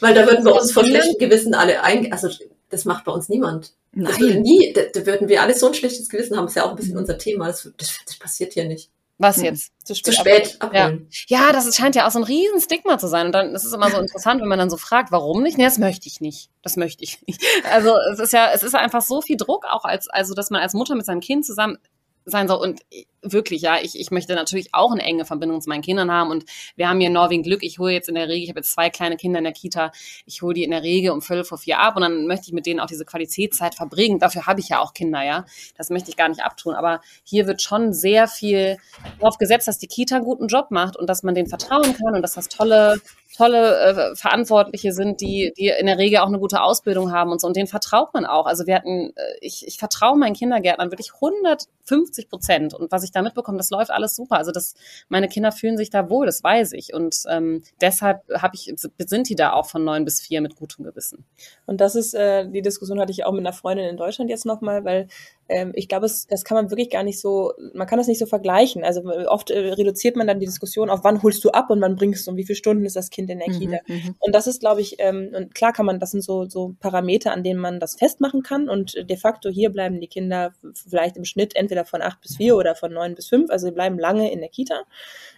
Weil 0.00 0.14
da 0.14 0.26
würden 0.26 0.44
wir 0.44 0.54
uns 0.54 0.70
vor 0.72 0.84
schlechtem 0.84 1.18
Gewissen 1.18 1.54
alle 1.54 1.82
ein, 1.82 2.12
also 2.12 2.28
das 2.70 2.84
macht 2.84 3.04
bei 3.04 3.12
uns 3.12 3.28
niemand. 3.28 3.72
Nein. 3.92 4.10
Das 4.10 4.20
würde 4.20 4.40
nie, 4.40 4.72
da, 4.72 4.82
da, 4.92 5.06
würden 5.06 5.28
wir 5.28 5.42
alle 5.42 5.54
so 5.54 5.68
ein 5.68 5.74
schlechtes 5.74 6.08
Gewissen 6.08 6.36
haben, 6.36 6.44
das 6.44 6.52
ist 6.52 6.56
ja 6.56 6.64
auch 6.64 6.70
ein 6.70 6.76
bisschen 6.76 6.98
unser 6.98 7.16
Thema. 7.18 7.46
Das, 7.46 7.68
das, 7.76 7.98
das 8.04 8.16
passiert 8.16 8.52
hier 8.52 8.64
nicht. 8.64 8.90
Was 9.18 9.36
hm. 9.36 9.44
jetzt? 9.44 9.72
Zu 9.84 9.94
spät, 9.94 10.06
zu 10.06 10.20
spät 10.20 10.56
abholen. 10.60 11.08
Ja. 11.28 11.46
ja, 11.46 11.52
das 11.52 11.74
scheint 11.76 11.94
ja 11.94 12.06
auch 12.06 12.10
so 12.10 12.18
ein 12.18 12.24
riesen 12.24 12.60
Stigma 12.60 12.98
zu 12.98 13.06
sein. 13.06 13.26
Und 13.26 13.32
dann 13.32 13.54
ist 13.54 13.64
es 13.64 13.72
immer 13.72 13.90
so 13.90 13.98
interessant, 13.98 14.40
wenn 14.40 14.48
man 14.48 14.58
dann 14.58 14.70
so 14.70 14.76
fragt, 14.76 15.12
warum 15.12 15.42
nicht? 15.42 15.56
Nee, 15.56 15.64
das 15.64 15.78
möchte 15.78 16.08
ich 16.08 16.20
nicht. 16.20 16.50
Das 16.62 16.76
möchte 16.76 17.04
ich 17.04 17.22
nicht. 17.26 17.42
Also 17.70 17.96
es 18.12 18.18
ist 18.18 18.32
ja, 18.32 18.50
es 18.52 18.62
ist 18.62 18.74
einfach 18.74 19.02
so 19.02 19.20
viel 19.20 19.36
Druck 19.36 19.66
auch 19.70 19.84
als, 19.84 20.08
also 20.08 20.34
dass 20.34 20.50
man 20.50 20.60
als 20.60 20.74
Mutter 20.74 20.94
mit 20.94 21.06
seinem 21.06 21.20
Kind 21.20 21.46
zusammen 21.46 21.78
sein 22.24 22.48
soll. 22.48 22.58
Und 22.58 22.80
wirklich, 23.24 23.62
ja, 23.62 23.78
ich, 23.82 23.98
ich 23.98 24.10
möchte 24.10 24.34
natürlich 24.34 24.72
auch 24.72 24.92
eine 24.92 25.02
enge 25.02 25.24
Verbindung 25.24 25.60
zu 25.60 25.68
meinen 25.68 25.82
Kindern 25.82 26.10
haben. 26.10 26.30
Und 26.30 26.44
wir 26.76 26.88
haben 26.88 26.98
hier 26.98 27.08
in 27.08 27.12
Norwegen 27.12 27.42
Glück. 27.42 27.62
Ich 27.62 27.78
hole 27.78 27.92
jetzt 27.92 28.08
in 28.08 28.14
der 28.14 28.28
Regel, 28.28 28.44
ich 28.44 28.48
habe 28.50 28.60
jetzt 28.60 28.72
zwei 28.72 28.90
kleine 28.90 29.16
Kinder 29.16 29.38
in 29.38 29.44
der 29.44 29.52
Kita, 29.52 29.90
ich 30.26 30.42
hole 30.42 30.54
die 30.54 30.64
in 30.64 30.70
der 30.70 30.82
Regel 30.82 31.10
um 31.10 31.22
Viertel 31.22 31.44
vor 31.44 31.58
vier 31.58 31.78
ab 31.78 31.96
und 31.96 32.02
dann 32.02 32.26
möchte 32.26 32.46
ich 32.46 32.52
mit 32.52 32.66
denen 32.66 32.80
auch 32.80 32.86
diese 32.86 33.04
Qualitätszeit 33.04 33.74
verbringen. 33.74 34.18
Dafür 34.18 34.46
habe 34.46 34.60
ich 34.60 34.68
ja 34.68 34.80
auch 34.80 34.94
Kinder, 34.94 35.22
ja. 35.22 35.44
Das 35.76 35.90
möchte 35.90 36.10
ich 36.10 36.16
gar 36.16 36.28
nicht 36.28 36.44
abtun. 36.44 36.74
Aber 36.74 37.00
hier 37.24 37.46
wird 37.46 37.62
schon 37.62 37.92
sehr 37.92 38.28
viel 38.28 38.76
darauf 39.18 39.38
gesetzt, 39.38 39.68
dass 39.68 39.78
die 39.78 39.88
Kita 39.88 40.16
einen 40.16 40.24
guten 40.24 40.46
Job 40.46 40.70
macht 40.70 40.96
und 40.96 41.08
dass 41.08 41.22
man 41.22 41.34
denen 41.34 41.48
vertrauen 41.48 41.94
kann 41.96 42.14
und 42.14 42.22
dass 42.22 42.34
das 42.34 42.48
tolle 42.48 43.00
tolle 43.36 44.12
äh, 44.12 44.16
Verantwortliche 44.16 44.92
sind, 44.92 45.20
die, 45.20 45.52
die 45.58 45.68
in 45.68 45.86
der 45.86 45.98
Regel 45.98 46.18
auch 46.18 46.28
eine 46.28 46.38
gute 46.38 46.62
Ausbildung 46.62 47.12
haben 47.12 47.32
und 47.32 47.40
so. 47.40 47.46
Und 47.46 47.56
denen 47.56 47.66
vertraut 47.66 48.14
man 48.14 48.26
auch. 48.26 48.46
Also 48.46 48.66
wir 48.66 48.76
hatten, 48.76 49.12
äh, 49.16 49.22
ich, 49.40 49.66
ich 49.66 49.78
vertraue 49.78 50.16
meinen 50.16 50.34
Kindergärtnern 50.34 50.90
wirklich 50.90 51.12
150 51.14 52.28
Prozent. 52.28 52.74
Und 52.74 52.92
was 52.92 53.02
ich 53.02 53.10
da 53.14 53.22
mitbekomme, 53.22 53.58
das 53.58 53.70
läuft 53.70 53.90
alles 53.90 54.16
super. 54.16 54.36
Also 54.36 54.52
das, 54.52 54.74
meine 55.08 55.28
Kinder 55.28 55.52
fühlen 55.52 55.76
sich 55.76 55.90
da 55.90 56.10
wohl, 56.10 56.26
das 56.26 56.42
weiß 56.42 56.72
ich. 56.72 56.94
Und 56.94 57.22
ähm, 57.28 57.62
deshalb 57.80 58.22
habe 58.34 58.54
ich, 58.54 58.72
sind 58.98 59.28
die 59.28 59.34
da 59.34 59.52
auch 59.52 59.66
von 59.66 59.84
neun 59.84 60.04
bis 60.04 60.20
vier 60.20 60.40
mit 60.40 60.56
gutem 60.56 60.84
Gewissen. 60.84 61.24
Und 61.66 61.80
das 61.80 61.94
ist, 61.94 62.14
äh, 62.14 62.48
die 62.48 62.62
Diskussion 62.62 63.00
hatte 63.00 63.12
ich 63.12 63.24
auch 63.24 63.32
mit 63.32 63.40
einer 63.40 63.52
Freundin 63.52 63.86
in 63.86 63.96
Deutschland 63.96 64.30
jetzt 64.30 64.46
nochmal, 64.46 64.84
weil 64.84 65.08
ähm, 65.48 65.72
ich 65.74 65.88
glaube, 65.88 66.06
das 66.06 66.44
kann 66.44 66.56
man 66.56 66.70
wirklich 66.70 66.90
gar 66.90 67.02
nicht 67.02 67.20
so, 67.20 67.52
man 67.74 67.86
kann 67.86 67.98
das 67.98 68.06
nicht 68.06 68.18
so 68.18 68.26
vergleichen. 68.26 68.84
Also 68.84 69.02
oft 69.28 69.50
äh, 69.50 69.72
reduziert 69.74 70.16
man 70.16 70.26
dann 70.26 70.40
die 70.40 70.46
Diskussion 70.46 70.90
auf, 70.90 71.04
wann 71.04 71.22
holst 71.22 71.44
du 71.44 71.50
ab 71.50 71.70
und 71.70 71.80
wann 71.80 71.96
bringst 71.96 72.26
du 72.26 72.30
und 72.30 72.36
wie 72.36 72.44
viele 72.44 72.56
Stunden 72.56 72.84
ist 72.84 72.96
das 72.96 73.10
Kind 73.10 73.30
in 73.30 73.38
der 73.38 73.48
mhm, 73.48 73.58
Kita. 73.58 73.78
Mhm, 73.86 74.14
und 74.20 74.34
das 74.34 74.46
ist, 74.46 74.60
glaube 74.60 74.80
ich, 74.80 74.96
ähm, 74.98 75.30
und 75.34 75.54
klar 75.54 75.72
kann 75.72 75.86
man, 75.86 76.00
das 76.00 76.12
sind 76.12 76.22
so, 76.22 76.48
so 76.48 76.74
Parameter, 76.80 77.32
an 77.32 77.42
denen 77.42 77.60
man 77.60 77.80
das 77.80 77.96
festmachen 77.96 78.42
kann. 78.42 78.68
Und 78.68 78.94
de 79.08 79.16
facto 79.16 79.50
hier 79.50 79.70
bleiben 79.70 80.00
die 80.00 80.08
Kinder 80.08 80.52
vielleicht 80.88 81.16
im 81.16 81.24
Schnitt 81.24 81.56
entweder 81.56 81.84
von 81.84 82.02
acht 82.02 82.20
bis 82.20 82.36
vier 82.36 82.56
oder 82.56 82.74
von 82.74 82.92
neun 82.92 83.14
bis 83.14 83.28
fünf, 83.28 83.50
also 83.50 83.66
sie 83.66 83.72
bleiben 83.72 83.98
lange 83.98 84.32
in 84.32 84.40
der 84.40 84.48
Kita 84.48 84.82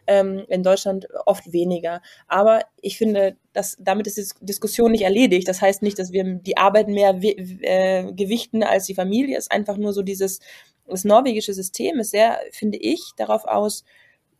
ähm, 0.06 0.44
in 0.48 0.62
Deutschland 0.62 1.08
oft 1.24 1.52
weniger. 1.52 2.02
Aber 2.28 2.60
ich 2.80 2.98
finde, 2.98 3.36
dass 3.52 3.76
damit 3.80 4.06
ist 4.06 4.36
die 4.40 4.46
Diskussion 4.46 4.92
nicht 4.92 5.04
erledigt. 5.04 5.48
Das 5.48 5.60
heißt 5.60 5.82
nicht, 5.82 5.98
dass 5.98 6.12
wir 6.12 6.24
die 6.24 6.56
Arbeit 6.56 6.88
mehr 6.88 7.18
äh, 7.22 8.12
gewichten 8.12 8.62
als 8.62 8.86
die 8.86 8.94
Familie. 8.94 9.36
Es 9.36 9.44
ist 9.44 9.52
einfach 9.52 9.76
nur 9.76 9.92
so 9.92 10.02
dieses, 10.02 10.40
das 10.86 11.04
norwegische 11.04 11.52
System 11.52 11.98
ist 11.98 12.10
sehr, 12.10 12.38
finde 12.52 12.78
ich, 12.78 13.12
darauf 13.16 13.44
aus, 13.44 13.84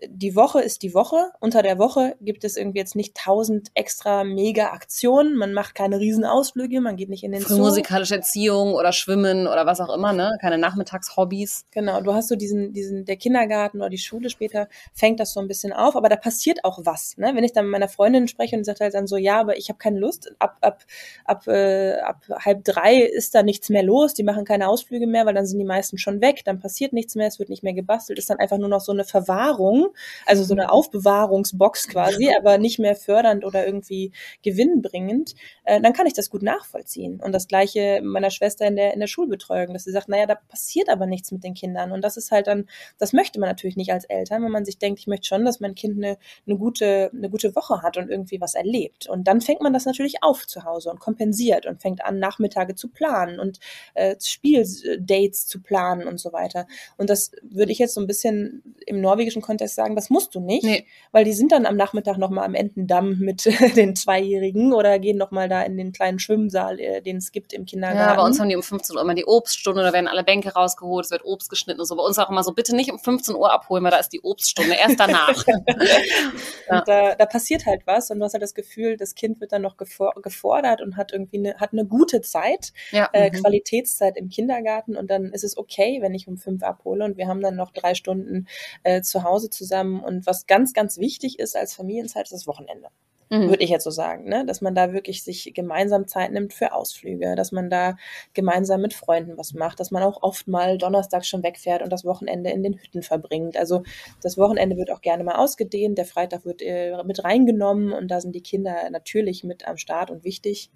die 0.06 0.36
Woche 0.36 0.60
ist 0.60 0.82
die 0.82 0.94
Woche. 0.94 1.32
Unter 1.40 1.62
der 1.62 1.78
Woche 1.78 2.16
gibt 2.20 2.44
es 2.44 2.56
irgendwie 2.56 2.78
jetzt 2.78 2.96
nicht 2.96 3.16
tausend 3.16 3.68
extra 3.74 4.24
mega 4.24 4.72
Aktionen. 4.72 5.36
Man 5.36 5.54
macht 5.54 5.74
keine 5.74 5.98
Riesenausflüge, 5.98 6.80
man 6.80 6.96
geht 6.96 7.08
nicht 7.08 7.24
in 7.24 7.32
den 7.32 7.42
Zoo. 7.42 7.58
musikalische 7.58 8.16
Erziehung 8.16 8.74
oder 8.74 8.92
Schwimmen 8.92 9.46
oder 9.46 9.64
was 9.64 9.80
auch 9.80 9.94
immer, 9.94 10.12
ne? 10.12 10.36
Keine 10.40 10.58
Nachmittagshobbys. 10.58 11.66
Genau, 11.70 12.00
du 12.02 12.12
hast 12.12 12.28
so 12.28 12.36
diesen, 12.36 12.72
diesen, 12.74 13.06
der 13.06 13.16
Kindergarten 13.16 13.78
oder 13.78 13.88
die 13.88 13.98
Schule 13.98 14.28
später 14.28 14.68
fängt 14.92 15.18
das 15.18 15.32
so 15.32 15.40
ein 15.40 15.48
bisschen 15.48 15.72
auf, 15.72 15.96
aber 15.96 16.08
da 16.08 16.16
passiert 16.16 16.64
auch 16.64 16.80
was, 16.84 17.16
ne? 17.16 17.32
Wenn 17.34 17.44
ich 17.44 17.52
dann 17.52 17.64
mit 17.64 17.72
meiner 17.72 17.88
Freundin 17.88 18.28
spreche 18.28 18.56
und 18.56 18.64
sagt 18.64 18.80
halt 18.80 18.94
dann 18.94 19.06
so, 19.06 19.16
ja, 19.16 19.40
aber 19.40 19.56
ich 19.56 19.70
habe 19.70 19.78
keine 19.78 19.98
Lust, 19.98 20.30
ab, 20.38 20.58
ab, 20.60 20.84
ab, 21.24 21.46
äh, 21.46 21.94
ab 22.00 22.22
halb 22.44 22.64
drei 22.64 22.96
ist 23.00 23.34
da 23.34 23.42
nichts 23.42 23.70
mehr 23.70 23.82
los, 23.82 24.12
die 24.12 24.24
machen 24.24 24.44
keine 24.44 24.68
Ausflüge 24.68 25.06
mehr, 25.06 25.24
weil 25.24 25.34
dann 25.34 25.46
sind 25.46 25.58
die 25.58 25.64
meisten 25.64 25.96
schon 25.96 26.20
weg, 26.20 26.42
dann 26.44 26.60
passiert 26.60 26.92
nichts 26.92 27.14
mehr, 27.14 27.28
es 27.28 27.38
wird 27.38 27.48
nicht 27.48 27.62
mehr 27.62 27.72
gebastelt, 27.74 28.18
ist 28.18 28.28
dann 28.28 28.38
einfach 28.38 28.58
nur 28.58 28.68
noch 28.68 28.80
so 28.80 28.92
eine 28.92 29.04
Verwahrung 29.04 29.85
also 30.24 30.44
so 30.44 30.54
eine 30.54 30.64
mhm. 30.64 30.70
Aufbewahrungsbox 30.70 31.88
quasi, 31.88 32.28
aber 32.38 32.58
nicht 32.58 32.78
mehr 32.78 32.96
fördernd 32.96 33.44
oder 33.44 33.66
irgendwie 33.66 34.12
gewinnbringend, 34.42 35.34
äh, 35.64 35.80
dann 35.80 35.92
kann 35.92 36.06
ich 36.06 36.14
das 36.14 36.30
gut 36.30 36.42
nachvollziehen. 36.42 37.20
Und 37.20 37.32
das 37.32 37.48
gleiche 37.48 38.00
meiner 38.02 38.30
Schwester 38.30 38.66
in 38.66 38.76
der, 38.76 38.94
in 38.94 39.00
der 39.00 39.06
Schulbetreuung, 39.06 39.72
dass 39.72 39.84
sie 39.84 39.92
sagt, 39.92 40.08
naja, 40.08 40.26
da 40.26 40.34
passiert 40.34 40.88
aber 40.88 41.06
nichts 41.06 41.32
mit 41.32 41.44
den 41.44 41.54
Kindern. 41.54 41.92
Und 41.92 42.02
das 42.02 42.16
ist 42.16 42.30
halt 42.30 42.46
dann, 42.46 42.66
das 42.98 43.12
möchte 43.12 43.40
man 43.40 43.48
natürlich 43.48 43.76
nicht 43.76 43.92
als 43.92 44.04
Eltern, 44.04 44.42
wenn 44.42 44.52
man 44.52 44.64
sich 44.64 44.78
denkt, 44.78 45.00
ich 45.00 45.06
möchte 45.06 45.26
schon, 45.26 45.44
dass 45.44 45.60
mein 45.60 45.74
Kind 45.74 45.96
eine, 45.96 46.18
eine, 46.46 46.56
gute, 46.56 47.10
eine 47.12 47.30
gute 47.30 47.54
Woche 47.54 47.82
hat 47.82 47.96
und 47.96 48.10
irgendwie 48.10 48.40
was 48.40 48.54
erlebt. 48.54 49.08
Und 49.08 49.28
dann 49.28 49.40
fängt 49.40 49.60
man 49.60 49.72
das 49.72 49.84
natürlich 49.84 50.22
auf 50.22 50.46
zu 50.46 50.64
Hause 50.64 50.90
und 50.90 51.00
kompensiert 51.00 51.66
und 51.66 51.80
fängt 51.80 52.04
an, 52.04 52.18
Nachmittage 52.18 52.74
zu 52.74 52.88
planen 52.88 53.38
und 53.38 53.58
äh, 53.94 54.16
Spieldates 54.20 55.46
zu 55.46 55.60
planen 55.62 56.06
und 56.06 56.18
so 56.18 56.32
weiter. 56.32 56.66
Und 56.96 57.10
das 57.10 57.32
würde 57.42 57.72
ich 57.72 57.78
jetzt 57.78 57.94
so 57.94 58.00
ein 58.00 58.06
bisschen 58.06 58.74
im 58.86 59.00
norwegischen 59.00 59.42
Kontext 59.42 59.75
sagen, 59.76 59.94
das 59.94 60.10
musst 60.10 60.34
du 60.34 60.40
nicht, 60.40 60.64
nee. 60.64 60.84
weil 61.12 61.24
die 61.24 61.32
sind 61.32 61.52
dann 61.52 61.66
am 61.66 61.76
Nachmittag 61.76 62.18
nochmal 62.18 62.44
am 62.44 62.54
Entendamm 62.54 63.18
mit 63.18 63.44
den 63.76 63.94
Zweijährigen 63.94 64.72
oder 64.72 64.98
gehen 64.98 65.16
nochmal 65.16 65.48
da 65.48 65.62
in 65.62 65.76
den 65.76 65.92
kleinen 65.92 66.18
Schwimmsaal, 66.18 66.80
äh, 66.80 67.00
den 67.00 67.18
es 67.18 67.30
gibt 67.30 67.52
im 67.52 67.64
Kindergarten. 67.64 68.10
Ja, 68.10 68.16
bei 68.16 68.22
uns 68.22 68.40
haben 68.40 68.48
die 68.48 68.56
um 68.56 68.62
15 68.62 68.96
Uhr 68.96 69.02
immer 69.02 69.14
die 69.14 69.26
Obststunde, 69.26 69.82
da 69.82 69.92
werden 69.92 70.08
alle 70.08 70.24
Bänke 70.24 70.52
rausgeholt, 70.52 71.04
es 71.04 71.10
wird 71.12 71.24
Obst 71.24 71.48
geschnitten 71.48 71.80
und 71.80 71.86
so. 71.86 71.94
Bei 71.94 72.02
uns 72.02 72.18
auch 72.18 72.30
immer 72.30 72.42
so, 72.42 72.52
bitte 72.52 72.74
nicht 72.74 72.90
um 72.90 72.98
15 72.98 73.36
Uhr 73.36 73.52
abholen, 73.52 73.84
weil 73.84 73.92
da 73.92 73.98
ist 73.98 74.12
die 74.12 74.22
Obststunde, 74.22 74.74
erst 74.74 74.98
danach. 74.98 75.44
ja. 76.68 76.82
Da, 76.84 77.14
da 77.14 77.26
passiert 77.26 77.66
halt 77.66 77.82
was 77.86 78.10
und 78.10 78.18
du 78.18 78.24
hast 78.24 78.32
halt 78.32 78.42
das 78.42 78.54
Gefühl, 78.54 78.96
das 78.96 79.14
Kind 79.14 79.40
wird 79.40 79.52
dann 79.52 79.62
noch 79.62 79.76
gefordert 79.76 80.80
und 80.80 80.96
hat 80.96 81.12
irgendwie 81.12 81.38
eine, 81.38 81.54
hat 81.60 81.72
eine 81.72 81.84
gute 81.84 82.22
Zeit, 82.22 82.72
ja. 82.90 83.08
äh, 83.12 83.30
mhm. 83.30 83.42
Qualitätszeit 83.42 84.16
im 84.16 84.30
Kindergarten 84.30 84.96
und 84.96 85.10
dann 85.10 85.26
ist 85.32 85.44
es 85.44 85.56
okay, 85.56 85.98
wenn 86.00 86.14
ich 86.14 86.26
um 86.26 86.38
fünf 86.38 86.62
abhole 86.62 87.04
und 87.04 87.16
wir 87.16 87.28
haben 87.28 87.40
dann 87.40 87.56
noch 87.56 87.70
drei 87.70 87.94
Stunden 87.94 88.48
äh, 88.82 89.02
zu 89.02 89.22
Hause 89.22 89.50
zusammen 89.50 89.65
und 90.04 90.26
was 90.26 90.46
ganz, 90.46 90.72
ganz 90.72 90.98
wichtig 90.98 91.38
ist 91.38 91.56
als 91.56 91.74
Familienzeit, 91.74 92.24
ist 92.24 92.32
das 92.32 92.46
Wochenende. 92.46 92.88
Mhm. 93.28 93.48
Würde 93.48 93.64
ich 93.64 93.70
jetzt 93.70 93.84
so 93.84 93.90
sagen, 93.90 94.28
ne? 94.28 94.44
dass 94.46 94.60
man 94.60 94.74
da 94.74 94.92
wirklich 94.92 95.24
sich 95.24 95.52
gemeinsam 95.52 96.06
Zeit 96.06 96.30
nimmt 96.30 96.52
für 96.52 96.72
Ausflüge, 96.72 97.34
dass 97.34 97.50
man 97.50 97.70
da 97.70 97.96
gemeinsam 98.34 98.80
mit 98.80 98.94
Freunden 98.94 99.36
was 99.36 99.52
macht, 99.52 99.80
dass 99.80 99.90
man 99.90 100.04
auch 100.04 100.22
oft 100.22 100.46
mal 100.46 100.78
Donnerstag 100.78 101.26
schon 101.26 101.42
wegfährt 101.42 101.82
und 101.82 101.90
das 101.92 102.04
Wochenende 102.04 102.50
in 102.50 102.62
den 102.62 102.74
Hütten 102.74 103.02
verbringt. 103.02 103.56
Also 103.56 103.82
das 104.22 104.38
Wochenende 104.38 104.76
wird 104.76 104.92
auch 104.92 105.00
gerne 105.00 105.24
mal 105.24 105.36
ausgedehnt, 105.36 105.98
der 105.98 106.04
Freitag 106.04 106.44
wird 106.44 106.62
äh, 106.62 107.02
mit 107.04 107.24
reingenommen 107.24 107.92
und 107.92 108.08
da 108.08 108.20
sind 108.20 108.32
die 108.32 108.42
Kinder 108.42 108.88
natürlich 108.90 109.42
mit 109.42 109.66
am 109.66 109.76
Start 109.76 110.10
und 110.10 110.22
wichtig. 110.22 110.70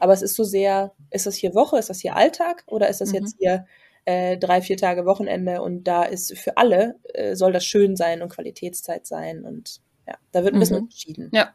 Aber 0.00 0.12
es 0.12 0.22
ist 0.22 0.34
so 0.34 0.42
sehr, 0.42 0.92
ist 1.10 1.26
das 1.26 1.36
hier 1.36 1.54
Woche, 1.54 1.78
ist 1.78 1.90
das 1.90 2.00
hier 2.00 2.16
Alltag 2.16 2.64
oder 2.66 2.88
ist 2.88 3.00
das 3.00 3.10
mhm. 3.10 3.16
jetzt 3.16 3.36
hier 3.38 3.66
äh, 4.04 4.36
drei, 4.36 4.62
vier 4.62 4.76
Tage 4.76 5.06
Wochenende 5.06 5.62
und 5.62 5.84
da 5.84 6.02
ist 6.02 6.36
für 6.38 6.56
alle, 6.56 6.96
äh, 7.14 7.34
soll 7.36 7.52
das 7.52 7.64
schön 7.64 7.96
sein 7.96 8.22
und 8.22 8.30
Qualitätszeit 8.30 9.06
sein 9.06 9.44
und 9.44 9.80
ja, 10.06 10.14
da 10.32 10.44
wird 10.44 10.54
ein 10.54 10.60
bisschen 10.60 10.76
mhm. 10.76 10.82
unterschieden. 10.84 11.30
Ja. 11.32 11.54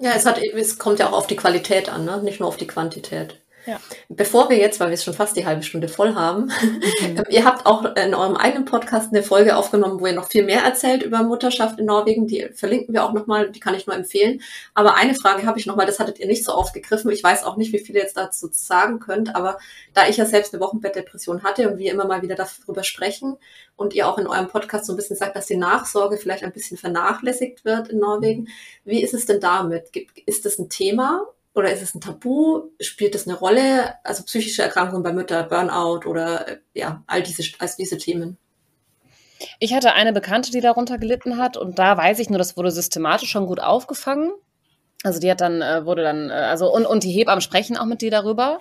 Ja, 0.00 0.12
es 0.12 0.26
hat, 0.26 0.38
es 0.38 0.78
kommt 0.78 1.00
ja 1.00 1.08
auch 1.08 1.12
auf 1.12 1.26
die 1.26 1.34
Qualität 1.34 1.88
an, 1.88 2.04
ne? 2.04 2.22
nicht 2.22 2.38
nur 2.38 2.48
auf 2.48 2.56
die 2.56 2.68
Quantität. 2.68 3.40
Ja. 3.66 3.80
Bevor 4.08 4.48
wir 4.48 4.56
jetzt, 4.56 4.80
weil 4.80 4.88
wir 4.88 4.94
es 4.94 5.04
schon 5.04 5.14
fast 5.14 5.36
die 5.36 5.44
halbe 5.44 5.62
Stunde 5.62 5.88
voll 5.88 6.14
haben, 6.14 6.44
mhm. 6.44 7.24
ihr 7.28 7.44
habt 7.44 7.66
auch 7.66 7.84
in 7.96 8.14
eurem 8.14 8.36
eigenen 8.36 8.64
Podcast 8.64 9.12
eine 9.12 9.22
Folge 9.22 9.56
aufgenommen, 9.56 10.00
wo 10.00 10.06
ihr 10.06 10.14
noch 10.14 10.28
viel 10.28 10.44
mehr 10.44 10.62
erzählt 10.62 11.02
über 11.02 11.22
Mutterschaft 11.22 11.78
in 11.78 11.86
Norwegen. 11.86 12.26
Die 12.26 12.48
verlinken 12.54 12.94
wir 12.94 13.04
auch 13.04 13.12
nochmal, 13.12 13.50
die 13.50 13.60
kann 13.60 13.74
ich 13.74 13.86
nur 13.86 13.96
empfehlen. 13.96 14.40
Aber 14.74 14.94
eine 14.94 15.14
Frage 15.14 15.46
habe 15.46 15.58
ich 15.58 15.66
nochmal, 15.66 15.86
das 15.86 15.98
hattet 15.98 16.18
ihr 16.18 16.26
nicht 16.26 16.44
so 16.44 16.52
aufgegriffen. 16.52 17.10
Ich 17.10 17.22
weiß 17.22 17.44
auch 17.44 17.56
nicht, 17.56 17.72
wie 17.72 17.78
viel 17.78 17.96
ihr 17.96 18.02
jetzt 18.02 18.16
dazu 18.16 18.48
sagen 18.52 19.00
könnt, 19.00 19.34
aber 19.34 19.58
da 19.92 20.08
ich 20.08 20.16
ja 20.16 20.24
selbst 20.24 20.54
eine 20.54 20.62
Wochenbettdepression 20.62 21.42
hatte 21.42 21.70
und 21.70 21.78
wir 21.78 21.92
immer 21.92 22.06
mal 22.06 22.22
wieder 22.22 22.36
darüber 22.36 22.84
sprechen 22.84 23.36
und 23.76 23.94
ihr 23.94 24.08
auch 24.08 24.18
in 24.18 24.26
eurem 24.26 24.48
Podcast 24.48 24.86
so 24.86 24.92
ein 24.92 24.96
bisschen 24.96 25.16
sagt, 25.16 25.36
dass 25.36 25.46
die 25.46 25.56
Nachsorge 25.56 26.16
vielleicht 26.16 26.42
ein 26.42 26.52
bisschen 26.52 26.76
vernachlässigt 26.76 27.64
wird 27.64 27.88
in 27.88 27.98
Norwegen, 27.98 28.48
wie 28.84 29.02
ist 29.02 29.14
es 29.14 29.26
denn 29.26 29.40
damit? 29.40 29.90
Ist 30.26 30.44
das 30.46 30.58
ein 30.58 30.68
Thema 30.68 31.26
oder 31.54 31.72
ist 31.72 31.82
es 31.82 31.94
ein 31.94 32.00
Tabu? 32.00 32.70
Spielt 32.80 33.14
das 33.14 33.26
eine 33.26 33.36
Rolle? 33.36 33.94
Also 34.04 34.22
psychische 34.24 34.62
Erkrankungen 34.62 35.02
bei 35.02 35.12
Müttern, 35.12 35.48
Burnout 35.48 36.08
oder 36.08 36.48
äh, 36.48 36.58
ja, 36.74 37.02
all 37.06 37.22
diese, 37.22 37.42
all 37.58 37.70
diese 37.78 37.98
Themen. 37.98 38.38
Ich 39.60 39.72
hatte 39.72 39.92
eine 39.92 40.12
Bekannte, 40.12 40.50
die 40.50 40.60
darunter 40.60 40.98
gelitten 40.98 41.36
hat 41.36 41.56
und 41.56 41.78
da 41.78 41.96
weiß 41.96 42.18
ich 42.18 42.28
nur, 42.28 42.38
das 42.38 42.56
wurde 42.56 42.70
systematisch 42.70 43.30
schon 43.30 43.46
gut 43.46 43.60
aufgefangen. 43.60 44.32
Also 45.04 45.20
die 45.20 45.30
hat 45.30 45.40
dann, 45.40 45.62
äh, 45.62 45.84
wurde 45.84 46.02
dann, 46.02 46.30
äh, 46.30 46.32
also 46.32 46.72
und, 46.72 46.86
und 46.86 47.04
die 47.04 47.12
Hebammen 47.12 47.40
sprechen 47.40 47.76
auch 47.76 47.86
mit 47.86 48.02
dir 48.02 48.10
darüber. 48.10 48.60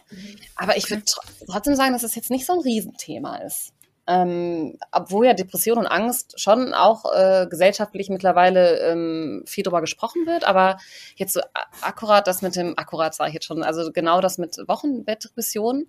Aber 0.55 0.77
ich 0.77 0.89
würde 0.89 1.03
trotzdem 1.49 1.75
sagen, 1.75 1.93
dass 1.93 2.03
es 2.03 2.11
das 2.11 2.15
jetzt 2.15 2.31
nicht 2.31 2.45
so 2.45 2.53
ein 2.53 2.59
Riesenthema 2.59 3.37
ist 3.37 3.73
ähm, 4.07 4.77
obwohl 4.91 5.25
ja 5.25 5.33
Depression 5.33 5.77
und 5.77 5.87
Angst 5.87 6.39
schon 6.39 6.73
auch 6.73 7.05
äh, 7.13 7.45
gesellschaftlich 7.49 8.09
mittlerweile 8.09 8.79
ähm, 8.79 9.43
viel 9.45 9.63
drüber 9.63 9.81
gesprochen 9.81 10.25
wird, 10.25 10.45
aber 10.45 10.77
jetzt 11.15 11.33
so 11.33 11.41
akkurat 11.81 12.25
das 12.25 12.41
mit 12.41 12.55
dem, 12.55 12.77
akkurat 12.77 13.13
sage 13.13 13.29
ich 13.29 13.33
jetzt 13.33 13.45
schon, 13.45 13.63
also 13.63 13.91
genau 13.91 14.21
das 14.21 14.37
mit 14.37 14.57
Wochenbettdepression, 14.67 15.87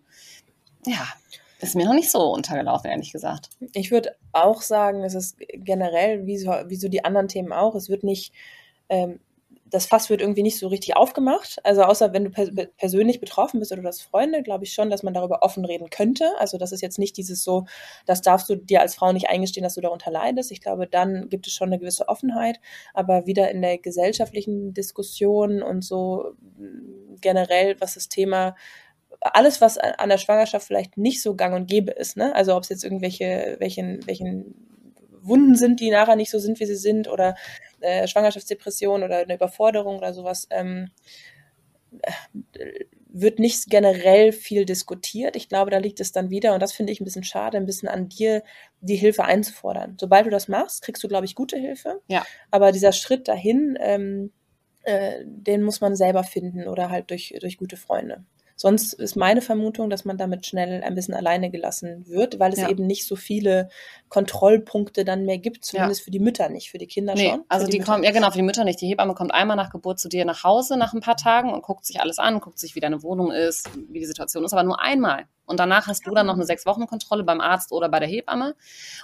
ja, 0.85 1.07
ist 1.61 1.75
mir 1.75 1.87
noch 1.87 1.95
nicht 1.95 2.11
so 2.11 2.33
untergelaufen, 2.33 2.91
ehrlich 2.91 3.13
gesagt. 3.13 3.51
Ich 3.73 3.91
würde 3.91 4.15
auch 4.33 4.63
sagen, 4.63 5.05
es 5.05 5.15
ist 5.15 5.37
generell, 5.53 6.27
wie 6.27 6.39
so, 6.39 6.51
wie 6.67 6.77
so 6.77 6.89
die 6.89 7.05
anderen 7.05 7.29
Themen 7.29 7.53
auch, 7.53 7.75
es 7.75 7.89
wird 7.89 8.05
nicht 8.05 8.33
ähm, 8.89 9.21
das 9.71 9.87
Fass 9.87 10.11
wird 10.11 10.21
irgendwie 10.21 10.43
nicht 10.43 10.59
so 10.59 10.69
richtig 10.69 10.97
aufgemacht. 10.97 11.59
Also 11.65 11.83
außer 11.83 12.13
wenn 12.13 12.25
du 12.25 12.31
per 12.31 12.47
persönlich 12.77 13.21
betroffen 13.21 13.61
bist 13.61 13.73
oder 13.73 13.83
du 13.83 13.89
hast 13.89 14.03
Freunde, 14.03 14.43
glaube 14.43 14.65
ich 14.65 14.73
schon, 14.73 14.91
dass 14.91 15.03
man 15.03 15.15
darüber 15.15 15.43
offen 15.43 15.65
reden 15.65 15.91
könnte. 15.91 16.33
Also 16.39 16.59
das 16.59 16.73
ist 16.73 16.81
jetzt 16.81 16.99
nicht 16.99 17.17
dieses 17.17 17.43
so, 17.43 17.67
das 18.07 18.23
darfst 18.23 18.49
du 18.49 18.57
dir 18.57 18.81
als 18.81 18.95
Frau 18.95 19.13
nicht 19.13 19.29
eingestehen, 19.29 19.65
dass 19.65 19.75
du 19.75 19.81
darunter 19.81 20.11
leidest. 20.11 20.51
Ich 20.53 20.61
glaube, 20.61 20.87
dann 20.87 21.29
gibt 21.29 21.47
es 21.47 21.53
schon 21.53 21.69
eine 21.69 21.79
gewisse 21.79 22.09
Offenheit. 22.09 22.61
Aber 22.95 23.27
wieder 23.27 23.51
in 23.51 23.63
der 23.63 23.79
gesellschaftlichen 23.79 24.75
Diskussion 24.75 25.63
und 25.63 25.85
so 25.85 26.33
mm, 26.57 27.17
generell, 27.21 27.77
was 27.81 27.95
das 27.95 28.09
Thema 28.09 28.55
alles, 29.21 29.61
was 29.61 29.79
an 29.79 30.09
der 30.09 30.19
Schwangerschaft 30.19 30.67
vielleicht 30.67 30.97
nicht 30.97 31.23
so 31.23 31.35
gang 31.35 31.55
und 31.55 31.67
gäbe 31.67 31.91
ist, 31.93 32.17
ne? 32.17 32.35
Also 32.35 32.55
ob 32.57 32.63
es 32.63 32.69
jetzt 32.69 32.85
irgendwelche, 32.85 33.57
welchen, 33.59 34.07
welchen 34.07 34.78
Wunden 35.23 35.57
sind, 35.57 35.81
die 35.81 35.91
nachher 35.91 36.17
nicht 36.17 36.31
so 36.31 36.39
sind, 36.39 36.61
wie 36.61 36.67
sie 36.67 36.77
sind, 36.77 37.09
oder 37.09 37.37
äh, 37.81 38.07
Schwangerschaftsdepression 38.07 39.03
oder 39.03 39.19
eine 39.19 39.35
Überforderung 39.35 39.99
oder 39.99 40.13
sowas, 40.15 40.47
ähm, 40.51 40.91
äh, 42.03 42.85
wird 43.11 43.39
nicht 43.39 43.71
generell 43.71 44.33
viel 44.33 44.65
diskutiert. 44.65 45.35
Ich 45.35 45.49
glaube, 45.49 45.71
da 45.71 45.79
liegt 45.79 45.99
es 46.01 46.13
dann 46.13 46.31
wieder, 46.31 46.55
und 46.55 46.63
das 46.63 46.73
finde 46.73 46.93
ich 46.93 47.01
ein 47.01 47.05
bisschen 47.05 47.25
schade, 47.25 47.57
ein 47.57 47.67
bisschen 47.67 47.89
an 47.89 48.09
dir, 48.09 48.43
die 48.81 48.97
Hilfe 48.97 49.25
einzufordern. 49.25 49.97
Sobald 49.99 50.27
du 50.27 50.31
das 50.31 50.47
machst, 50.47 50.83
kriegst 50.83 51.03
du, 51.03 51.09
glaube 51.09 51.25
ich, 51.25 51.35
gute 51.35 51.57
Hilfe. 51.57 52.01
Ja. 52.09 52.25
Aber 52.51 52.71
dieser 52.71 52.93
Schritt 52.93 53.27
dahin, 53.27 53.79
ähm, 53.81 54.31
äh, 54.83 55.25
den 55.25 55.63
muss 55.63 55.81
man 55.81 55.97
selber 55.97 56.23
finden 56.23 56.69
oder 56.69 56.91
halt 56.91 57.11
durch, 57.11 57.35
durch 57.41 57.57
gute 57.57 57.77
Freunde. 57.77 58.25
Sonst 58.61 58.93
ist 58.93 59.15
meine 59.15 59.41
Vermutung, 59.41 59.89
dass 59.89 60.05
man 60.05 60.19
damit 60.19 60.45
schnell 60.45 60.83
ein 60.83 60.97
bisschen 60.97 61.15
alleine 61.15 61.49
gelassen 61.49 62.09
wird, 62.09 62.41
weil 62.41 62.53
es 62.53 62.59
ja. 62.59 62.69
eben 62.69 62.89
nicht 62.89 63.07
so 63.07 63.15
viele 63.15 63.69
Kontrollpunkte 64.09 65.05
dann 65.05 65.25
mehr 65.25 65.39
gibt, 65.39 65.65
zumindest 65.65 66.01
ja. 66.01 66.05
für 66.07 66.11
die 66.11 66.19
Mütter 66.19 66.49
nicht, 66.49 66.69
für 66.69 66.79
die 66.79 66.89
Kinder 66.89 67.15
nee, 67.15 67.31
schon. 67.31 67.45
Also 67.49 67.67
die, 67.67 67.79
die 67.79 67.85
kommen, 67.85 68.03
ja 68.03 68.11
genau, 68.11 68.33
für 68.33 68.39
die 68.39 68.43
Mütter 68.43 68.65
nicht. 68.65 68.81
Die 68.81 68.89
Hebamme 68.89 69.15
kommt 69.15 69.33
einmal 69.33 69.57
nach 69.57 69.71
Geburt 69.71 70.01
zu 70.01 70.09
dir 70.09 70.25
nach 70.25 70.43
Hause 70.43 70.77
nach 70.77 70.93
ein 70.93 71.01
paar 71.01 71.17
Tagen 71.17 71.53
und 71.53 71.63
guckt 71.63 71.87
sich 71.87 72.01
alles 72.01 72.19
an, 72.19 72.41
guckt 72.41 72.59
sich, 72.59 72.75
wie 72.75 72.81
deine 72.81 73.05
Wohnung 73.05 73.31
ist, 73.31 73.71
wie 73.91 74.01
die 74.01 74.07
Situation 74.07 74.45
ist, 74.45 74.53
aber 74.53 74.65
nur 74.65 74.81
einmal. 74.81 75.27
Und 75.47 75.61
danach 75.61 75.87
hast 75.87 76.05
du 76.05 76.11
dann 76.11 76.27
noch 76.27 76.35
eine 76.35 76.45
sechs 76.45 76.67
Wochen 76.67 76.89
Kontrolle 76.89 77.23
beim 77.23 77.41
Arzt 77.41 77.71
oder 77.71 77.89
bei 77.89 78.01
der 78.01 78.09
Hebamme. 78.09 78.57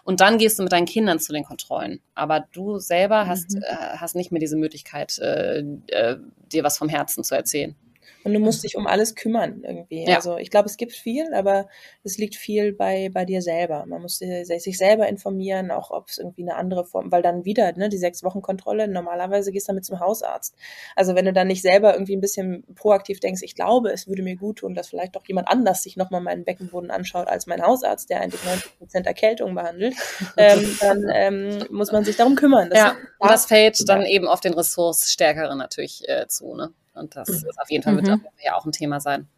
Und 0.03 0.21
dann 0.21 0.37
gehst 0.37 0.59
du 0.59 0.64
mit 0.64 0.73
deinen 0.73 0.87
Kindern 0.87 1.21
zu 1.21 1.33
den 1.33 1.45
Kontrollen. 1.45 2.01
Aber 2.17 2.45
du 2.53 2.81
selber 2.81 3.29
hast, 3.29 3.55
mhm. 3.55 3.62
äh, 3.62 3.99
hast 3.99 4.17
nicht 4.17 4.33
mehr 4.33 4.40
diese 4.40 4.57
Möglichkeit, 4.57 5.17
äh, 5.21 5.61
äh, 5.61 6.19
dir 6.53 6.64
was 6.64 6.77
vom 6.77 6.88
Herzen 6.88 7.23
zu 7.23 7.37
erzählen. 7.37 7.77
Und 8.25 8.33
du 8.33 8.41
musst 8.41 8.65
dich 8.65 8.77
um 8.77 8.87
alles 8.87 9.15
kümmern 9.15 9.63
irgendwie. 9.63 10.05
Ja. 10.07 10.17
Also 10.17 10.39
ich 10.39 10.51
glaube, 10.51 10.67
es 10.67 10.79
gibt 10.79 10.93
viel, 10.93 11.33
aber 11.35 11.69
es 12.03 12.17
liegt 12.17 12.37
viel 12.37 12.73
bei, 12.73 13.11
bei 13.13 13.27
dir 13.27 13.43
selber. 13.43 13.85
Man 13.87 14.01
muss 14.01 14.19
sich 14.19 14.79
selber 14.79 15.09
informieren, 15.09 15.71
auch 15.71 15.91
ob 15.91 16.09
es 16.09 16.19
irgendwie 16.19 16.43
eine 16.43 16.57
andere 16.57 16.87
Form, 16.87 17.13
weil 17.13 17.21
dann 17.21 17.45
wieder, 17.45 17.71
ne, 17.77 17.91
die 17.91 17.99
sechs 17.99 18.23
Wochen 18.25 18.41
Kontrolle, 18.41 18.89
normalerweise 18.89 19.53
gehst 19.53 19.69
du 19.69 19.73
damit 19.73 19.85
zum 19.85 20.01
Hausarzt. 20.01 20.57
Also 20.97 21.15
wenn 21.15 21.27
du 21.27 21.35
dann 21.35 21.49
nicht 21.49 21.61
selber 21.61 21.93
irgendwie 21.93 22.17
ein 22.17 22.23
bisschen 22.23 22.65
proaktiv 22.75 23.21
denkst, 23.21 23.43
ich 23.43 23.55
glaube, 23.55 23.91
es 23.91 24.09
würde 24.09 24.23
mir 24.23 24.37
gut 24.37 24.59
tun, 24.59 24.75
dass 24.75 24.89
vielleicht 24.89 25.17
doch 25.17 25.27
jemand 25.27 25.49
anders 25.49 25.83
sich 25.83 25.97
nochmal 25.97 26.23
meinen 26.23 26.45
Beckenboden 26.45 26.91
anschaut 26.91 27.29
als 27.29 27.47
mein 27.47 27.63
Hausarzt, 27.63 28.09
der 28.09 28.23
eigentlich 28.23 28.43
90 28.45 28.79
Prozent 28.79 29.07
Erkältung 29.07 29.55
behandelt, 29.55 29.95
ähm, 30.39 30.77
dann 30.81 31.05
ähm, 31.13 31.65
muss 31.71 31.93
man 31.93 32.05
sich 32.05 32.17
darum 32.17 32.37
kümmern. 32.37 32.71
Das 32.71 32.79
ja, 32.79 32.97
das 33.21 33.47
fällt 33.47 33.87
dann 33.87 34.07
eben 34.07 34.27
auf 34.29 34.41
den 34.41 34.55
Ressourcestärkeren 34.55 35.59
natürlich 35.59 36.09
äh, 36.09 36.27
zu, 36.27 36.55
ne? 36.55 36.73
Und 36.95 37.17
das 37.17 37.29
ist 37.29 37.47
auf 37.61 37.71
jeden 37.71 37.83
Fall 37.83 37.97
wird 37.97 38.07
mhm. 38.07 38.21
ja 38.43 38.55
auch 38.55 38.65
ein 38.65 38.73
Thema 38.73 39.01
sein. 39.01 39.29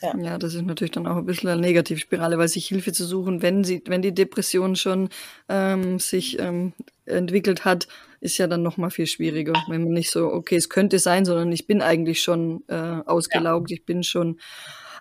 Ja. 0.00 0.16
ja, 0.16 0.38
das 0.38 0.54
ist 0.54 0.62
natürlich 0.62 0.92
dann 0.92 1.06
auch 1.08 1.16
ein 1.16 1.26
bisschen 1.26 1.48
eine 1.48 1.60
Negativspirale, 1.60 2.38
weil 2.38 2.46
sich 2.48 2.68
Hilfe 2.68 2.92
zu 2.92 3.04
suchen, 3.04 3.42
wenn 3.42 3.64
sie, 3.64 3.82
wenn 3.86 4.00
die 4.00 4.14
Depression 4.14 4.76
schon 4.76 5.08
ähm, 5.48 5.98
sich 5.98 6.38
ähm, 6.38 6.72
entwickelt 7.04 7.64
hat, 7.64 7.88
ist 8.20 8.38
ja 8.38 8.46
dann 8.46 8.62
noch 8.62 8.76
mal 8.76 8.90
viel 8.90 9.06
schwieriger, 9.06 9.54
wenn 9.68 9.84
man 9.84 9.92
nicht 9.92 10.10
so, 10.10 10.32
okay, 10.32 10.56
es 10.56 10.68
könnte 10.68 11.00
sein, 11.00 11.24
sondern 11.24 11.50
ich 11.50 11.66
bin 11.66 11.82
eigentlich 11.82 12.22
schon 12.22 12.62
äh, 12.68 13.00
ausgelaugt, 13.06 13.70
ja. 13.70 13.76
ich 13.76 13.84
bin 13.84 14.04
schon 14.04 14.38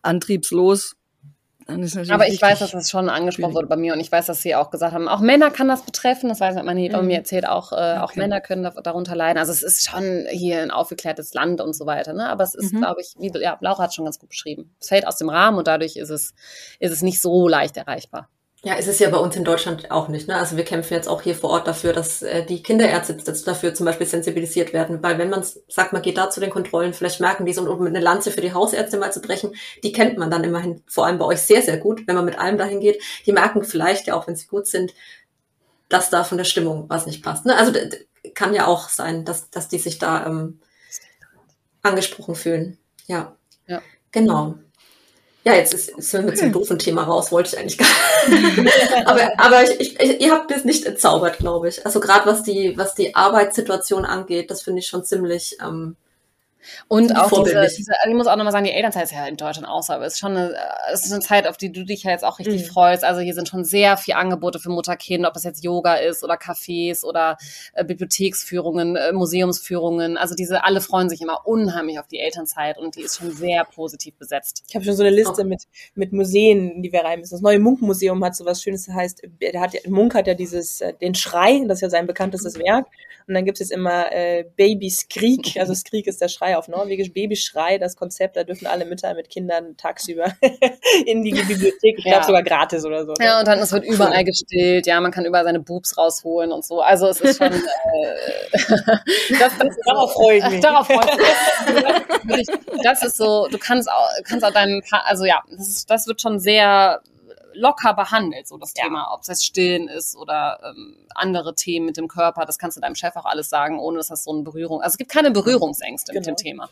antriebslos 0.02 0.97
aber 1.68 2.28
ich 2.28 2.42
weiß, 2.42 2.60
dass 2.60 2.72
das 2.72 2.90
schon 2.90 3.10
angesprochen 3.10 3.54
wurde 3.54 3.68
bei 3.68 3.76
mir 3.76 3.94
und 3.94 4.00
ich 4.00 4.12
weiß, 4.12 4.26
dass 4.28 4.42
sie 4.42 4.56
auch 4.56 4.70
gesagt 4.72 4.94
haben, 4.94 5.08
auch 5.08 5.20
Männer 5.20 5.52
kann 5.52 5.68
das 5.68 5.84
betreffen. 5.84 6.30
Das 6.30 6.40
weiß 6.40 6.56
ich, 6.56 6.64
meine 6.64 6.80
Hebamme 6.80 7.04
mhm. 7.04 7.08
mir 7.10 7.18
erzählt, 7.18 7.48
auch, 7.48 7.74
äh, 7.74 7.76
okay. 7.76 7.98
auch 8.00 8.16
Männer 8.16 8.40
können 8.40 8.64
da, 8.64 8.70
darunter 8.70 9.16
leiden. 9.16 9.38
Also 9.38 9.52
es 9.52 9.64
ist 9.64 9.90
schon 9.90 10.26
hier 10.30 10.62
ein 10.62 10.72
aufgeklärtes 10.72 11.34
Land 11.34 11.60
und 11.60 11.74
so 11.74 11.86
weiter. 11.86 12.14
Ne? 12.14 12.30
Aber 12.30 12.44
es 12.44 12.56
ist, 12.56 12.74
mhm. 12.74 12.80
glaube 12.80 13.02
ich, 13.02 13.16
wie 13.20 13.32
ja, 13.40 13.58
Laura 13.60 13.84
hat 13.84 13.94
schon 13.94 14.06
ganz 14.06 14.20
gut 14.20 14.30
beschrieben. 14.30 14.74
Es 14.80 14.88
fällt 14.88 15.06
aus 15.06 15.18
dem 15.18 15.30
Rahmen 15.30 15.58
und 15.58 15.68
dadurch 15.68 15.98
ist 15.98 16.10
es, 16.10 16.34
ist 16.80 16.92
es 16.92 17.02
nicht 17.02 17.22
so 17.22 17.48
leicht 17.48 17.76
erreichbar. 17.76 18.30
Ja, 18.64 18.74
es 18.76 18.88
ist 18.88 19.00
ja 19.00 19.10
bei 19.12 19.18
uns 19.18 19.36
in 19.36 19.44
Deutschland 19.44 19.92
auch 19.92 20.08
nicht. 20.08 20.28
Ne? 20.28 20.36
Also 20.36 20.58
wir 20.58 20.66
kämpfen 20.66 20.94
jetzt 20.96 21.08
auch 21.08 21.22
hier 21.22 21.36
vor 21.36 21.52
Ort 21.52 21.68
dafür, 21.68 21.94
dass 21.94 22.24
äh, 22.24 22.44
die 22.44 22.64
Kinderärzte 22.64 23.16
dafür 23.16 23.76
zum 23.76 23.86
Beispiel 23.86 24.08
sensibilisiert 24.08 24.74
werden. 24.74 25.04
Weil 25.04 25.20
wenn 25.20 25.30
man 25.30 25.46
sagt, 25.68 25.94
man 25.94 26.02
geht 26.02 26.18
da 26.18 26.32
zu 26.32 26.40
den 26.40 26.50
Kontrollen, 26.50 26.94
vielleicht 26.94 27.22
merken 27.22 27.46
die 27.46 27.54
so, 27.54 27.62
um 27.70 27.86
eine 27.86 28.00
Lanze 28.00 28.32
für 28.32 28.42
die 28.42 28.54
Hausärzte 28.54 28.98
mal 28.98 29.14
zu 29.14 29.22
brechen, 29.22 29.56
die 29.84 29.92
kennt 29.92 30.18
man 30.18 30.32
dann 30.32 30.44
immerhin, 30.44 30.82
vor 30.88 31.06
allem 31.06 31.20
bei 31.20 31.26
euch 31.26 31.42
sehr, 31.42 31.62
sehr 31.62 31.78
gut, 31.78 32.08
wenn 32.08 32.16
man 32.16 32.26
mit 32.26 32.40
allem 32.40 32.58
dahin 32.58 32.80
geht. 32.80 33.02
Die 33.28 33.32
merken 33.32 33.64
vielleicht 33.64 34.08
ja 34.08 34.16
auch, 34.16 34.26
wenn 34.28 34.36
sie 34.36 34.48
gut 34.48 34.66
sind, 34.66 34.94
dass 35.88 36.10
da 36.10 36.24
von 36.24 36.40
der 36.40 36.46
Stimmung 36.46 36.86
was 36.90 37.06
nicht 37.06 37.24
passt. 37.24 37.46
Ne? 37.46 37.56
Also 37.56 37.74
kann 38.34 38.56
ja 38.56 38.66
auch 38.66 38.90
sein, 38.90 39.24
dass, 39.24 39.52
dass 39.52 39.68
die 39.68 39.80
sich 39.80 40.00
da 40.00 40.26
ähm, 40.26 40.60
angesprochen 41.84 42.36
fühlen. 42.36 42.78
Ja. 43.06 43.36
Ja. 43.68 43.82
Genau. 44.12 44.56
Ja, 45.48 45.56
jetzt 45.56 45.74
ist, 45.74 46.02
sind 46.02 46.26
wir 46.26 46.38
einem 46.42 46.52
doofen 46.52 46.78
Thema 46.78 47.04
raus, 47.04 47.32
wollte 47.32 47.56
ich 47.56 47.58
eigentlich 47.58 47.78
gar 47.78 47.88
nicht. 48.28 48.84
aber 49.06 49.32
aber 49.38 49.80
ich, 49.80 49.98
ich, 49.98 50.20
ihr 50.20 50.34
habt 50.34 50.52
das 50.52 50.66
nicht 50.66 50.86
entzaubert, 50.86 51.38
glaube 51.38 51.70
ich. 51.70 51.86
Also 51.86 52.02
gerade 52.02 52.26
was 52.26 52.44
die, 52.44 52.78
was 52.78 52.96
die 52.96 53.16
Arbeitssituation 53.16 54.04
angeht, 54.04 54.52
das 54.52 54.64
finde 54.64 54.80
ich 54.80 54.88
schon 54.88 55.06
ziemlich 55.06 55.58
ähm, 55.64 55.96
und 56.88 57.16
auch 57.16 57.44
diese, 57.44 57.68
diese, 57.78 57.94
ich 58.08 58.14
muss 58.14 58.28
auch 58.28 58.36
nochmal 58.36 58.52
sagen, 58.52 58.66
die 58.66 58.72
Elternzeit 58.72 59.04
ist 59.04 59.12
ja 59.12 59.26
in 59.26 59.38
Deutschland 59.38 59.68
aus, 59.68 59.90
aber 59.90 60.06
es 60.06 60.14
ist 60.14 60.20
schon 60.20 60.38
eine, 60.38 60.56
es 60.92 61.06
ist 61.06 61.12
eine 61.12 61.22
Zeit, 61.22 61.48
auf 61.48 61.58
die 61.58 61.72
du 61.72 61.84
dich 61.84 62.04
ja 62.04 62.12
jetzt 62.12 62.24
auch 62.24 62.40
richtig 62.40 62.64
mhm. 62.64 62.68
freust. 62.68 63.04
Also 63.04 63.22
hier 63.22 63.34
sind 63.34 63.48
schon 63.48 63.64
sehr 63.64 63.98
viele 63.98 64.18
Angebote 64.18 64.60
für 64.60 64.70
Mutter-Kind, 64.70 65.26
ob 65.26 65.34
das 65.34 65.44
jetzt 65.44 65.64
Yoga 65.64 65.96
ist 65.96 66.24
oder 66.24 66.36
Cafés 66.36 67.04
oder 67.04 67.38
äh, 67.74 67.84
Bibliotheksführungen, 67.84 68.96
äh, 68.96 69.12
Museumsführungen. 69.14 70.18
Also 70.18 70.36
diese, 70.36 70.64
alle 70.64 70.82
freuen 70.82 71.10
sich 71.10 71.22
immer 71.22 71.46
unheimlich 71.46 72.00
auf 72.00 72.08
die 72.08 72.20
Elternzeit 72.20 72.78
und 72.78 72.96
die 72.96 73.02
ist 73.02 73.18
schon 73.18 73.32
sehr 73.32 73.66
positiv 73.66 74.16
besetzt. 74.16 74.64
Ich 74.68 74.76
habe 74.76 74.86
schon 74.86 74.96
so 74.96 75.04
eine 75.04 75.16
Liste 75.16 75.42
oh. 75.42 75.46
mit, 75.46 75.64
mit 75.96 76.14
Museen, 76.14 76.82
die 76.82 76.92
wir 76.92 77.02
rein 77.02 77.20
müssen. 77.20 77.34
Das 77.34 77.42
neue 77.42 77.60
Munkenmuseum 77.60 78.24
hat 78.24 78.36
so 78.36 78.46
was 78.46 78.62
Schönes, 78.62 78.86
das 78.86 78.96
heißt, 78.96 79.22
der 79.42 79.62
hat, 79.62 79.74
Munk 79.88 80.16
hat 80.16 80.28
ja 80.28 80.34
dieses, 80.34 80.82
äh, 80.82 80.94
den 80.94 81.16
Schrei, 81.16 81.64
das 81.68 81.78
ist 81.78 81.82
ja 81.82 81.90
sein 81.90 82.08
bekanntestes 82.08 82.58
Werk. 82.58 82.88
Und 83.28 83.34
dann 83.34 83.44
gibt 83.44 83.58
es 83.58 83.68
jetzt 83.68 83.76
immer 83.76 84.12
äh, 84.12 84.46
Baby 84.56 84.90
Skrik, 84.90 85.56
also 85.60 85.74
Skrik 85.74 86.08
ist 86.08 86.22
der 86.22 86.30
Schrei 86.30 86.57
auf 86.58 86.68
Norwegisch, 86.68 87.14
Babyschrei, 87.14 87.78
das 87.78 87.96
Konzept, 87.96 88.36
da 88.36 88.44
dürfen 88.44 88.68
alle 88.68 88.86
Mütter 88.86 89.14
mit 89.14 89.30
Kindern 89.30 89.78
tagsüber 89.78 90.34
in 91.06 91.24
die 91.24 91.32
Bibliothek, 91.32 91.98
ich 91.98 92.04
glaube 92.04 92.20
ja. 92.20 92.24
sogar 92.24 92.44
gratis 92.44 92.86
oder 92.86 93.06
so. 93.06 93.14
Ja, 93.20 93.40
und 93.40 93.48
dann 93.48 93.60
es 93.60 93.72
wird 93.72 93.86
überall 93.86 94.24
gestillt, 94.24 94.88
ja, 94.88 95.00
man 95.00 95.12
kann 95.12 95.26
überall 95.26 95.44
seine 95.44 95.60
Boobs 95.60 95.98
rausholen 95.98 96.52
und 96.52 96.66
so. 96.66 96.82
Also 96.82 97.08
es 97.08 97.22
ist 97.22 97.38
schon 97.38 97.54
äh, 97.54 97.58
das, 99.40 99.58
das 99.58 99.76
darauf 99.86 100.14
freue 100.14 100.38
ich 100.38 100.50
mich. 100.50 100.62
Darauf 100.62 100.88
freue 100.88 101.06
ich 101.06 102.26
mich. 102.26 102.48
das 102.84 103.04
ist 103.04 103.18
so, 103.18 103.48
du 103.50 103.58
kannst 103.58 103.90
auch, 103.90 104.10
kannst 104.24 104.46
auch 104.46 104.52
deinen, 104.52 104.82
also 105.06 105.26
ja, 105.26 105.44
das, 105.50 105.68
ist, 105.68 105.90
das 105.90 106.08
wird 106.08 106.22
schon 106.22 106.40
sehr 106.40 107.02
locker 107.58 107.94
behandelt, 107.94 108.48
so 108.48 108.58
das 108.58 108.74
ja. 108.76 108.84
Thema, 108.84 109.12
ob 109.14 109.22
es 109.22 109.28
jetzt 109.28 109.46
Stillen 109.46 109.88
ist 109.88 110.16
oder 110.16 110.60
ähm, 110.64 110.96
andere 111.16 111.56
Themen 111.56 111.86
mit 111.86 111.98
dem 111.98 112.08
Körper, 112.08 112.46
das 112.46 112.58
kannst 112.58 112.78
du 112.78 112.82
deinem 112.82 112.96
Chef 112.96 113.16
auch 113.16 113.26
alles 113.26 113.50
sagen, 113.50 113.80
ohne 113.80 113.98
dass 113.98 114.08
das 114.08 114.24
so 114.24 114.32
eine 114.32 114.44
Berührung, 114.44 114.82
also 114.82 114.94
es 114.94 114.98
gibt 114.98 115.12
keine 115.12 115.32
Berührungsängste 115.32 116.12
genau. 116.12 116.20
mit 116.20 116.28
dem 116.28 116.36
genau. 116.36 116.50
Thema. 116.50 116.70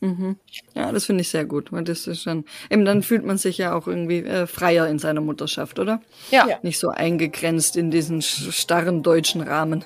Mhm. 0.00 0.36
Ja, 0.74 0.92
das 0.92 1.06
finde 1.06 1.22
ich 1.22 1.28
sehr 1.28 1.44
gut, 1.44 1.72
weil 1.72 1.82
das 1.82 2.06
ist 2.06 2.22
schon, 2.22 2.44
eben 2.70 2.84
dann 2.84 3.02
fühlt 3.02 3.24
man 3.24 3.36
sich 3.36 3.58
ja 3.58 3.74
auch 3.74 3.86
irgendwie 3.88 4.18
äh, 4.18 4.46
freier 4.46 4.86
in 4.86 4.98
seiner 4.98 5.20
Mutterschaft, 5.20 5.78
oder? 5.78 6.00
Ja. 6.30 6.46
Nicht 6.62 6.78
so 6.78 6.90
eingegrenzt 6.90 7.76
in 7.76 7.90
diesen 7.90 8.22
starren 8.22 9.02
deutschen 9.02 9.40
Rahmen. 9.40 9.84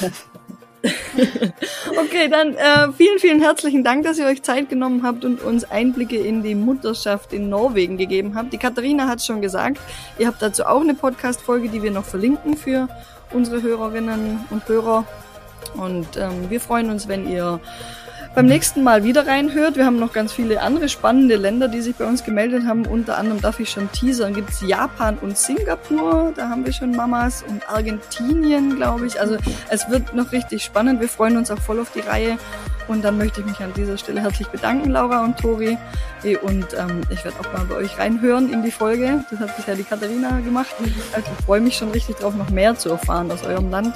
okay, 2.00 2.28
dann 2.28 2.54
äh, 2.54 2.92
vielen, 2.96 3.18
vielen 3.18 3.40
herzlichen 3.40 3.84
Dank, 3.84 4.04
dass 4.04 4.18
ihr 4.18 4.26
euch 4.26 4.42
Zeit 4.42 4.68
genommen 4.68 5.02
habt 5.02 5.24
und 5.24 5.42
uns 5.42 5.64
Einblicke 5.64 6.16
in 6.16 6.42
die 6.42 6.54
Mutterschaft 6.54 7.32
in 7.32 7.48
Norwegen 7.48 7.96
gegeben 7.96 8.34
habt. 8.34 8.52
Die 8.52 8.58
Katharina 8.58 9.08
hat 9.08 9.18
es 9.18 9.26
schon 9.26 9.40
gesagt, 9.40 9.78
ihr 10.18 10.26
habt 10.26 10.42
dazu 10.42 10.64
auch 10.64 10.80
eine 10.80 10.94
Podcast-Folge, 10.94 11.68
die 11.68 11.82
wir 11.82 11.90
noch 11.90 12.04
verlinken 12.04 12.56
für 12.56 12.88
unsere 13.32 13.62
Hörerinnen 13.62 14.44
und 14.50 14.68
Hörer. 14.68 15.04
Und 15.74 16.16
ähm, 16.16 16.48
wir 16.48 16.60
freuen 16.60 16.90
uns, 16.90 17.08
wenn 17.08 17.28
ihr 17.28 17.60
beim 18.36 18.44
nächsten 18.44 18.82
Mal 18.82 19.02
wieder 19.02 19.26
reinhört. 19.26 19.76
Wir 19.76 19.86
haben 19.86 19.98
noch 19.98 20.12
ganz 20.12 20.30
viele 20.30 20.60
andere 20.60 20.90
spannende 20.90 21.36
Länder, 21.36 21.68
die 21.68 21.80
sich 21.80 21.96
bei 21.96 22.04
uns 22.04 22.22
gemeldet 22.22 22.66
haben. 22.66 22.84
Unter 22.84 23.16
anderem 23.16 23.40
darf 23.40 23.60
ich 23.60 23.70
schon 23.70 23.90
teasern, 23.92 24.34
gibt 24.34 24.50
es 24.50 24.60
Japan 24.60 25.16
und 25.22 25.38
Singapur. 25.38 26.34
Da 26.36 26.50
haben 26.50 26.66
wir 26.66 26.74
schon 26.74 26.90
Mamas 26.90 27.42
und 27.48 27.66
Argentinien, 27.66 28.76
glaube 28.76 29.06
ich. 29.06 29.18
Also 29.18 29.38
es 29.70 29.88
wird 29.88 30.14
noch 30.14 30.32
richtig 30.32 30.62
spannend. 30.62 31.00
Wir 31.00 31.08
freuen 31.08 31.38
uns 31.38 31.50
auch 31.50 31.58
voll 31.58 31.80
auf 31.80 31.90
die 31.92 32.00
Reihe. 32.00 32.36
Und 32.88 33.02
dann 33.06 33.16
möchte 33.16 33.40
ich 33.40 33.46
mich 33.46 33.58
an 33.60 33.72
dieser 33.74 33.96
Stelle 33.96 34.20
herzlich 34.20 34.48
bedanken, 34.48 34.90
Laura 34.90 35.24
und 35.24 35.38
Tori. 35.38 35.78
Und 36.42 36.66
ähm, 36.78 37.00
ich 37.08 37.24
werde 37.24 37.40
auch 37.40 37.52
mal 37.54 37.64
bei 37.64 37.76
euch 37.76 37.98
reinhören 37.98 38.52
in 38.52 38.62
die 38.62 38.70
Folge. 38.70 39.24
Das 39.30 39.40
hat 39.40 39.56
bisher 39.56 39.76
die 39.76 39.84
Katharina 39.84 40.40
gemacht. 40.40 40.76
Also 41.14 41.30
ich 41.38 41.44
freue 41.46 41.62
mich 41.62 41.78
schon 41.78 41.90
richtig 41.90 42.16
drauf, 42.16 42.34
noch 42.34 42.50
mehr 42.50 42.76
zu 42.76 42.90
erfahren 42.90 43.30
aus 43.30 43.44
eurem 43.44 43.70
Land 43.70 43.94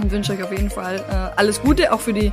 und 0.00 0.10
wünsche 0.10 0.32
euch 0.32 0.42
auf 0.42 0.50
jeden 0.50 0.70
Fall 0.70 0.96
äh, 0.96 1.38
alles 1.38 1.60
Gute, 1.60 1.92
auch 1.92 2.00
für 2.00 2.12
die 2.12 2.32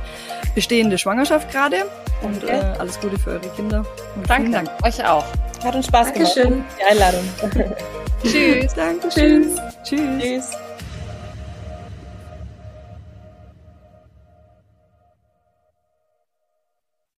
bestehende 0.54 0.98
Schwangerschaft 0.98 1.50
gerade. 1.50 1.76
Und 2.22 2.44
äh, 2.44 2.62
alles 2.78 3.00
Gute 3.00 3.18
für 3.18 3.30
eure 3.30 3.48
Kinder. 3.56 3.84
Und 4.16 4.28
Danke. 4.28 4.50
Dank. 4.50 4.70
Euch 4.84 5.04
auch. 5.04 5.24
Hat 5.64 5.74
uns 5.74 5.86
Spaß 5.86 6.12
Dankeschön. 6.12 6.50
gemacht. 6.50 6.64
Die 6.78 6.84
Einladung. 6.84 7.28
Tschüss. 8.22 8.74
Dankeschön. 8.74 9.42
Tschüss. 9.42 9.60
Tschüss. 9.84 10.22
Tschüss. 10.22 10.69